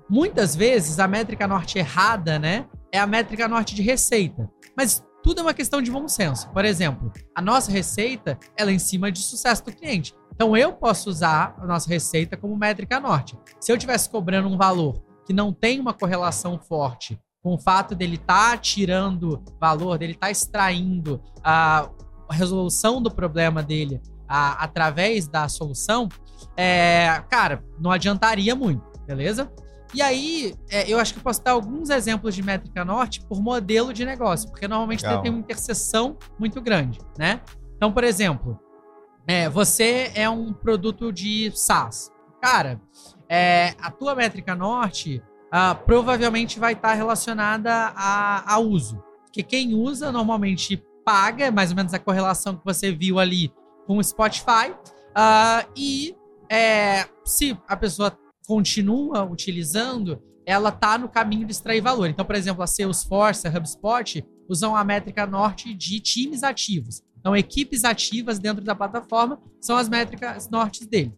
Muitas 0.09 0.55
vezes 0.55 0.99
a 0.99 1.09
métrica 1.09 1.47
norte 1.49 1.79
errada, 1.79 2.39
né, 2.39 2.67
é 2.93 2.99
a 2.99 3.07
métrica 3.07 3.49
norte 3.49 3.75
de 3.75 3.83
receita. 3.83 4.49
Mas 4.77 5.05
tudo 5.23 5.41
é 5.41 5.43
uma 5.43 5.55
questão 5.55 5.81
de 5.81 5.91
bom 5.91 6.07
senso. 6.09 6.51
Por 6.51 6.65
exemplo, 6.65 7.13
a 7.35 7.41
nossa 7.41 7.71
receita 7.71 8.39
ela 8.57 8.71
é 8.71 8.75
em 8.75 8.79
cima 8.79 9.11
de 9.11 9.21
sucesso 9.21 9.65
do 9.65 9.73
cliente. 9.73 10.15
Então 10.43 10.57
eu 10.57 10.73
posso 10.73 11.09
usar 11.09 11.55
a 11.57 11.65
nossa 11.65 11.89
receita 11.89 12.37
como 12.37 12.57
métrica 12.57 12.99
norte. 12.99 13.39
Se 13.61 13.71
eu 13.71 13.77
estivesse 13.77 14.11
cobrando 14.11 14.49
um 14.49 14.57
valor 14.57 15.01
que 15.25 15.33
não 15.33 15.53
tem 15.53 15.79
uma 15.79 15.95
correlação 15.95 16.59
forte 16.59 17.17
com 17.41 17.55
o 17.55 17.59
fato 17.61 17.95
dele 17.95 18.17
estar 18.17 18.51
tá 18.51 18.57
tirando 18.57 19.41
valor, 19.61 19.99
dele 19.99 20.15
estar 20.15 20.27
tá 20.27 20.31
extraindo 20.33 21.23
a 21.45 21.89
resolução 22.29 23.01
do 23.01 23.09
problema 23.09 23.63
dele 23.63 24.03
a, 24.27 24.65
através 24.65 25.29
da 25.29 25.49
solução, 25.49 26.09
é, 26.57 27.23
cara, 27.31 27.65
não 27.79 27.93
adiantaria 27.93 28.57
muito, 28.57 28.83
beleza? 29.07 29.49
E 29.95 30.03
aí, 30.03 30.57
é, 30.69 30.91
eu 30.91 30.99
acho 30.99 31.15
que 31.15 31.21
posso 31.21 31.41
dar 31.45 31.53
alguns 31.53 31.89
exemplos 31.89 32.35
de 32.35 32.43
métrica 32.43 32.85
norte 32.85 33.25
por 33.29 33.41
modelo 33.41 33.93
de 33.93 34.05
negócio, 34.05 34.51
porque 34.51 34.67
normalmente 34.67 35.05
tem 35.23 35.31
uma 35.31 35.39
interseção 35.39 36.17
muito 36.37 36.61
grande, 36.61 36.99
né? 37.17 37.43
Então, 37.77 37.93
por 37.93 38.03
exemplo, 38.03 38.59
é, 39.27 39.49
você 39.49 40.11
é 40.15 40.29
um 40.29 40.53
produto 40.53 41.13
de 41.13 41.51
SaaS. 41.55 42.11
Cara, 42.41 42.81
é, 43.29 43.75
a 43.81 43.91
tua 43.91 44.15
métrica 44.15 44.55
norte 44.55 45.23
uh, 45.53 45.75
provavelmente 45.85 46.59
vai 46.59 46.73
estar 46.73 46.95
relacionada 46.95 47.93
a, 47.95 48.55
a 48.55 48.59
uso. 48.59 49.03
Porque 49.25 49.43
quem 49.43 49.75
usa 49.75 50.11
normalmente 50.11 50.83
paga, 51.05 51.51
mais 51.51 51.71
ou 51.71 51.77
menos 51.77 51.95
a 51.95 51.99
correlação 51.99 52.57
que 52.57 52.65
você 52.65 52.93
viu 52.93 53.19
ali 53.19 53.53
com 53.87 53.99
o 53.99 54.05
Spotify. 54.05 54.71
Uh, 55.11 55.71
e 55.77 56.17
é, 56.51 57.07
se 57.25 57.57
a 57.69 57.77
pessoa 57.77 58.17
continua 58.47 59.25
utilizando, 59.25 60.23
ela 60.45 60.71
está 60.71 60.99
no 60.99 61.09
caminho 61.09 61.47
de 61.47 61.53
extrair 61.53 61.81
valor. 61.81 62.09
Então, 62.09 62.25
por 62.25 62.35
exemplo, 62.35 62.63
a 62.63 62.67
Salesforce, 62.67 63.47
a 63.47 63.51
HubSpot, 63.51 64.25
usam 64.49 64.75
a 64.75 64.85
métrica 64.85 65.27
norte 65.27 65.73
de 65.75 66.01
times 66.01 66.43
ativos. 66.43 67.03
Então, 67.23 67.37
equipes 67.37 67.85
ativas 67.85 68.41
dentro 68.41 68.65
da 68.65 68.75
plataforma 68.75 69.41
são 69.61 69.77
as 69.77 69.89
métricas 69.89 70.51
nortes 70.51 70.89
dele. 70.89 71.15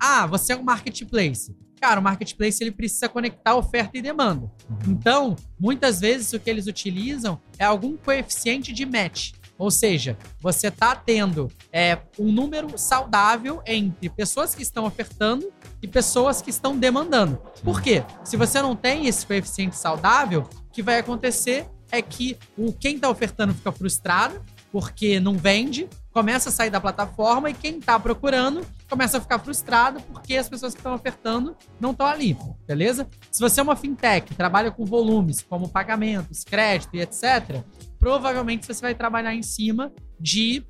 Ah, 0.00 0.24
você 0.24 0.52
é 0.52 0.56
um 0.56 0.62
marketplace. 0.62 1.52
Cara, 1.80 1.98
o 1.98 2.02
marketplace 2.02 2.62
ele 2.62 2.70
precisa 2.70 3.08
conectar 3.08 3.56
oferta 3.56 3.98
e 3.98 4.02
demanda. 4.02 4.48
Uhum. 4.70 4.92
Então, 4.92 5.36
muitas 5.58 5.98
vezes 5.98 6.32
o 6.32 6.38
que 6.38 6.48
eles 6.48 6.68
utilizam 6.68 7.40
é 7.58 7.64
algum 7.64 7.96
coeficiente 7.96 8.72
de 8.72 8.86
match. 8.86 9.32
Ou 9.58 9.72
seja, 9.72 10.16
você 10.40 10.68
está 10.68 10.94
tendo 10.94 11.50
é, 11.72 11.98
um 12.16 12.30
número 12.30 12.78
saudável 12.78 13.60
entre 13.66 14.08
pessoas 14.08 14.54
que 14.54 14.62
estão 14.62 14.84
ofertando 14.84 15.52
e 15.82 15.88
pessoas 15.88 16.40
que 16.40 16.50
estão 16.50 16.78
demandando. 16.78 17.42
Por 17.64 17.82
quê? 17.82 18.04
Se 18.22 18.36
você 18.36 18.62
não 18.62 18.76
tem 18.76 19.08
esse 19.08 19.26
coeficiente 19.26 19.76
saudável, 19.76 20.48
o 20.68 20.72
que 20.72 20.80
vai 20.80 21.00
acontecer 21.00 21.68
é 21.90 22.00
que 22.00 22.38
o 22.56 22.72
quem 22.72 22.94
está 22.94 23.10
ofertando 23.10 23.52
fica 23.52 23.72
frustrado 23.72 24.40
porque 24.70 25.18
não 25.18 25.34
vende, 25.34 25.88
começa 26.12 26.48
a 26.48 26.52
sair 26.52 26.70
da 26.70 26.80
plataforma 26.80 27.50
e 27.50 27.54
quem 27.54 27.78
está 27.78 27.98
procurando 27.98 28.66
começa 28.88 29.18
a 29.18 29.20
ficar 29.20 29.38
frustrado 29.38 30.00
porque 30.02 30.36
as 30.36 30.48
pessoas 30.48 30.74
que 30.74 30.80
estão 30.80 30.94
ofertando 30.94 31.56
não 31.80 31.92
estão 31.92 32.06
ali, 32.06 32.36
beleza? 32.66 33.06
Se 33.30 33.40
você 33.40 33.60
é 33.60 33.62
uma 33.62 33.76
fintech, 33.76 34.34
trabalha 34.34 34.70
com 34.70 34.84
volumes 34.84 35.42
como 35.42 35.68
pagamentos, 35.68 36.44
crédito 36.44 36.94
e 36.94 37.00
etc, 37.00 37.62
provavelmente 37.98 38.66
você 38.66 38.80
vai 38.80 38.94
trabalhar 38.94 39.34
em 39.34 39.42
cima 39.42 39.92
de 40.18 40.64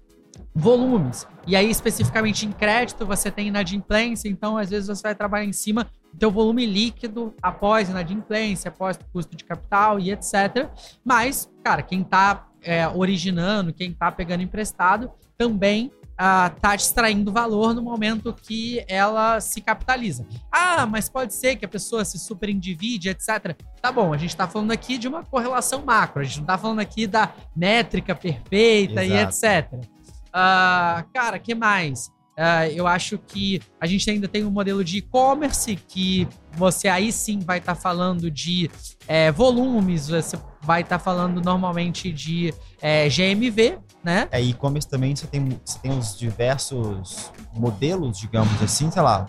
volumes. 0.55 1.27
E 1.47 1.57
aí, 1.57 1.71
especificamente 1.71 2.45
em 2.45 2.53
crédito, 2.53 3.07
você 3.07 3.31
tem 3.31 3.49
inadimplência, 3.49 4.29
então 4.29 4.59
às 4.59 4.71
vezes 4.71 4.89
você 4.89 5.03
vai 5.03 5.15
trabalhar 5.15 5.45
em 5.45 5.53
cima 5.53 5.85
do 6.13 6.19
teu 6.19 6.31
volume 6.31 6.67
líquido 6.67 7.35
após 7.43 7.89
inadimplência, 7.89 8.69
após 8.69 8.99
custo 9.13 9.37
de 9.37 9.45
capital 9.45 9.99
e 9.99 10.11
etc. 10.11 10.69
Mas, 11.05 11.51
cara, 11.63 11.83
quem 11.83 12.03
está 12.03 12.48
é, 12.63 12.87
originando, 12.89 13.73
quem 13.73 13.91
está 13.91 14.11
pegando 14.11 14.43
emprestado, 14.43 15.11
também 15.37 15.91
está 16.19 16.75
distraindo 16.75 17.33
valor 17.33 17.73
no 17.73 17.81
momento 17.81 18.35
que 18.35 18.85
ela 18.89 19.41
se 19.41 19.61
capitaliza. 19.61 20.27
Ah, 20.51 20.85
mas 20.85 21.09
pode 21.09 21.33
ser 21.33 21.55
que 21.55 21.65
a 21.65 21.69
pessoa 21.69 22.05
se 22.05 22.19
superendivide, 22.19 23.09
etc. 23.09 23.57
Tá 23.81 23.93
bom, 23.93 24.13
a 24.13 24.17
gente 24.17 24.31
está 24.31 24.49
falando 24.49 24.73
aqui 24.73 24.99
de 24.99 25.07
uma 25.07 25.23
correlação 25.23 25.85
macro, 25.85 26.21
a 26.21 26.25
gente 26.25 26.39
não 26.39 26.45
está 26.45 26.59
falando 26.59 26.81
aqui 26.81 27.07
da 27.07 27.33
métrica 27.55 28.17
perfeita 28.17 29.05
Exato. 29.05 29.45
e 29.45 29.59
etc. 29.61 29.89
Ah, 30.33 31.05
cara, 31.15 31.39
que 31.39 31.55
mais? 31.55 32.09
Uh, 32.39 32.71
eu 32.73 32.87
acho 32.87 33.19
que 33.19 33.61
a 33.81 33.87
gente 33.87 34.09
ainda 34.09 34.29
tem 34.29 34.45
um 34.45 34.51
modelo 34.51 34.85
de 34.85 34.99
e-commerce 34.99 35.75
que 35.75 36.29
você 36.53 36.87
aí 36.87 37.11
sim 37.11 37.41
vai 37.41 37.59
estar 37.59 37.75
tá 37.75 37.81
falando 37.81 38.31
de 38.31 38.71
é, 39.09 39.33
volumes, 39.33 40.07
você 40.07 40.37
vai 40.69 40.83
estar 40.83 40.99
tá 40.99 41.03
falando 41.03 41.41
normalmente 41.41 42.13
de 42.13 42.53
é, 42.83 43.09
GMV, 43.09 43.79
né? 44.05 44.29
É, 44.31 44.39
e-commerce 44.39 44.87
também 44.87 45.17
você 45.17 45.27
tem, 45.27 45.59
você 45.65 45.79
tem 45.79 45.91
os 45.99 46.17
diversos 46.19 47.33
modelos, 47.55 48.19
digamos 48.19 48.63
assim, 48.63 48.91
sei 48.91 49.01
lá. 49.01 49.25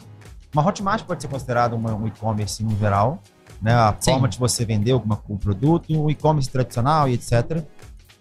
Uma 0.54 0.68
Hotmart 0.68 1.06
pode 1.06 1.22
ser 1.22 1.30
considerada 1.30 1.78
um 1.78 2.06
e-commerce 2.08 2.62
no 2.62 2.78
geral, 2.78 3.24
né? 3.62 3.74
A 3.74 3.96
Sim. 3.98 4.12
forma 4.12 4.28
de 4.28 4.38
você 4.38 4.66
vender 4.66 4.92
alguma, 4.92 5.18
um 5.30 5.38
produto, 5.38 5.94
um 5.94 6.10
e-commerce 6.10 6.50
tradicional 6.50 7.08
e 7.08 7.14
etc. 7.14 7.64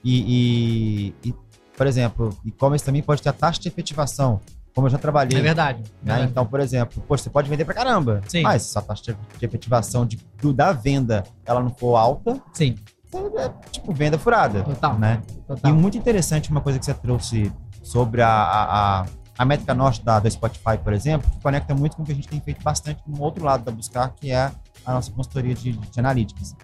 E, 0.04 1.12
e, 1.24 1.28
e 1.30 1.34
por 1.76 1.88
exemplo, 1.88 2.38
e-commerce 2.44 2.84
também 2.84 3.02
pode 3.02 3.20
ter 3.20 3.30
a 3.30 3.32
taxa 3.32 3.60
de 3.60 3.66
efetivação, 3.66 4.40
como 4.72 4.86
eu 4.86 4.92
já 4.92 4.98
trabalhei. 4.98 5.36
É 5.36 5.42
verdade. 5.42 5.82
Né? 6.04 6.20
É 6.20 6.24
então, 6.24 6.46
por 6.46 6.60
exemplo, 6.60 7.02
poxa, 7.08 7.24
você 7.24 7.30
pode 7.30 7.50
vender 7.50 7.64
pra 7.64 7.74
caramba. 7.74 8.20
Sim. 8.28 8.42
Mas 8.42 8.62
se 8.62 8.78
a 8.78 8.80
taxa 8.80 9.02
de 9.02 9.44
efetivação 9.44 10.06
de, 10.06 10.20
da 10.54 10.70
venda 10.70 11.24
ela 11.44 11.60
não 11.60 11.70
for 11.70 11.96
alta, 11.96 12.40
Sim 12.52 12.76
é 13.12 13.48
tipo 13.70 13.92
venda 13.92 14.18
furada. 14.18 14.62
Total. 14.62 14.98
Né? 14.98 15.22
Total. 15.46 15.70
E 15.70 15.74
muito 15.74 15.96
interessante 15.96 16.50
uma 16.50 16.60
coisa 16.60 16.78
que 16.78 16.84
você 16.84 16.94
trouxe 16.94 17.52
sobre 17.82 18.22
a, 18.22 18.28
a, 18.28 19.06
a 19.38 19.44
métrica 19.44 19.74
norte 19.74 20.04
da, 20.04 20.18
da 20.18 20.30
Spotify, 20.30 20.76
por 20.82 20.92
exemplo, 20.92 21.30
que 21.30 21.40
conecta 21.40 21.74
muito 21.74 21.96
com 21.96 22.02
o 22.02 22.06
que 22.06 22.12
a 22.12 22.14
gente 22.14 22.28
tem 22.28 22.40
feito 22.40 22.62
bastante 22.62 23.02
no 23.06 23.22
outro 23.22 23.44
lado 23.44 23.64
da 23.64 23.72
Buscar, 23.72 24.14
que 24.14 24.30
é 24.30 24.50
a 24.84 24.92
nossa 24.92 25.10
consultoria 25.12 25.54
de, 25.54 25.72
de 25.72 26.00
analytics. 26.00 26.54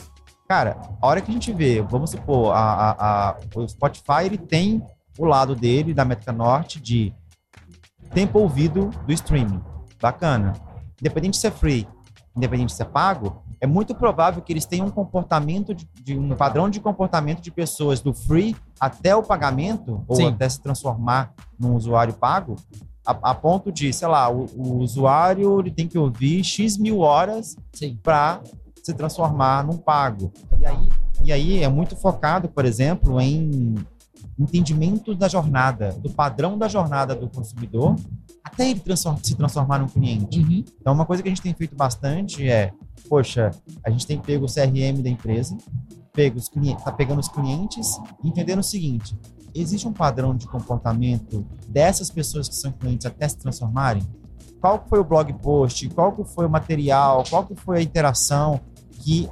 Cara, 0.49 0.76
a 1.01 1.07
hora 1.07 1.20
que 1.20 1.30
a 1.30 1.34
gente 1.34 1.53
vê, 1.53 1.80
vamos 1.80 2.11
supor, 2.11 2.53
a, 2.53 2.59
a, 2.59 3.30
a, 3.30 3.36
o 3.55 3.66
Spotify 3.66 4.24
ele 4.24 4.36
tem 4.36 4.84
o 5.18 5.24
lado 5.24 5.55
dele, 5.55 5.95
da 5.95 6.05
métrica 6.05 6.32
norte, 6.32 6.80
de 6.80 7.14
tempo 8.12 8.38
ouvido 8.38 8.90
do 9.07 9.12
streaming. 9.12 9.62
Bacana. 10.01 10.53
Independente 11.01 11.36
se 11.36 11.47
é 11.47 11.51
free, 11.51 11.88
independente 12.36 12.72
se 12.72 12.82
é 12.82 12.84
pago, 12.84 13.43
é 13.64 13.66
muito 13.66 13.94
provável 13.94 14.42
que 14.42 14.52
eles 14.52 14.66
tenham 14.66 14.86
um 14.86 14.90
comportamento, 14.90 15.74
de, 15.74 15.88
de 16.02 16.18
um 16.18 16.36
padrão 16.36 16.68
de 16.68 16.80
comportamento 16.80 17.40
de 17.40 17.50
pessoas 17.50 17.98
do 17.98 18.12
free 18.12 18.54
até 18.78 19.16
o 19.16 19.22
pagamento, 19.22 20.04
ou 20.06 20.16
Sim. 20.16 20.28
até 20.28 20.46
se 20.46 20.60
transformar 20.60 21.32
num 21.58 21.74
usuário 21.74 22.12
pago, 22.12 22.56
a, 23.06 23.30
a 23.30 23.34
ponto 23.34 23.72
de, 23.72 23.90
sei 23.90 24.06
lá, 24.06 24.30
o, 24.30 24.44
o, 24.54 24.78
usuário 24.78 25.60
ele 25.60 25.70
tem 25.70 25.88
que 25.88 25.98
ouvir 25.98 26.44
X 26.44 26.76
mil 26.76 26.98
horas 26.98 27.56
para 28.02 28.42
se 28.82 28.92
transformar 28.92 29.64
num 29.64 29.78
pago. 29.78 30.30
E 30.60 30.66
aí, 30.66 30.88
e 31.24 31.32
aí 31.32 31.62
é 31.62 31.68
muito 31.68 31.96
focado, 31.96 32.50
por 32.50 32.66
exemplo, 32.66 33.18
em 33.18 33.76
entendimento 34.38 35.14
da 35.14 35.26
jornada, 35.26 35.92
do 35.92 36.10
padrão 36.10 36.58
da 36.58 36.68
jornada 36.68 37.14
do 37.14 37.30
consumidor, 37.30 37.96
até 38.45 38.70
ele 38.70 38.80
transform, 38.80 39.16
se 39.22 39.34
transformar 39.34 39.78
num 39.78 39.88
cliente. 39.88 40.38
Uhum. 40.38 40.64
Então, 40.78 40.92
uma 40.92 41.07
coisa 41.07 41.22
que 41.22 41.28
a 41.28 41.32
gente 41.32 41.40
tem 41.40 41.55
feito 41.55 41.74
bastante 41.74 42.47
é, 42.47 42.72
poxa, 43.09 43.51
a 43.82 43.90
gente 43.90 44.07
tem 44.07 44.20
pego 44.20 44.45
o 44.45 44.49
CRM 44.49 45.03
da 45.03 45.09
empresa, 45.09 45.57
pego 46.12 46.38
os 46.38 46.49
clientes, 46.49 46.84
tá 46.84 46.92
pegando 46.92 47.20
os 47.20 47.28
clientes 47.28 47.99
entendendo 48.22 48.59
o 48.59 48.62
seguinte: 48.62 49.16
existe 49.55 49.88
um 49.88 49.92
padrão 49.92 50.36
de 50.36 50.47
comportamento 50.47 51.45
dessas 51.66 52.11
pessoas 52.11 52.49
que 52.49 52.55
são 52.55 52.70
clientes 52.70 53.07
até 53.07 53.26
se 53.26 53.38
transformarem? 53.38 54.03
Qual 54.61 54.84
foi 54.88 54.99
o 54.99 55.05
blog 55.05 55.32
post? 55.34 55.88
Qual 55.90 56.24
foi 56.24 56.47
o 56.47 56.51
material? 56.51 57.24
Qual 57.28 57.45
que 57.45 57.55
foi 57.55 57.78
a 57.78 57.82
interação 57.82 58.61
que 59.01 59.28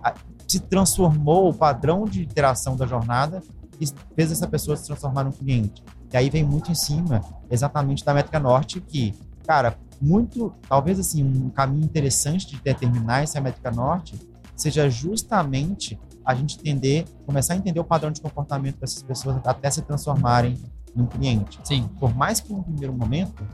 se 0.46 0.60
transformou 0.60 1.48
o 1.48 1.54
padrão 1.54 2.04
de 2.04 2.22
interação 2.22 2.76
da 2.76 2.86
jornada 2.86 3.42
e 3.80 3.86
fez 4.14 4.30
essa 4.30 4.46
pessoa 4.46 4.76
se 4.76 4.86
transformar 4.86 5.24
num 5.24 5.32
cliente? 5.32 5.82
E 6.12 6.16
aí 6.16 6.28
vem 6.28 6.44
muito 6.44 6.70
em 6.70 6.74
cima 6.74 7.22
exatamente 7.50 8.04
da 8.04 8.12
métrica 8.12 8.38
norte 8.38 8.80
que, 8.80 9.14
cara, 9.46 9.76
muito, 10.00 10.52
talvez 10.68 10.98
assim, 10.98 11.24
um 11.24 11.48
caminho 11.48 11.84
interessante 11.84 12.46
de 12.48 12.60
determinar 12.60 13.22
essa 13.22 13.40
métrica 13.40 13.70
norte 13.70 14.18
seja 14.56 14.90
justamente 14.90 15.98
a 16.24 16.34
gente 16.34 16.58
entender, 16.58 17.04
começar 17.26 17.54
a 17.54 17.56
entender 17.56 17.80
o 17.80 17.84
padrão 17.84 18.10
de 18.10 18.20
comportamento 18.20 18.78
dessas 18.78 19.02
pessoas 19.02 19.36
até 19.44 19.70
se 19.70 19.82
transformarem 19.82 20.58
num 20.94 21.06
cliente. 21.06 21.58
Sim. 21.64 21.88
Por 21.98 22.14
mais 22.14 22.40
que 22.40 22.52
no 22.52 22.62
primeiro 22.62 22.92
momento 22.92 23.46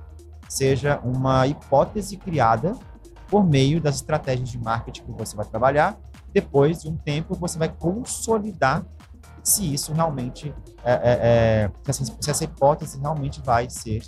seja 0.49 0.99
uma 1.05 1.47
hipótese 1.47 2.17
criada 2.17 2.77
por 3.29 3.47
meio 3.47 3.81
das 3.81 3.97
estratégias 3.97 4.49
de 4.49 4.59
marketing 4.59 5.03
que 5.03 5.13
você 5.13 5.37
vai 5.37 5.47
trabalhar, 5.47 5.99
depois 6.33 6.83
de 6.83 6.89
um 6.89 6.97
tempo 6.97 7.35
você 7.35 7.59
vai 7.59 7.69
consolidar 7.69 8.85
se 9.49 9.73
isso 9.73 9.93
realmente 9.93 10.55
é, 10.85 10.93
é, 10.93 11.71
é 11.87 11.93
se, 11.93 12.03
essa, 12.03 12.17
se 12.21 12.31
essa 12.31 12.45
hipótese 12.45 12.99
realmente 12.99 13.41
vai 13.41 13.69
ser 13.69 14.03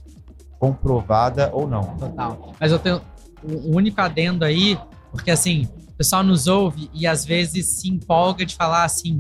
comprovada 0.58 1.50
ou 1.52 1.66
não. 1.66 1.96
Total. 1.96 2.54
Mas 2.60 2.70
eu 2.70 2.78
tenho 2.78 3.00
o 3.42 3.74
único 3.74 4.00
adendo 4.00 4.44
aí, 4.44 4.78
porque 5.10 5.30
assim, 5.30 5.68
pessoal 6.00 6.24
nos 6.24 6.46
ouve 6.46 6.90
e 6.94 7.06
às 7.06 7.26
vezes 7.26 7.66
se 7.66 7.90
empolga 7.90 8.46
de 8.46 8.54
falar 8.54 8.84
assim: 8.84 9.18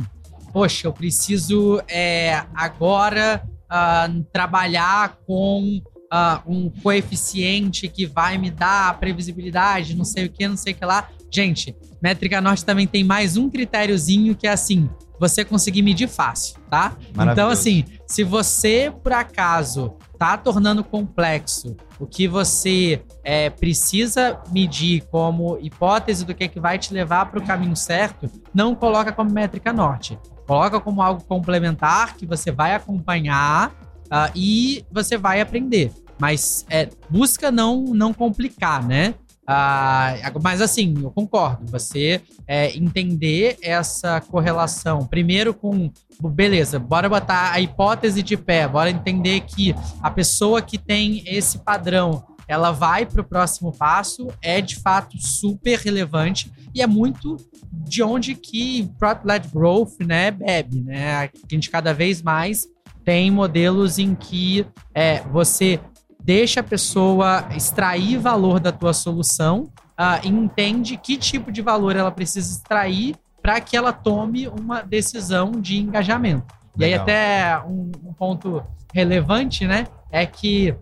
poxa, 0.50 0.86
eu 0.86 0.92
preciso 0.94 1.78
é, 1.86 2.42
agora 2.54 3.46
uh, 3.66 4.24
trabalhar 4.32 5.18
com 5.26 5.76
uh, 5.76 6.40
um 6.50 6.70
coeficiente 6.82 7.86
que 7.86 8.06
vai 8.06 8.38
me 8.38 8.50
dar 8.50 8.98
previsibilidade, 8.98 9.94
não 9.94 10.06
sei 10.06 10.24
o 10.24 10.30
que, 10.30 10.48
não 10.48 10.56
sei 10.56 10.72
o 10.72 10.76
que 10.76 10.84
lá. 10.86 11.06
Gente, 11.30 11.76
Métrica 12.02 12.40
Norte 12.40 12.64
também 12.64 12.86
tem 12.86 13.04
mais 13.04 13.36
um 13.36 13.50
critériozinho 13.50 14.34
que 14.34 14.46
é 14.46 14.50
assim: 14.50 14.88
você 15.20 15.44
conseguir 15.44 15.82
medir 15.82 16.08
fácil, 16.08 16.56
tá? 16.70 16.96
Então, 17.30 17.50
assim, 17.50 17.84
se 18.06 18.24
você, 18.24 18.90
por 19.02 19.12
acaso, 19.12 19.96
tá 20.18 20.38
tornando 20.38 20.82
complexo 20.82 21.76
o 21.98 22.06
que 22.06 22.26
você 22.26 23.02
é, 23.22 23.50
precisa 23.50 24.40
medir 24.50 25.02
como 25.10 25.58
hipótese 25.60 26.24
do 26.24 26.34
que, 26.34 26.44
é 26.44 26.48
que 26.48 26.58
vai 26.58 26.78
te 26.78 26.94
levar 26.94 27.26
para 27.26 27.38
o 27.38 27.46
caminho 27.46 27.76
certo, 27.76 28.30
não 28.54 28.74
coloca 28.74 29.12
como 29.12 29.30
métrica 29.30 29.74
norte. 29.74 30.18
Coloca 30.46 30.80
como 30.80 31.02
algo 31.02 31.22
complementar 31.24 32.16
que 32.16 32.24
você 32.24 32.50
vai 32.50 32.74
acompanhar 32.74 33.68
uh, 34.06 34.32
e 34.34 34.86
você 34.90 35.18
vai 35.18 35.42
aprender. 35.42 35.92
Mas 36.18 36.64
é, 36.70 36.88
busca 37.10 37.50
não, 37.50 37.84
não 37.84 38.14
complicar, 38.14 38.82
né? 38.82 39.14
Ah, 39.52 40.14
mas 40.40 40.60
assim, 40.60 40.94
eu 41.02 41.10
concordo. 41.10 41.66
Você 41.72 42.20
é, 42.46 42.76
entender 42.76 43.58
essa 43.60 44.20
correlação, 44.20 45.04
primeiro 45.04 45.52
com, 45.52 45.90
beleza, 46.22 46.78
bora 46.78 47.08
botar 47.08 47.50
a 47.50 47.60
hipótese 47.60 48.22
de 48.22 48.36
pé, 48.36 48.68
bora 48.68 48.90
entender 48.90 49.40
que 49.40 49.74
a 50.00 50.08
pessoa 50.08 50.62
que 50.62 50.78
tem 50.78 51.24
esse 51.26 51.58
padrão, 51.58 52.24
ela 52.46 52.70
vai 52.70 53.04
para 53.04 53.22
o 53.22 53.24
próximo 53.24 53.72
passo, 53.72 54.28
é 54.40 54.60
de 54.60 54.76
fato 54.76 55.18
super 55.20 55.80
relevante 55.80 56.52
e 56.72 56.80
é 56.80 56.86
muito 56.86 57.36
de 57.72 58.04
onde 58.04 58.36
que 58.36 58.88
Product-led 59.00 59.48
Growth 59.48 59.98
né, 60.06 60.30
bebe, 60.30 60.80
né? 60.80 61.14
A 61.24 61.30
gente 61.50 61.68
cada 61.70 61.92
vez 61.92 62.22
mais 62.22 62.68
tem 63.04 63.32
modelos 63.32 63.98
em 63.98 64.14
que 64.14 64.64
é, 64.94 65.22
você 65.22 65.80
deixa 66.22 66.60
a 66.60 66.62
pessoa 66.62 67.48
extrair 67.56 68.18
valor 68.18 68.60
da 68.60 68.72
tua 68.72 68.92
solução 68.92 69.64
uh, 69.98 70.24
e 70.24 70.28
entende 70.28 70.96
que 70.96 71.16
tipo 71.16 71.50
de 71.50 71.62
valor 71.62 71.96
ela 71.96 72.10
precisa 72.10 72.52
extrair 72.52 73.16
para 73.42 73.60
que 73.60 73.76
ela 73.76 73.92
tome 73.92 74.46
uma 74.48 74.82
decisão 74.82 75.52
de 75.52 75.78
engajamento. 75.78 76.54
Legal. 76.76 76.78
E 76.78 76.84
aí 76.84 76.94
até 76.94 77.58
um, 77.66 77.90
um, 78.04 78.12
ponto 78.12 78.62
relevante, 78.92 79.66
né, 79.66 79.86
é 80.10 80.26
que 80.26 80.74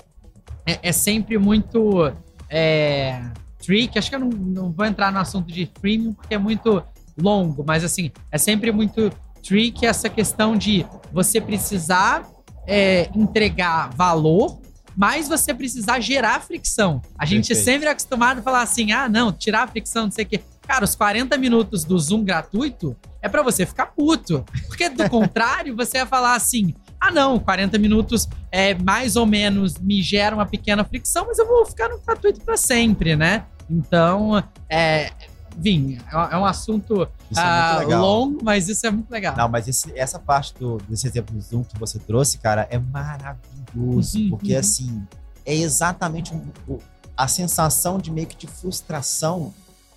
é, 0.67 0.79
é 0.83 0.93
sempre 0.93 1.39
muito 1.39 2.13
é, 2.51 3.23
trick. 3.59 3.99
Acho 3.99 4.11
que 4.11 4.17
eu 4.17 4.21
não, 4.21 4.29
não 4.29 4.73
vou 4.73 4.85
entrar 4.85 5.13
no 5.13 5.19
assunto 5.19 5.53
de 5.53 5.71
freemium 5.81 6.13
porque 6.13 6.35
é 6.35 6.39
muito 6.39 6.83
longo, 7.21 7.65
mas 7.67 7.85
assim 7.85 8.11
é 8.31 8.39
sempre 8.39 8.71
muito 8.73 9.11
trick 9.43 9.87
essa 9.87 10.09
questão 10.09 10.57
de 10.57 10.85
você 11.13 11.41
precisar 11.41 12.29
é, 12.67 13.09
entregar 13.15 13.91
valor 13.91 14.61
mas 14.99 15.29
você 15.29 15.55
precisar 15.55 16.01
gerar 16.01 16.41
fricção. 16.41 17.01
A 17.17 17.25
gente 17.25 17.47
Perfeito. 17.47 17.65
sempre 17.65 17.87
é 17.87 17.93
acostumado 17.93 18.41
a 18.41 18.43
falar 18.43 18.63
assim: 18.63 18.91
ah, 18.91 19.09
não, 19.09 19.33
tirar 19.33 19.63
a 19.63 19.67
fricção, 19.69 20.07
não 20.07 20.11
sei 20.11 20.25
o 20.25 20.29
quê. 20.29 20.41
Cara, 20.67 20.85
os 20.85 20.97
40 20.97 21.39
minutos 21.39 21.85
do 21.85 21.97
Zoom 21.97 22.25
gratuito 22.25 22.97
é 23.23 23.29
para 23.29 23.41
você 23.41 23.65
ficar 23.65 23.87
puto. 23.87 24.45
Porque 24.67 24.89
do 24.89 25.07
contrário, 25.09 25.77
você 25.77 25.99
ia 25.99 26.07
falar 26.07 26.35
assim: 26.35 26.75
ah, 27.01 27.13
não, 27.13 27.39
40 27.39 27.79
minutos 27.79 28.29
é 28.51 28.75
mais 28.75 29.15
ou 29.15 29.25
menos 29.25 29.79
me 29.79 30.03
gera 30.03 30.35
uma 30.35 30.47
pequena 30.47 30.83
fricção, 30.83 31.27
mas 31.29 31.39
eu 31.39 31.47
vou 31.47 31.65
ficar 31.65 31.89
no 31.89 32.01
gratuito 32.01 32.41
para 32.41 32.57
sempre, 32.57 33.15
né? 33.15 33.45
Então, 33.71 34.43
é, 34.69 35.13
Vim, 35.57 35.99
é 36.13 36.37
um 36.37 36.45
assunto 36.45 37.09
é 37.37 37.85
uh, 37.85 38.01
longo, 38.01 38.39
mas 38.45 38.69
isso 38.69 38.87
é 38.87 38.91
muito 38.93 39.11
legal. 39.11 39.37
Não, 39.37 39.49
mas 39.49 39.67
esse, 39.67 39.93
essa 39.99 40.19
parte 40.19 40.55
do, 40.55 40.79
desse 40.89 41.09
exemplo 41.09 41.35
do 41.35 41.41
Zoom 41.41 41.65
que 41.65 41.77
você 41.77 41.99
trouxe, 41.99 42.39
cara, 42.39 42.69
é 42.71 42.79
maravilhoso 42.79 43.58
uhum, 43.75 44.01
porque 44.31 44.55
uhum. 44.55 44.61
assim, 44.61 45.03
é 45.45 45.55
exatamente 45.55 46.35
um, 46.35 46.79
a 47.17 47.27
sensação 47.27 47.99
de 47.99 48.11
meio 48.11 48.27
que 48.27 48.37
de 48.37 48.47
frustração 48.47 49.53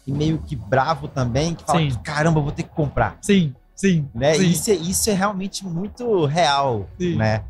e 0.05 0.11
meio 0.11 0.39
que 0.39 0.55
bravo 0.55 1.07
também, 1.07 1.53
que 1.53 1.63
fala 1.63 1.79
sim. 1.79 1.97
caramba, 2.03 2.41
vou 2.41 2.51
ter 2.51 2.63
que 2.63 2.69
comprar. 2.69 3.17
Sim, 3.21 3.53
sim. 3.75 4.07
Né? 4.13 4.33
Sim. 4.35 4.49
Isso, 4.49 4.71
é, 4.71 4.73
isso 4.73 5.09
é 5.09 5.13
realmente 5.13 5.65
muito 5.65 6.25
real, 6.25 6.87
sim. 6.99 7.15
né? 7.15 7.43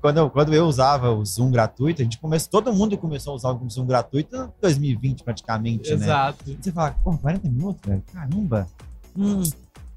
quando 0.00 0.18
eu, 0.18 0.30
quando 0.30 0.54
eu 0.54 0.66
usava 0.66 1.10
o 1.10 1.24
Zoom 1.24 1.50
gratuito, 1.50 2.02
a 2.02 2.04
gente 2.04 2.18
começou, 2.18 2.50
todo 2.50 2.72
mundo 2.72 2.96
começou 2.98 3.32
a 3.32 3.36
usar 3.36 3.50
o 3.50 3.70
Zoom 3.70 3.86
gratuito 3.86 4.36
em 4.36 4.48
2020 4.60 5.22
praticamente, 5.22 5.92
Exato. 5.92 6.44
né? 6.44 6.52
Exato. 6.52 6.62
Você 6.62 6.72
fala, 6.72 6.96
pô, 7.02 7.16
40 7.16 7.48
minutos, 7.48 7.80
velho? 7.84 8.02
Caramba. 8.12 8.66
Hum, 9.16 9.42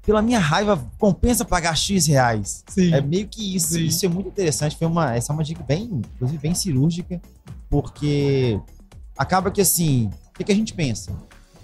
pela 0.02 0.22
minha 0.22 0.38
raiva, 0.38 0.82
compensa 0.98 1.44
pagar 1.44 1.76
X 1.76 2.06
reais. 2.06 2.64
Sim. 2.68 2.94
É 2.94 3.00
meio 3.00 3.28
que 3.28 3.54
isso. 3.54 3.74
Sim. 3.74 3.84
Isso 3.84 4.06
é 4.06 4.08
muito 4.08 4.28
interessante. 4.28 4.76
Foi 4.76 4.86
uma, 4.86 5.14
essa 5.14 5.32
é 5.32 5.34
uma 5.34 5.44
dica 5.44 5.62
bem, 5.62 6.02
inclusive, 6.14 6.38
bem 6.38 6.54
cirúrgica, 6.54 7.20
porque 7.68 8.58
acaba 9.16 9.50
que 9.50 9.60
assim, 9.60 10.10
o 10.30 10.38
que, 10.38 10.44
que 10.44 10.52
a 10.52 10.54
gente 10.54 10.72
pensa? 10.72 11.12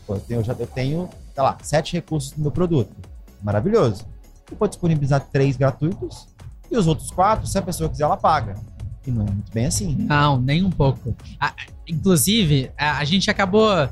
Pô, 0.06 0.14
eu 0.14 0.20
tenho, 0.20 0.40
eu 0.40 0.44
já, 0.44 0.52
eu 0.52 0.66
tenho, 0.66 1.08
sei 1.34 1.42
lá, 1.42 1.56
sete 1.62 1.94
recursos 1.94 2.36
no 2.36 2.42
meu 2.42 2.50
produto. 2.50 2.94
Maravilhoso. 3.42 4.04
Eu 4.50 4.56
vou 4.56 4.68
disponibilizar 4.68 5.26
três 5.32 5.56
gratuitos 5.56 6.28
e 6.70 6.76
os 6.76 6.86
outros 6.86 7.10
quatro, 7.10 7.46
se 7.46 7.58
a 7.58 7.62
pessoa 7.62 7.88
quiser, 7.88 8.04
ela 8.04 8.16
paga. 8.16 8.54
E 9.06 9.10
não 9.10 9.22
é 9.22 9.30
muito 9.30 9.52
bem 9.52 9.66
assim. 9.66 9.94
Não, 9.94 10.40
nem 10.40 10.64
um 10.64 10.70
pouco. 10.70 11.14
A, 11.40 11.54
inclusive, 11.88 12.70
a, 12.76 12.98
a, 12.98 13.04
gente 13.04 13.30
acabou 13.30 13.88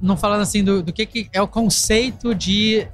não 0.00 0.16
falando 0.16 0.42
assim 0.42 0.62
do, 0.62 0.82
do 0.82 0.92
que, 0.92 1.06
que 1.06 1.28
é 1.32 1.40
o 1.40 1.48
conceito 1.48 2.34
de 2.34 2.86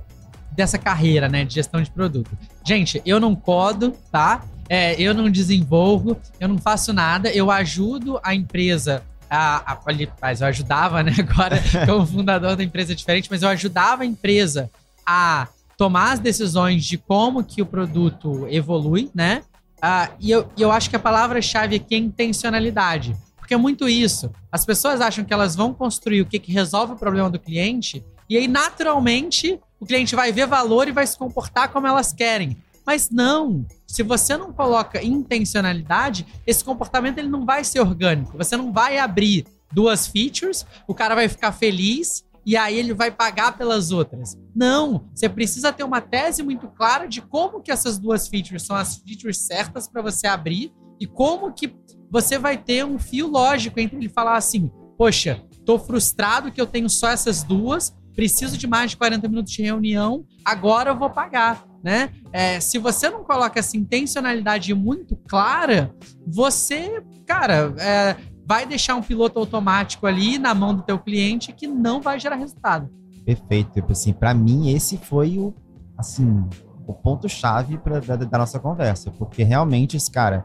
dessa 0.59 0.77
carreira, 0.77 1.29
né, 1.29 1.45
de 1.45 1.55
gestão 1.55 1.81
de 1.81 1.89
produto. 1.89 2.37
Gente, 2.67 3.01
eu 3.07 3.21
não 3.21 3.37
codo, 3.37 3.93
tá? 4.11 4.45
É, 4.69 5.01
eu 5.01 5.15
não 5.15 5.31
desenvolvo, 5.31 6.21
eu 6.41 6.49
não 6.49 6.59
faço 6.59 6.93
nada, 6.93 7.31
eu 7.31 7.49
ajudo 7.49 8.19
a 8.25 8.35
empresa 8.35 9.05
a, 9.31 9.75
a, 9.75 9.79
mas 10.21 10.41
eu 10.41 10.49
ajudava, 10.49 11.01
né? 11.05 11.15
Agora, 11.21 11.63
como 11.87 12.05
fundador 12.05 12.57
da 12.57 12.65
empresa 12.65 12.93
diferente, 12.93 13.29
mas 13.31 13.43
eu 13.43 13.49
ajudava 13.51 14.03
a 14.03 14.07
empresa 14.07 14.69
a 15.07 15.47
tomar 15.77 16.15
as 16.15 16.19
decisões 16.19 16.85
de 16.85 16.99
como 16.99 17.45
que 17.45 17.63
o 17.63 17.67
produto 17.67 18.49
evolui, 18.51 19.13
né? 19.15 19.43
Ah, 19.81 20.11
e 20.19 20.29
eu, 20.29 20.51
eu 20.59 20.73
acho 20.73 20.91
que 20.91 20.97
a 20.97 20.99
palavra-chave 20.99 21.77
aqui 21.77 21.95
é 21.95 21.99
intencionalidade. 21.99 23.15
Porque 23.37 23.55
é 23.55 23.57
muito 23.57 23.89
isso. 23.89 24.29
As 24.51 24.67
pessoas 24.67 25.01
acham 25.01 25.25
que 25.25 25.33
elas 25.33 25.55
vão 25.55 25.73
construir 25.73 26.21
o 26.23 26.27
que, 26.27 26.41
que 26.41 26.51
resolve 26.51 26.95
o 26.95 26.97
problema 26.97 27.31
do 27.31 27.39
cliente, 27.39 28.05
e 28.29 28.37
aí, 28.37 28.47
naturalmente, 28.47 29.59
o 29.81 29.87
cliente 29.87 30.15
vai 30.15 30.33
ver 30.33 30.47
valor 30.47 30.89
e 30.89 30.93
vai 30.93 31.07
se 31.07 31.17
comportar 31.17 31.71
como 31.71 31.87
elas 31.87 32.13
querem. 32.13 32.57
Mas 32.87 33.11
não, 33.11 33.67
se 33.87 34.03
você 34.03 34.37
não 34.37 34.53
coloca 34.53 35.05
intencionalidade, 35.05 36.27
esse 36.47 36.65
comportamento 36.65 37.19
ele 37.19 37.29
não 37.29 37.45
vai 37.45 37.63
ser 37.63 37.81
orgânico. 37.81 38.39
Você 38.39 38.57
não 38.57 38.73
vai 38.73 38.99
abrir 38.99 39.47
duas 39.73 40.07
features, 40.07 40.67
o 40.87 40.95
cara 40.95 41.15
vai 41.15 41.29
ficar 41.29 41.53
feliz 41.53 42.25
e 42.47 42.57
aí 42.57 42.79
ele 42.79 42.95
vai 42.95 43.11
pagar 43.11 43.59
pelas 43.59 43.91
outras. 43.91 44.39
Não, 44.55 45.05
você 45.15 45.29
precisa 45.29 45.71
ter 45.71 45.85
uma 45.85 46.01
tese 46.01 46.43
muito 46.43 46.67
clara 46.69 47.07
de 47.07 47.21
como 47.21 47.61
que 47.61 47.71
essas 47.71 47.99
duas 47.99 48.27
features 48.27 48.63
são 48.63 48.75
as 48.75 48.97
features 48.97 49.39
certas 49.39 49.87
para 49.87 50.01
você 50.01 50.27
abrir 50.27 50.73
e 50.99 51.07
como 51.07 51.53
que 51.53 51.77
você 52.11 52.39
vai 52.39 52.57
ter 52.57 52.87
um 52.87 52.99
fio 52.99 53.27
lógico 53.27 53.79
entre 53.79 53.99
ele 53.99 54.09
falar 54.09 54.37
assim: 54.39 54.71
"Poxa, 54.97 55.43
tô 55.67 55.79
frustrado 55.79 56.51
que 56.51 56.59
eu 56.59 56.67
tenho 56.67 56.89
só 56.89 57.11
essas 57.11 57.43
duas, 57.43 57.95
preciso 58.19 58.59
de 58.59 58.67
mais 58.67 58.91
de 58.91 58.97
40 58.97 59.29
minutos 59.29 59.53
de 59.53 59.63
reunião, 59.63 60.25
agora 60.45 60.91
eu 60.91 60.99
vou 60.99 61.09
pagar". 61.09 61.65
Né? 61.85 62.11
É, 62.33 62.59
se 62.59 62.77
você 62.77 63.09
não 63.09 63.23
coloca 63.23 63.61
essa 63.61 63.77
intencionalidade 63.77 64.75
muito 64.75 65.15
clara, 65.29 65.95
você, 66.27 67.01
cara, 67.25 67.73
é, 67.79 68.17
vai 68.45 68.67
deixar 68.67 68.97
um 68.97 69.03
piloto 69.03 69.39
automático 69.39 70.05
ali 70.05 70.37
na 70.41 70.53
mão 70.53 70.75
do 70.75 70.83
teu 70.83 70.99
cliente 70.99 71.53
que 71.53 71.69
não 71.69 72.01
vai 72.01 72.19
gerar 72.19 72.35
resultado. 72.35 72.91
Perfeito. 73.25 73.71
Tipo 73.75 73.93
assim, 73.93 74.13
para 74.13 74.35
mim 74.35 74.75
esse 74.75 74.97
foi 74.97 75.39
o 75.39 75.55
assim, 75.97 76.45
o 76.85 76.93
ponto 76.93 77.29
chave 77.29 77.79
da, 78.05 78.17
da, 78.17 78.39
nossa 78.39 78.59
conversa, 78.59 79.13
porque 79.13 79.45
realmente 79.45 79.97
esse 79.97 80.11
cara 80.11 80.45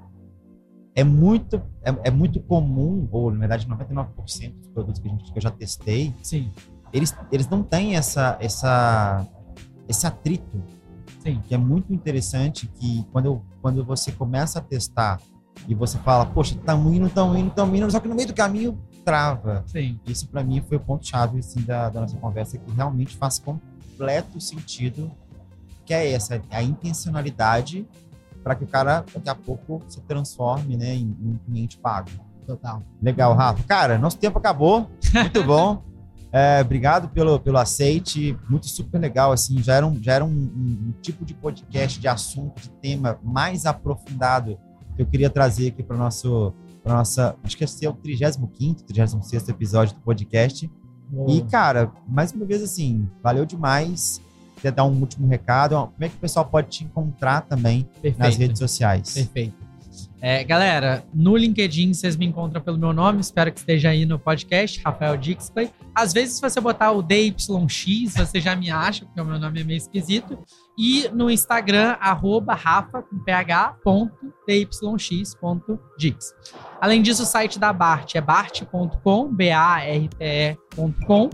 é 0.95 1.03
muito 1.03 1.55
é, 1.84 2.09
é 2.09 2.11
muito 2.11 2.39
comum, 2.39 3.07
ou 3.11 3.32
na 3.32 3.39
verdade 3.39 3.67
99% 3.67 4.53
dos 4.59 4.67
produtos 4.67 5.01
que, 5.01 5.07
a 5.07 5.11
gente, 5.11 5.32
que 5.32 5.38
eu 5.38 5.41
já 5.41 5.49
testei, 5.49 6.13
Sim. 6.21 6.51
Eles 6.94 7.16
eles 7.32 7.48
não 7.50 7.64
têm 7.64 7.96
essa 7.96 8.38
essa 8.39 9.26
esse 9.88 10.06
atrito. 10.08 10.64
Sim. 11.20 11.41
Que 11.48 11.56
é 11.56 11.58
muito 11.58 11.94
interessante 11.94 12.68
que 12.68 13.06
quando 13.12 13.41
quando 13.62 13.84
você 13.84 14.12
começa 14.12 14.60
a 14.60 14.62
testar 14.62 15.20
e 15.68 15.74
você 15.74 15.98
fala, 16.00 16.26
poxa, 16.26 16.58
tamo 16.66 16.94
indo, 16.94 17.10
tamo 17.10 17.38
indo, 17.38 17.52
tamo 17.52 17.76
indo, 17.76 17.89
só 17.89 18.00
que 18.00 18.08
no 18.08 18.16
meio 18.16 18.28
do 18.28 18.34
caminho 18.34 18.78
trava. 19.06 19.64
Sim. 19.68 20.00
Isso 20.06 20.28
para 20.28 20.44
mim 20.44 20.62
foi 20.62 20.78
o 20.78 20.80
ponto-chave 20.80 21.39
assim, 21.39 21.62
da, 21.62 21.89
da, 21.89 22.02
nossa 22.02 22.18
conversa, 22.18 22.58
que 22.58 22.72
realmente 22.72 23.16
faz 23.16 23.39
completo 23.39 24.41
sentido, 24.41 25.12
que 25.86 25.94
é 25.94 26.12
essa, 26.12 26.41
a 26.52 26.62
intencionalidade 26.62 27.88
para 28.44 28.56
que 28.56 28.64
o 28.64 28.68
cara 28.68 29.06
daqui 29.14 29.30
a 29.30 29.36
pouco 29.36 29.82
se 29.88 30.02
transforme 30.02 30.76
né, 30.76 30.96
em, 30.96 31.16
em 31.22 31.30
um 31.32 31.38
cliente 31.46 31.78
pago. 31.78 32.10
Total. 32.46 32.84
Legal, 33.02 33.34
Rafa. 33.34 33.64
Cara, 33.64 33.98
nosso 33.98 34.18
tempo 34.18 34.38
acabou. 34.38 34.89
Muito 35.14 35.44
bom. 35.46 35.82
É, 36.34 36.62
obrigado 36.62 37.10
pelo, 37.10 37.40
pelo 37.40 37.60
aceite, 37.60 38.36
muito 38.50 38.68
super 38.68 39.00
legal, 39.00 39.32
assim, 39.32 39.62
já 39.62 39.76
era, 39.76 39.86
um, 39.86 40.02
já 40.02 40.14
era 40.14 40.26
um, 40.26 40.30
um, 40.30 40.88
um 40.88 40.94
tipo 41.00 41.24
de 41.24 41.36
podcast, 41.36 42.00
de 42.00 42.08
assunto, 42.08 42.60
de 42.60 42.72
tema 42.82 43.20
mais 43.24 43.68
aprofundado 43.68 44.58
que 44.96 45.02
eu 45.04 45.06
queria 45.06 45.30
trazer 45.30 45.68
aqui 45.68 45.84
para 45.84 45.96
nosso 45.96 46.54
para 46.84 46.96
nossa, 46.96 47.36
acho 47.44 47.56
que 47.56 47.64
esse 47.64 47.86
é 47.86 47.90
o 47.90 47.94
35º, 47.94 48.82
36 48.86 49.48
episódio 49.48 49.96
do 49.96 50.02
podcast. 50.02 50.70
E, 51.28 51.42
cara, 51.44 51.92
mais 52.08 52.34
uma 52.34 52.46
vez, 52.46 52.62
assim, 52.62 53.08
valeu 53.22 53.46
demais. 53.46 54.20
Quer 54.62 54.72
dar 54.72 54.84
um 54.84 55.00
último 55.00 55.28
recado? 55.28 55.76
Como 55.76 55.94
é 56.00 56.10
que 56.10 56.16
o 56.16 56.20
pessoal 56.20 56.46
pode 56.46 56.70
te 56.70 56.84
encontrar 56.84 57.42
também 57.42 57.84
Perfeito. 58.02 58.20
nas 58.20 58.36
redes 58.36 58.60
sociais? 58.60 59.14
Perfeito. 59.14 59.62
É, 60.26 60.41
galera, 60.41 61.03
no 61.13 61.36
LinkedIn 61.36 61.93
vocês 61.93 62.15
me 62.15 62.26
encontram 62.26 62.61
pelo 62.61 62.78
meu 62.78 62.93
nome, 62.93 63.19
espero 63.19 63.51
que 63.51 63.59
esteja 63.59 63.89
aí 63.89 64.05
no 64.05 64.17
podcast, 64.17 64.82
Rafael 64.82 65.17
Dixplay. 65.17 65.69
Às 65.93 66.13
vezes, 66.13 66.36
se 66.36 66.41
você 66.41 66.61
botar 66.61 66.93
o 66.93 67.01
DYX, 67.01 67.47
você 68.15 68.39
já 68.39 68.55
me 68.55 68.71
acha, 68.71 69.03
porque 69.03 69.19
o 69.19 69.26
meu 69.26 69.38
nome 69.38 69.59
é 69.59 69.65
meio 69.65 69.76
esquisito. 69.76 70.39
E 70.80 71.09
no 71.09 71.30
Instagram, 71.30 71.97
arroba 71.99 72.53
rafa, 72.53 73.01
com 73.01 73.19
ph, 73.19 73.76
ponto, 73.84 74.34
dyx.dix. 74.47 76.34
Além 76.80 77.01
disso, 77.01 77.24
o 77.24 77.26
site 77.26 77.59
da 77.59 77.74
Bart 77.74 78.15
é 78.15 78.21
bart.com, 78.21 79.28
B-A-R-T-E.com. 79.28 81.30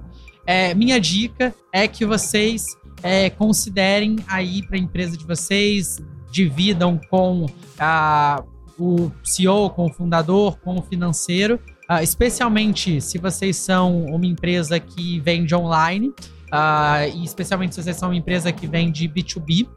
É, 0.48 0.74
minha 0.74 1.00
dica 1.00 1.54
é 1.72 1.88
que 1.88 2.08
vocês 2.08 2.64
é, 3.04 3.30
considerem 3.30 4.16
aí 4.28 4.66
para 4.66 4.78
a 4.78 4.80
empresa 4.80 5.16
de 5.16 5.28
vocês, 5.28 6.00
dividam 6.32 7.00
com 7.08 7.46
a 7.78 8.44
o 8.80 9.12
CEO, 9.24 9.70
com 9.70 9.86
o 9.86 9.94
fundador, 9.94 10.58
com 10.60 10.78
o 10.78 10.82
financeiro, 10.82 11.60
uh, 11.90 12.02
especialmente 12.02 13.02
se 13.02 13.18
vocês 13.18 13.58
são 13.58 14.06
uma 14.06 14.26
empresa 14.26 14.80
que 14.80 15.20
vende 15.20 15.54
online, 15.54 16.08
uh, 16.08 17.16
e 17.16 17.24
especialmente 17.24 17.76
se 17.76 17.84
vocês 17.84 17.98
são 17.98 18.10
uma 18.10 18.16
empresa 18.16 18.52
que 18.52 18.66
vende 18.66 19.08
B2B. 19.08 19.68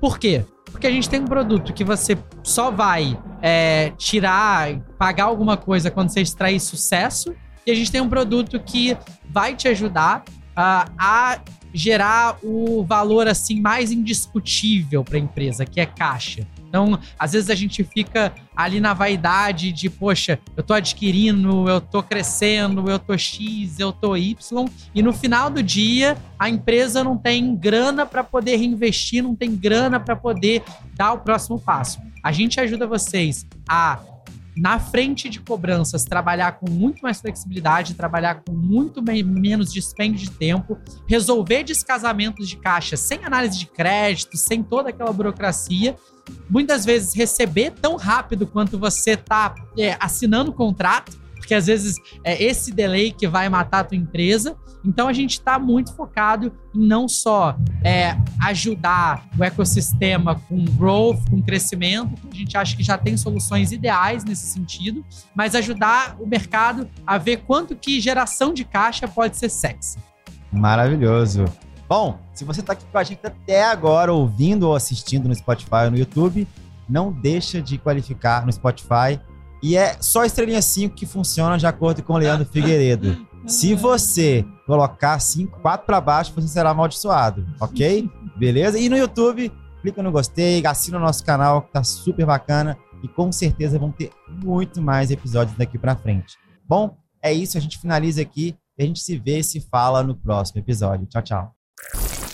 Por 0.00 0.18
quê? 0.18 0.44
Porque 0.70 0.86
a 0.86 0.90
gente 0.90 1.08
tem 1.08 1.20
um 1.20 1.26
produto 1.26 1.72
que 1.72 1.84
você 1.84 2.16
só 2.42 2.70
vai 2.70 3.18
é, 3.42 3.90
tirar, 3.96 4.78
pagar 4.98 5.24
alguma 5.24 5.56
coisa 5.56 5.90
quando 5.90 6.10
você 6.10 6.20
extrair 6.20 6.60
sucesso, 6.60 7.34
e 7.66 7.70
a 7.70 7.74
gente 7.74 7.90
tem 7.90 8.00
um 8.00 8.08
produto 8.08 8.58
que 8.60 8.96
vai 9.30 9.54
te 9.54 9.68
ajudar 9.68 10.24
uh, 10.28 10.90
a 10.98 11.40
gerar 11.72 12.38
o 12.42 12.82
valor 12.84 13.28
assim 13.28 13.60
mais 13.60 13.92
indiscutível 13.92 15.04
para 15.04 15.16
a 15.16 15.20
empresa, 15.20 15.64
que 15.64 15.80
é 15.80 15.86
caixa. 15.86 16.46
Então, 16.68 16.98
às 17.18 17.32
vezes 17.32 17.48
a 17.50 17.54
gente 17.54 17.82
fica 17.82 18.32
ali 18.54 18.80
na 18.80 18.92
vaidade 18.92 19.72
de, 19.72 19.88
poxa, 19.88 20.38
eu 20.56 20.62
tô 20.62 20.74
adquirindo, 20.74 21.68
eu 21.68 21.80
tô 21.80 22.02
crescendo, 22.02 22.90
eu 22.90 22.98
tô 22.98 23.16
X, 23.16 23.80
eu 23.80 23.92
tô 23.92 24.16
Y, 24.16 24.68
e 24.94 25.02
no 25.02 25.12
final 25.12 25.48
do 25.48 25.62
dia 25.62 26.16
a 26.38 26.48
empresa 26.48 27.02
não 27.02 27.16
tem 27.16 27.56
grana 27.56 28.04
para 28.04 28.22
poder 28.22 28.56
reinvestir, 28.56 29.22
não 29.22 29.34
tem 29.34 29.56
grana 29.56 29.98
para 29.98 30.14
poder 30.14 30.62
dar 30.94 31.12
o 31.12 31.18
próximo 31.20 31.58
passo. 31.58 31.98
A 32.22 32.32
gente 32.32 32.60
ajuda 32.60 32.86
vocês 32.86 33.46
a 33.68 33.98
na 34.58 34.80
frente 34.80 35.28
de 35.28 35.38
cobranças, 35.40 36.04
trabalhar 36.04 36.58
com 36.58 36.68
muito 36.68 37.00
mais 37.00 37.20
flexibilidade, 37.20 37.94
trabalhar 37.94 38.42
com 38.44 38.52
muito 38.52 39.00
menos 39.00 39.72
dispêndio 39.72 40.18
de 40.18 40.32
tempo, 40.32 40.76
resolver 41.06 41.62
descasamentos 41.62 42.48
de 42.48 42.56
caixa 42.56 42.96
sem 42.96 43.24
análise 43.24 43.56
de 43.56 43.66
crédito, 43.66 44.36
sem 44.36 44.62
toda 44.62 44.90
aquela 44.90 45.12
burocracia 45.12 45.96
muitas 46.48 46.84
vezes 46.84 47.14
receber 47.14 47.72
tão 47.72 47.96
rápido 47.96 48.46
quanto 48.46 48.78
você 48.78 49.12
está 49.12 49.54
é, 49.78 49.96
assinando 50.00 50.50
o 50.50 50.54
contrato, 50.54 51.16
porque 51.36 51.54
às 51.54 51.66
vezes 51.66 51.96
é 52.22 52.42
esse 52.42 52.70
delay 52.70 53.10
que 53.10 53.26
vai 53.26 53.48
matar 53.48 53.80
a 53.80 53.84
tua 53.84 53.96
empresa. 53.96 54.56
Então 54.84 55.08
a 55.08 55.12
gente 55.12 55.32
está 55.32 55.58
muito 55.58 55.94
focado 55.94 56.52
em 56.74 56.86
não 56.86 57.08
só 57.08 57.56
é, 57.82 58.16
ajudar 58.42 59.26
o 59.38 59.42
ecossistema 59.42 60.34
com 60.48 60.64
growth, 60.64 61.28
com 61.30 61.42
crescimento, 61.42 62.14
a 62.30 62.34
gente 62.34 62.56
acha 62.56 62.76
que 62.76 62.82
já 62.82 62.98
tem 62.98 63.16
soluções 63.16 63.72
ideais 63.72 64.24
nesse 64.24 64.46
sentido, 64.46 65.04
mas 65.34 65.54
ajudar 65.54 66.16
o 66.20 66.26
mercado 66.26 66.88
a 67.06 67.18
ver 67.18 67.38
quanto 67.38 67.74
que 67.74 68.00
geração 68.00 68.52
de 68.52 68.64
caixa 68.64 69.08
pode 69.08 69.36
ser 69.36 69.48
sexy. 69.48 69.98
Maravilhoso. 70.52 71.44
Bom, 71.88 72.18
se 72.34 72.44
você 72.44 72.60
está 72.60 72.74
aqui 72.74 72.84
com 72.84 72.98
a 72.98 73.02
gente 73.02 73.26
até 73.26 73.64
agora, 73.64 74.12
ouvindo 74.12 74.68
ou 74.68 74.76
assistindo 74.76 75.26
no 75.26 75.34
Spotify 75.34 75.84
ou 75.84 75.90
no 75.92 75.98
YouTube, 75.98 76.46
não 76.88 77.10
deixa 77.10 77.62
de 77.62 77.78
qualificar 77.78 78.44
no 78.44 78.52
Spotify. 78.52 79.18
E 79.62 79.76
é 79.76 79.96
só 80.00 80.24
estrelinha 80.24 80.60
5 80.60 80.94
que 80.94 81.06
funciona 81.06 81.56
de 81.56 81.66
acordo 81.66 82.02
com 82.02 82.12
o 82.12 82.18
Leandro 82.18 82.46
Figueiredo. 82.46 83.26
Se 83.46 83.74
você 83.74 84.44
colocar 84.66 85.18
5, 85.18 85.60
4 85.60 85.86
para 85.86 86.00
baixo, 86.00 86.32
você 86.34 86.46
será 86.46 86.70
amaldiçoado, 86.70 87.46
ok? 87.58 88.08
Beleza? 88.36 88.78
E 88.78 88.90
no 88.90 88.96
YouTube, 88.96 89.50
clica 89.80 90.02
no 90.02 90.12
gostei, 90.12 90.64
assina 90.66 90.98
o 90.98 91.00
nosso 91.00 91.24
canal, 91.24 91.62
que 91.62 91.72
tá 91.72 91.82
super 91.82 92.26
bacana. 92.26 92.76
E 93.02 93.08
com 93.08 93.32
certeza 93.32 93.78
vão 93.78 93.90
ter 93.90 94.10
muito 94.28 94.82
mais 94.82 95.10
episódios 95.10 95.56
daqui 95.56 95.78
para 95.78 95.96
frente. 95.96 96.36
Bom, 96.68 96.96
é 97.22 97.32
isso, 97.32 97.56
a 97.56 97.60
gente 97.60 97.78
finaliza 97.78 98.20
aqui 98.20 98.54
e 98.76 98.82
a 98.82 98.86
gente 98.86 99.00
se 99.00 99.16
vê 99.16 99.38
e 99.38 99.44
se 99.44 99.60
fala 99.60 100.02
no 100.02 100.14
próximo 100.14 100.60
episódio. 100.60 101.06
Tchau, 101.06 101.22
tchau. 101.22 101.57
you 101.80 102.18